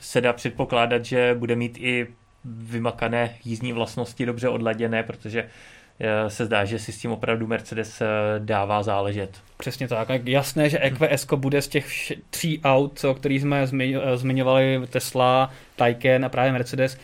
se 0.00 0.20
dá 0.20 0.32
předpokládat, 0.32 1.04
že 1.04 1.34
bude 1.38 1.56
mít 1.56 1.78
i 1.80 2.06
vymakané 2.44 3.34
jízdní 3.44 3.72
vlastnosti 3.72 4.26
dobře 4.26 4.48
odladěné, 4.48 5.02
protože 5.02 5.40
Eh, 5.42 5.46
se 6.28 6.46
zdá, 6.46 6.64
že 6.64 6.78
si 6.78 6.92
s 6.92 6.98
tím 6.98 7.10
opravdu 7.10 7.46
Mercedes 7.46 8.00
eh, 8.00 8.06
dává 8.38 8.82
záležet. 8.82 9.30
Přesně 9.58 9.88
tak. 9.88 10.08
Jasné, 10.24 10.70
že 10.70 10.78
EQS 10.78 11.26
bude 11.34 11.62
z 11.62 11.68
těch 11.68 12.12
tří 12.30 12.60
aut, 12.64 13.04
o 13.04 13.14
kterých 13.14 13.42
jsme 13.42 13.62
eh, 13.62 14.16
zmiňovali, 14.16 14.80
Tesla, 14.90 15.50
Taycan 15.76 16.24
a 16.24 16.28
právě 16.28 16.52
Mercedes, 16.52 16.98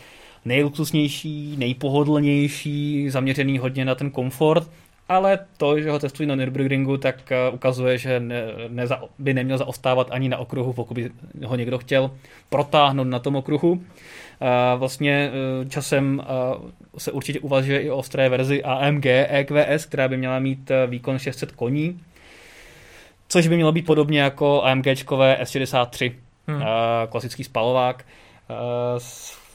nejluxusnější, 0.45 1.55
nejpohodlnější, 1.57 3.09
zaměřený 3.09 3.57
hodně 3.57 3.85
na 3.85 3.95
ten 3.95 4.11
komfort, 4.11 4.69
ale 5.09 5.39
to, 5.57 5.79
že 5.79 5.91
ho 5.91 5.99
testují 5.99 6.27
na 6.27 6.35
Nürburgringu, 6.35 6.97
tak 6.97 7.31
ukazuje, 7.53 7.97
že 7.97 8.19
ne, 8.19 8.43
ne, 8.67 8.85
by 9.19 9.33
neměl 9.33 9.57
zaostávat 9.57 10.07
ani 10.11 10.29
na 10.29 10.37
okruhu, 10.37 10.73
pokud 10.73 10.93
by 10.93 11.11
ho 11.45 11.55
někdo 11.55 11.77
chtěl 11.77 12.11
protáhnout 12.49 13.07
na 13.07 13.19
tom 13.19 13.35
okruhu. 13.35 13.81
Vlastně 14.77 15.31
e, 15.63 15.69
časem 15.69 16.21
se 16.97 17.11
určitě 17.11 17.39
uvažuje 17.39 17.81
i 17.81 17.89
o 17.89 17.97
ostré 17.97 18.29
verzi 18.29 18.63
AMG 18.63 19.05
EQS, 19.05 19.85
která 19.85 20.07
by 20.07 20.17
měla 20.17 20.39
mít 20.39 20.71
e, 20.71 20.87
výkon 20.87 21.19
600 21.19 21.51
koní, 21.51 21.99
což 23.27 23.47
by 23.47 23.55
mělo 23.55 23.71
být 23.71 23.85
podobně 23.85 24.21
jako 24.21 24.63
AMGčkové 24.63 25.37
S63, 25.41 26.13
hmm. 26.47 26.63
klasický 27.09 27.43
spalovák. 27.43 28.05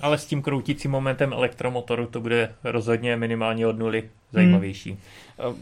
Ale 0.00 0.18
s 0.18 0.26
tím 0.26 0.42
kroutícím 0.42 0.90
momentem 0.90 1.32
elektromotoru 1.32 2.06
to 2.06 2.20
bude 2.20 2.54
rozhodně 2.64 3.16
minimálně 3.16 3.66
od 3.66 3.78
nuly 3.78 4.10
zajímavější. 4.32 4.90
Hmm. 4.90 5.54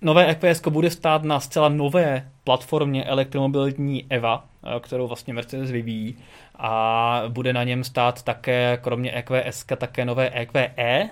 Nové 0.00 0.26
EQS 0.26 0.62
bude 0.68 0.90
stát 0.90 1.22
na 1.22 1.40
zcela 1.40 1.68
nové 1.68 2.30
platformě 2.44 3.04
elektromobilní 3.04 4.06
EVA, 4.10 4.44
kterou 4.80 5.06
vlastně 5.06 5.34
Mercedes 5.34 5.70
vyvíjí 5.70 6.16
a 6.58 7.22
bude 7.28 7.52
na 7.52 7.64
něm 7.64 7.84
stát 7.84 8.22
také, 8.22 8.78
kromě 8.82 9.12
EQS, 9.12 9.64
také 9.76 10.04
nové 10.04 10.30
EQE, 10.30 10.70
e, 10.78 11.10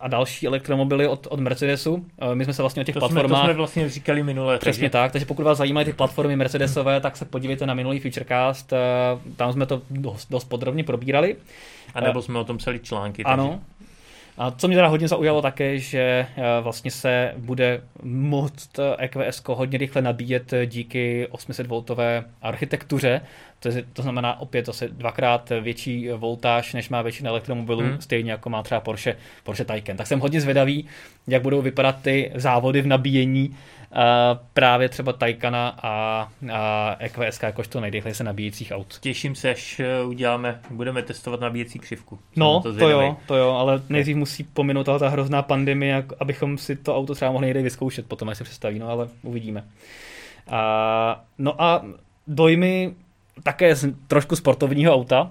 a 0.00 0.08
další 0.08 0.46
elektromobily 0.46 1.08
od, 1.08 1.26
od 1.30 1.40
Mercedesu. 1.40 2.06
My 2.34 2.44
jsme 2.44 2.52
se 2.52 2.62
vlastně 2.62 2.80
o 2.80 2.84
těch 2.84 2.94
to 2.94 2.98
platformách... 2.98 3.28
Jsme, 3.28 3.38
to 3.38 3.44
jsme 3.44 3.54
vlastně 3.54 3.88
říkali 3.88 4.22
minule. 4.22 4.58
Přesně 4.58 4.90
takže... 4.90 4.90
tak, 4.90 5.12
takže 5.12 5.26
pokud 5.26 5.42
vás 5.42 5.58
zajímají 5.58 5.84
ty 5.84 5.92
platformy 5.92 6.36
Mercedesové, 6.36 7.00
tak 7.00 7.16
se 7.16 7.24
podívejte 7.24 7.66
na 7.66 7.74
minulý 7.74 8.00
Futurecast, 8.00 8.72
tam 9.36 9.52
jsme 9.52 9.66
to 9.66 9.82
dost, 9.90 10.30
dost 10.30 10.44
podrobně 10.44 10.84
probírali. 10.84 11.36
A 11.94 12.00
nebo 12.00 12.22
jsme 12.22 12.38
o 12.38 12.44
tom 12.44 12.58
psali 12.58 12.78
články. 12.78 13.24
Takže... 13.24 13.32
Ano, 13.32 13.60
a 14.38 14.50
co 14.50 14.68
mě 14.68 14.76
teda 14.76 14.88
hodně 14.88 15.08
zaujalo 15.08 15.42
také, 15.42 15.78
že 15.78 16.00
eh, 16.00 16.42
vlastně 16.60 16.90
se 16.90 17.32
bude 17.36 17.80
moct 18.02 18.80
EQS 18.98 19.42
hodně 19.46 19.78
rychle 19.78 20.02
nabíjet 20.02 20.54
díky 20.66 21.28
800V 21.30 22.24
architektuře, 22.42 23.20
to, 23.72 23.78
je, 23.78 23.84
to 23.92 24.02
znamená 24.02 24.40
opět 24.40 24.66
zase 24.66 24.88
dvakrát 24.88 25.52
větší 25.60 26.08
voltáž, 26.08 26.74
než 26.74 26.88
má 26.88 27.02
většina 27.02 27.30
elektromobilů, 27.30 27.80
hmm. 27.80 28.00
stejně 28.00 28.30
jako 28.30 28.50
má 28.50 28.62
třeba 28.62 28.80
Porsche, 28.80 29.16
Porsche 29.44 29.64
Taycan. 29.64 29.96
Tak 29.96 30.06
jsem 30.06 30.20
hodně 30.20 30.40
zvědavý, 30.40 30.86
jak 31.26 31.42
budou 31.42 31.62
vypadat 31.62 32.02
ty 32.02 32.32
závody 32.34 32.82
v 32.82 32.86
nabíjení 32.86 33.56
právě 34.52 34.88
třeba 34.88 35.12
Taycana 35.12 35.78
a, 35.82 36.28
a 36.52 36.96
EQS 36.98 37.42
jakožto 37.42 37.80
nejrychleji 37.80 38.14
se 38.14 38.24
nabíjejících 38.24 38.72
aut. 38.72 38.98
Těším 39.00 39.34
se, 39.34 39.50
až 39.50 39.80
uděláme, 40.06 40.60
budeme 40.70 41.02
testovat 41.02 41.40
nabíjecí 41.40 41.78
křivku. 41.78 42.18
No, 42.36 42.60
to, 42.60 42.74
to 42.74 42.88
jo, 42.88 43.16
to 43.26 43.36
jo, 43.36 43.50
ale 43.50 43.82
nejdřív 43.88 44.16
musí 44.16 44.44
pominout 44.44 44.84
ta 44.84 45.08
hrozná 45.08 45.42
pandemie, 45.42 46.04
abychom 46.20 46.58
si 46.58 46.76
to 46.76 46.96
auto 46.96 47.14
třeba 47.14 47.32
mohli 47.32 47.46
někde 47.46 47.62
vyzkoušet 47.62 48.06
potom, 48.06 48.28
až 48.28 48.38
se 48.38 48.44
představí, 48.44 48.78
no 48.78 48.88
ale 48.88 49.08
uvidíme. 49.22 49.64
A, 50.50 51.24
no 51.38 51.62
a 51.62 51.84
dojmy 52.26 52.94
také 53.42 53.76
z 53.76 53.94
trošku 54.06 54.36
sportovního 54.36 54.94
auta. 54.94 55.30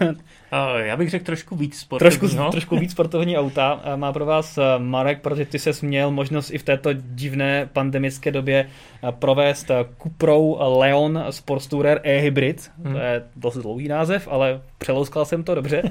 Já 0.76 0.96
bych 0.96 1.10
řekl 1.10 1.24
trošku 1.24 1.56
víc 1.56 1.78
sportovního. 1.78 2.20
Trošku, 2.28 2.50
trošku 2.50 2.78
víc 2.78 2.90
sportovní 2.90 3.38
auta. 3.38 3.82
Má 3.96 4.12
pro 4.12 4.26
vás 4.26 4.58
Marek, 4.78 5.20
protože 5.20 5.44
ty 5.44 5.58
se 5.58 5.86
měl 5.86 6.10
možnost 6.10 6.50
i 6.50 6.58
v 6.58 6.62
této 6.62 6.92
divné 6.92 7.68
pandemické 7.72 8.30
době 8.30 8.68
provést 9.10 9.70
Cuprou 10.02 10.58
Leon 10.78 11.24
Sports 11.30 11.66
Tourer 11.66 12.00
e-hybrid. 12.04 12.70
Hmm. 12.84 12.94
To 12.94 13.00
je 13.00 13.24
dost 13.36 13.56
dlouhý 13.56 13.88
název, 13.88 14.28
ale 14.30 14.60
přelouskal 14.78 15.24
jsem 15.24 15.44
to 15.44 15.54
dobře. 15.54 15.82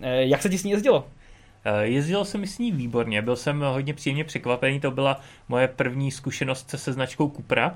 Jak 0.00 0.42
se 0.42 0.48
ti 0.48 0.58
s 0.58 0.64
ní 0.64 0.70
jezdilo? 0.70 1.06
Jezdil 1.80 2.24
jsem 2.24 2.46
s 2.46 2.58
ní 2.58 2.72
výborně, 2.72 3.22
byl 3.22 3.36
jsem 3.36 3.60
hodně 3.60 3.94
příjemně 3.94 4.24
překvapený, 4.24 4.80
to 4.80 4.90
byla 4.90 5.20
moje 5.48 5.68
první 5.68 6.10
zkušenost 6.10 6.74
se 6.76 6.92
značkou 6.92 7.28
Cupra. 7.28 7.74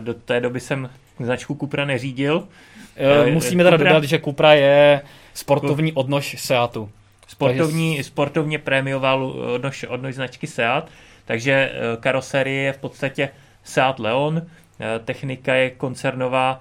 Do 0.00 0.14
té 0.14 0.40
doby 0.40 0.60
jsem 0.60 0.90
značku 1.20 1.54
Cupra 1.54 1.84
neřídil. 1.84 2.48
Eh, 2.96 3.30
musíme 3.30 3.64
teda 3.64 3.76
Cupra... 3.76 3.90
dodat, 3.92 4.04
že 4.04 4.18
Cupra 4.18 4.52
je 4.52 5.02
sportovní 5.34 5.92
odnož 5.92 6.36
Seatu. 6.38 6.90
Sportovní, 7.26 7.96
takže... 7.96 8.04
sportovně 8.04 8.58
prémiová 8.58 9.14
odnož, 9.14 9.84
odnož 9.88 10.14
značky 10.14 10.46
Seat, 10.46 10.90
takže 11.24 11.52
eh, 11.52 11.96
karoserie 12.00 12.62
je 12.62 12.72
v 12.72 12.78
podstatě 12.78 13.30
Seat 13.64 13.98
Leon, 13.98 14.42
eh, 14.80 14.98
technika 15.04 15.54
je 15.54 15.70
koncernová, 15.70 16.60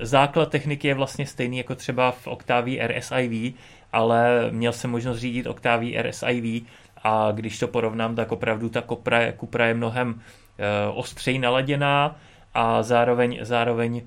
základ 0.00 0.50
techniky 0.50 0.88
je 0.88 0.94
vlastně 0.94 1.26
stejný 1.26 1.58
jako 1.58 1.74
třeba 1.74 2.10
v 2.10 2.26
Octavii 2.26 2.80
RSIV, 2.86 3.54
ale 3.92 4.50
měl 4.50 4.72
jsem 4.72 4.90
možnost 4.90 5.18
řídit 5.18 5.46
Octavii 5.46 6.02
RSIV 6.02 6.62
a 7.02 7.28
když 7.32 7.58
to 7.58 7.68
porovnám, 7.68 8.14
tak 8.14 8.32
opravdu 8.32 8.68
ta 8.68 8.82
Cupra, 8.82 9.32
Cupra 9.40 9.66
je 9.66 9.74
mnohem 9.74 10.20
ostřeji 10.94 11.38
naladěná, 11.38 12.16
a 12.54 12.82
zároveň, 12.82 13.38
zároveň 13.42 14.02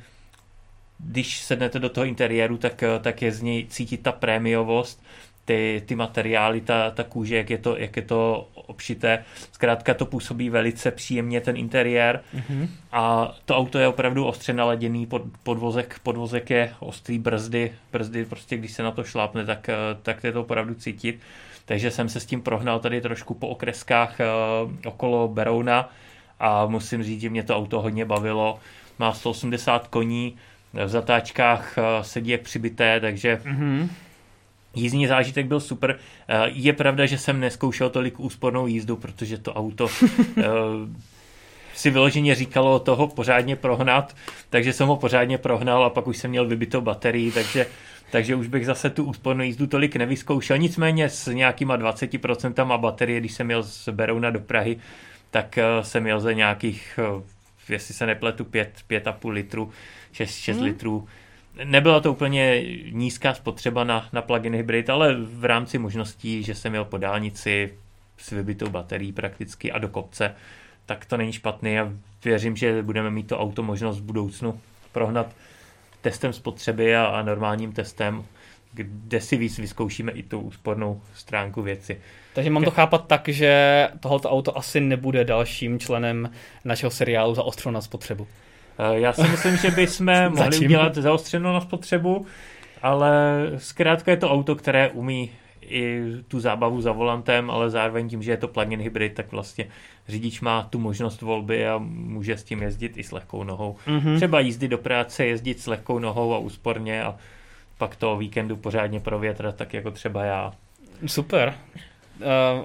když 1.00 1.42
sednete 1.42 1.80
do 1.80 1.90
toho 1.90 2.06
interiéru, 2.06 2.58
tak, 2.58 2.84
tak 3.02 3.22
je 3.22 3.32
z 3.32 3.42
něj 3.42 3.66
cítit 3.66 3.98
ta 3.98 4.12
prémiovost, 4.12 5.04
ty, 5.46 5.84
ty 5.86 5.96
materiály, 5.96 6.62
ta, 6.62 6.92
ta 6.92 7.04
kůže, 7.04 7.38
jak 7.38 7.50
je, 7.50 7.58
to, 7.58 7.78
jak 7.78 7.96
je 7.96 8.02
to 8.02 8.50
obšité. 8.54 9.24
Zkrátka 9.52 9.94
to 9.94 10.06
působí 10.06 10.50
velice 10.50 10.92
příjemně 10.92 11.42
ten 11.42 11.58
interiér 11.58 12.24
mm-hmm. 12.36 12.68
a 12.92 13.36
to 13.46 13.58
auto 13.58 13.80
je 13.80 13.88
opravdu 13.88 14.26
ostře 14.26 14.54
naladěný, 14.54 15.06
pod, 15.06 15.22
podvozek, 15.44 16.00
podvozek 16.04 16.50
je 16.50 16.74
ostrý, 16.80 17.20
brzdy, 17.20 17.74
brzdy 17.92 18.26
prostě 18.26 18.58
když 18.58 18.72
se 18.72 18.84
na 18.84 18.92
to 18.92 19.04
šlápne, 19.04 19.46
tak, 19.46 19.70
tak 20.02 20.24
je 20.24 20.32
to 20.32 20.42
opravdu 20.42 20.74
cítit. 20.74 21.20
Takže 21.66 21.92
jsem 21.92 22.10
se 22.10 22.20
s 22.20 22.26
tím 22.26 22.42
prohnal 22.42 22.80
tady 22.80 23.02
trošku 23.02 23.34
po 23.34 23.48
okreskách 23.48 24.18
okolo 24.86 25.28
Berouna, 25.28 25.90
a 26.40 26.66
musím 26.66 27.04
říct, 27.04 27.22
že 27.22 27.30
mě 27.30 27.44
to 27.44 27.58
auto 27.58 27.82
hodně 27.82 28.06
bavilo. 28.06 28.60
Má 29.00 29.14
180 29.14 29.88
koní, 29.88 30.36
v 30.74 30.90
zatáčkách 30.90 31.78
eh, 31.78 31.82
sedí 32.02 32.32
jak 32.32 32.42
přibité, 32.42 33.00
takže 33.00 33.42
mm-hmm. 33.44 33.90
jízdní 34.76 35.08
zážitek 35.08 35.46
byl 35.46 35.60
super. 35.60 36.00
Eh, 36.28 36.36
je 36.46 36.74
pravda, 36.74 37.06
že 37.06 37.18
jsem 37.18 37.40
neskoušel 37.40 37.90
tolik 37.90 38.20
úspornou 38.20 38.68
jízdu, 38.68 38.96
protože 38.96 39.38
to 39.38 39.54
auto 39.54 39.88
eh, 40.38 40.44
si 41.76 41.90
vyloženě 41.90 42.36
říkalo 42.36 42.80
toho 42.80 43.08
pořádně 43.08 43.56
prohnat, 43.56 44.16
takže 44.50 44.74
jsem 44.74 44.88
ho 44.88 44.98
pořádně 44.98 45.38
prohnal 45.38 45.86
a 45.86 45.90
pak 45.90 46.08
už 46.08 46.18
jsem 46.18 46.32
měl 46.32 46.48
vybitou 46.48 46.82
baterii, 46.82 47.32
takže 47.32 47.66
takže 48.12 48.36
už 48.36 48.48
bych 48.48 48.66
zase 48.66 48.90
tu 48.90 49.04
úspornou 49.04 49.44
jízdu 49.44 49.68
tolik 49.68 49.96
nevyzkoušel. 49.96 50.58
Nicméně 50.58 51.10
s 51.10 51.34
nějakýma 51.34 51.78
20% 51.78 52.78
baterie, 52.78 53.20
když 53.20 53.34
jsem 53.34 53.46
měl 53.46 53.64
z 53.64 53.90
Berouna 53.90 54.30
do 54.30 54.40
Prahy, 54.40 54.78
tak 55.32 55.58
eh, 55.58 55.64
jsem 55.82 56.08
jel 56.08 56.20
za 56.20 56.32
nějakých, 56.32 57.00
eh, 57.00 57.24
jestli 57.74 57.94
se 57.94 58.06
nepletu, 58.06 58.44
5,5 58.44 59.30
litru, 59.30 59.72
6, 60.12 60.36
6 60.36 60.58
hmm. 60.58 60.66
litrů. 60.66 61.08
Nebyla 61.64 62.00
to 62.00 62.12
úplně 62.12 62.64
nízká 62.92 63.34
spotřeba 63.34 63.84
na, 63.84 64.10
na 64.14 64.22
plug-in 64.22 64.56
hybrid, 64.56 64.90
ale 64.90 65.16
v 65.16 65.46
rámci 65.46 65.78
možností, 65.78 66.44
že 66.44 66.56
jsem 66.56 66.72
měl 66.72 66.86
po 66.86 66.98
dálnici 66.98 67.74
s 68.18 68.32
vybitou 68.32 68.70
baterií 68.70 69.12
prakticky 69.12 69.72
a 69.72 69.78
do 69.78 69.88
kopce, 69.88 70.36
tak 70.86 71.06
to 71.06 71.18
není 71.18 71.34
špatný 71.34 71.80
a 71.80 71.94
věřím, 72.26 72.56
že 72.56 72.84
budeme 72.84 73.10
mít 73.10 73.28
to 73.28 73.40
auto 73.40 73.64
možnost 73.64 74.00
v 74.00 74.04
budoucnu 74.04 74.62
prohnat 74.92 75.36
testem 76.02 76.34
spotřeby 76.34 76.96
a, 76.96 77.06
a 77.06 77.22
normálním 77.22 77.72
testem, 77.72 78.24
kde 78.78 79.22
si 79.22 79.38
víc 79.38 79.58
vyzkoušíme 79.58 80.12
i 80.12 80.24
tu 80.24 80.40
úspornou 80.40 81.02
stránku 81.14 81.62
věci. 81.62 82.02
Takže 82.34 82.50
mám 82.50 82.64
to 82.64 82.72
chápat 82.72 83.08
tak, 83.08 83.28
že 83.28 83.88
tohoto 84.00 84.30
auto 84.30 84.58
asi 84.58 84.80
nebude 84.80 85.26
dalším 85.26 85.80
členem 85.80 86.32
našeho 86.66 86.92
seriálu 86.92 87.36
Zaostřeno 87.36 87.72
na 87.72 87.82
spotřebu. 87.82 88.28
Eh, 88.80 89.00
já 89.00 89.14
si 89.14 89.22
myslím, 89.22 89.58
že 89.58 89.72
bychom 89.72 90.30
mohli 90.30 90.60
udělat 90.60 90.96
Zaostřeno 90.96 91.54
na 91.54 91.62
spotřebu, 91.62 92.26
ale 92.82 93.12
zkrátka 93.58 94.12
je 94.12 94.18
to 94.18 94.32
auto, 94.32 94.56
které 94.56 94.90
umí 94.90 95.32
i 95.62 96.02
tu 96.28 96.40
zábavu 96.40 96.82
za 96.82 96.92
volantem, 96.92 97.52
ale 97.52 97.70
zároveň 97.70 98.10
tím, 98.10 98.24
že 98.24 98.32
je 98.32 98.38
to 98.38 98.48
plug-in 98.48 98.82
hybrid, 98.82 99.14
tak 99.14 99.32
vlastně 99.32 99.68
řidič 100.08 100.42
má 100.42 100.64
tu 100.64 100.80
možnost 100.80 101.22
volby 101.22 101.68
a 101.68 101.78
může 101.88 102.38
s 102.38 102.44
tím 102.44 102.62
jezdit 102.62 102.98
i 102.98 103.04
s 103.04 103.12
lehkou 103.12 103.44
nohou. 103.44 103.76
Mm-hmm. 103.88 104.16
Třeba 104.16 104.40
jízdy 104.40 104.68
do 104.68 104.78
práce, 104.78 105.26
jezdit 105.26 105.60
s 105.60 105.68
lehkou 105.68 106.00
nohou 106.00 106.34
a 106.34 106.38
úsporně 106.38 107.04
a 107.04 107.16
pak 107.78 107.96
to 107.96 108.18
víkendu 108.18 108.58
pořádně 108.58 109.00
provětrat, 109.00 109.56
tak 109.56 109.74
jako 109.74 109.92
třeba 109.92 110.24
já. 110.24 110.54
Super 111.06 111.54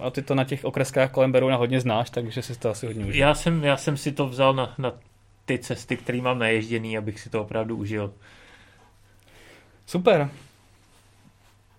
a 0.03 0.11
ty 0.11 0.23
to 0.23 0.35
na 0.35 0.45
těch 0.45 0.65
okreskách 0.65 1.11
kolem 1.11 1.33
Berouna 1.33 1.57
hodně 1.57 1.81
znáš, 1.81 2.11
takže 2.11 2.43
si 2.43 2.59
to 2.59 2.71
asi 2.71 2.87
hodně 2.87 3.05
užil. 3.05 3.21
Já 3.21 3.35
jsem, 3.35 3.65
já 3.65 3.77
jsem 3.77 3.97
si 3.97 4.13
to 4.13 4.29
vzal 4.29 4.55
na, 4.55 4.75
na 4.79 4.93
ty 5.45 5.59
cesty, 5.59 5.97
které 5.97 6.21
mám 6.21 6.39
naježděný, 6.39 6.99
abych 6.99 7.21
si 7.21 7.31
to 7.31 7.43
opravdu 7.43 7.77
užil. 7.77 8.13
Super. 9.87 10.31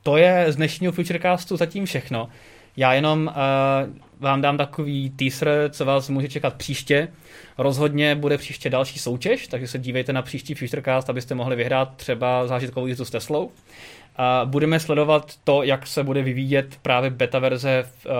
To 0.03 0.17
je 0.17 0.51
z 0.51 0.55
dnešního 0.55 0.93
Futurecastu 0.93 1.57
zatím 1.57 1.85
všechno. 1.85 2.29
Já 2.77 2.93
jenom 2.93 3.27
uh, 3.27 3.93
vám 4.19 4.41
dám 4.41 4.57
takový 4.57 5.09
teaser, 5.09 5.69
co 5.69 5.85
vás 5.85 6.09
může 6.09 6.27
čekat 6.27 6.53
příště. 6.53 7.07
Rozhodně 7.57 8.15
bude 8.15 8.37
příště 8.37 8.69
další 8.69 8.99
soutěž, 8.99 9.47
takže 9.47 9.67
se 9.67 9.79
dívejte 9.79 10.13
na 10.13 10.21
příští 10.21 10.53
Futurecast, 10.53 11.09
abyste 11.09 11.35
mohli 11.35 11.55
vyhrát 11.55 11.95
třeba 11.95 12.47
zážitkovou 12.47 12.87
jízdu 12.87 13.05
s 13.05 13.09
Teslou. 13.09 13.51
A 14.15 14.41
budeme 14.45 14.79
sledovat 14.79 15.33
to, 15.43 15.63
jak 15.63 15.87
se 15.87 16.03
bude 16.03 16.21
vyvíjet 16.21 16.77
právě 16.81 17.09
beta 17.09 17.39
verze 17.39 17.83
uh, 18.05 18.11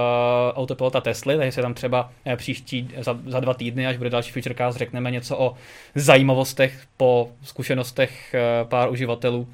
autopilota 0.54 1.02
Tesly, 1.02 1.38
takže 1.38 1.52
se 1.52 1.62
tam 1.62 1.74
třeba 1.74 2.12
uh, 2.26 2.36
příští 2.36 2.90
za, 2.98 3.20
za 3.26 3.40
dva 3.40 3.54
týdny, 3.54 3.88
až 3.88 3.98
bude 3.98 4.10
další 4.10 4.32
Futurecast, 4.32 4.78
řekneme 4.78 5.12
něco 5.12 5.38
o 5.38 5.54
zajímavostech 5.96 6.84
po 6.98 7.30
zkušenostech 7.44 8.36
uh, 8.64 8.70
pár 8.70 8.92
uživatelů 8.92 9.40
uh, 9.40 9.48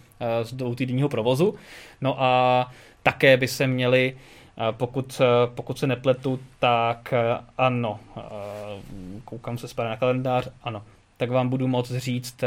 z 0.43 0.53
dvoutýdenního 0.53 1.09
provozu. 1.09 1.55
No 2.01 2.23
a 2.23 2.71
také 3.03 3.37
by 3.37 3.47
se 3.47 3.67
měli 3.67 4.15
pokud, 4.71 5.21
pokud 5.55 5.79
se 5.79 5.87
nepletu, 5.87 6.39
tak 6.59 7.13
ano, 7.57 7.99
koukám 9.25 9.57
se 9.57 9.67
zpátky 9.67 9.89
na 9.89 9.97
kalendář, 9.97 10.49
ano, 10.63 10.83
tak 11.17 11.31
vám 11.31 11.49
budu 11.49 11.67
moct 11.67 11.91
říct 11.91 12.43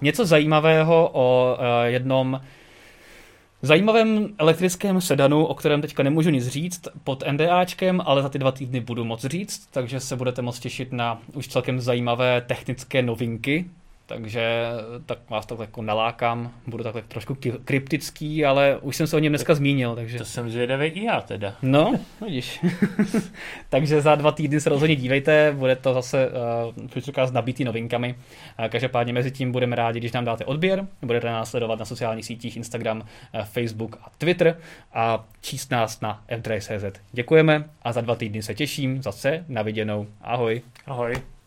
něco 0.00 0.26
zajímavého 0.26 1.10
o 1.12 1.58
jednom 1.84 2.40
zajímavém 3.62 4.28
elektrickém 4.38 5.00
sedanu, 5.00 5.46
o 5.46 5.54
kterém 5.54 5.80
teďka 5.80 6.02
nemůžu 6.02 6.30
nic 6.30 6.46
říct, 6.46 6.88
pod 7.04 7.24
NDAčkem, 7.30 8.02
ale 8.04 8.22
za 8.22 8.28
ty 8.28 8.38
dva 8.38 8.52
týdny 8.52 8.80
budu 8.80 9.04
moc 9.04 9.24
říct, 9.24 9.66
takže 9.70 10.00
se 10.00 10.16
budete 10.16 10.42
moct 10.42 10.60
těšit 10.60 10.92
na 10.92 11.20
už 11.34 11.48
celkem 11.48 11.80
zajímavé 11.80 12.40
technické 12.40 13.02
novinky, 13.02 13.70
takže 14.08 14.64
tak 15.06 15.18
vás 15.30 15.46
to 15.46 15.58
jako 15.60 15.82
nalákám, 15.82 16.52
budu 16.66 16.84
takhle 16.84 17.02
trošku 17.02 17.36
kryptický, 17.64 18.44
ale 18.44 18.78
už 18.78 18.96
jsem 18.96 19.06
se 19.06 19.16
o 19.16 19.18
něm 19.18 19.32
dneska 19.32 19.54
zmínil. 19.54 19.94
Takže... 19.94 20.18
To 20.18 20.24
jsem 20.24 20.50
zvědavý 20.50 20.86
i 20.86 21.04
já 21.04 21.20
teda. 21.20 21.54
No, 21.62 21.94
vidíš. 22.24 22.60
takže 23.68 24.00
za 24.00 24.14
dva 24.14 24.32
týdny 24.32 24.60
se 24.60 24.70
rozhodně 24.70 24.96
dívejte, 24.96 25.52
bude 25.56 25.76
to 25.76 25.94
zase 25.94 26.30
uh, 27.18 27.24
s 27.24 27.32
nabitý 27.32 27.64
novinkami. 27.64 28.14
Uh, 28.58 28.66
každopádně 28.66 29.12
mezi 29.12 29.30
tím 29.30 29.52
budeme 29.52 29.76
rádi, 29.76 30.00
když 30.00 30.12
nám 30.12 30.24
dáte 30.24 30.44
odběr, 30.44 30.86
budete 31.02 31.26
nás 31.26 31.50
sledovat 31.50 31.78
na 31.78 31.84
sociálních 31.84 32.26
sítích 32.26 32.56
Instagram, 32.56 33.00
uh, 33.00 33.40
Facebook 33.42 33.96
a 34.02 34.10
Twitter 34.18 34.56
a 34.92 35.24
číst 35.40 35.70
nás 35.70 36.00
na 36.00 36.24
f 36.28 36.42
Děkujeme 37.12 37.64
a 37.82 37.92
za 37.92 38.00
dva 38.00 38.14
týdny 38.14 38.42
se 38.42 38.54
těším 38.54 39.02
zase 39.02 39.44
na 39.48 39.62
viděnou. 39.62 40.06
Ahoj. 40.20 40.62
Ahoj. 40.86 41.37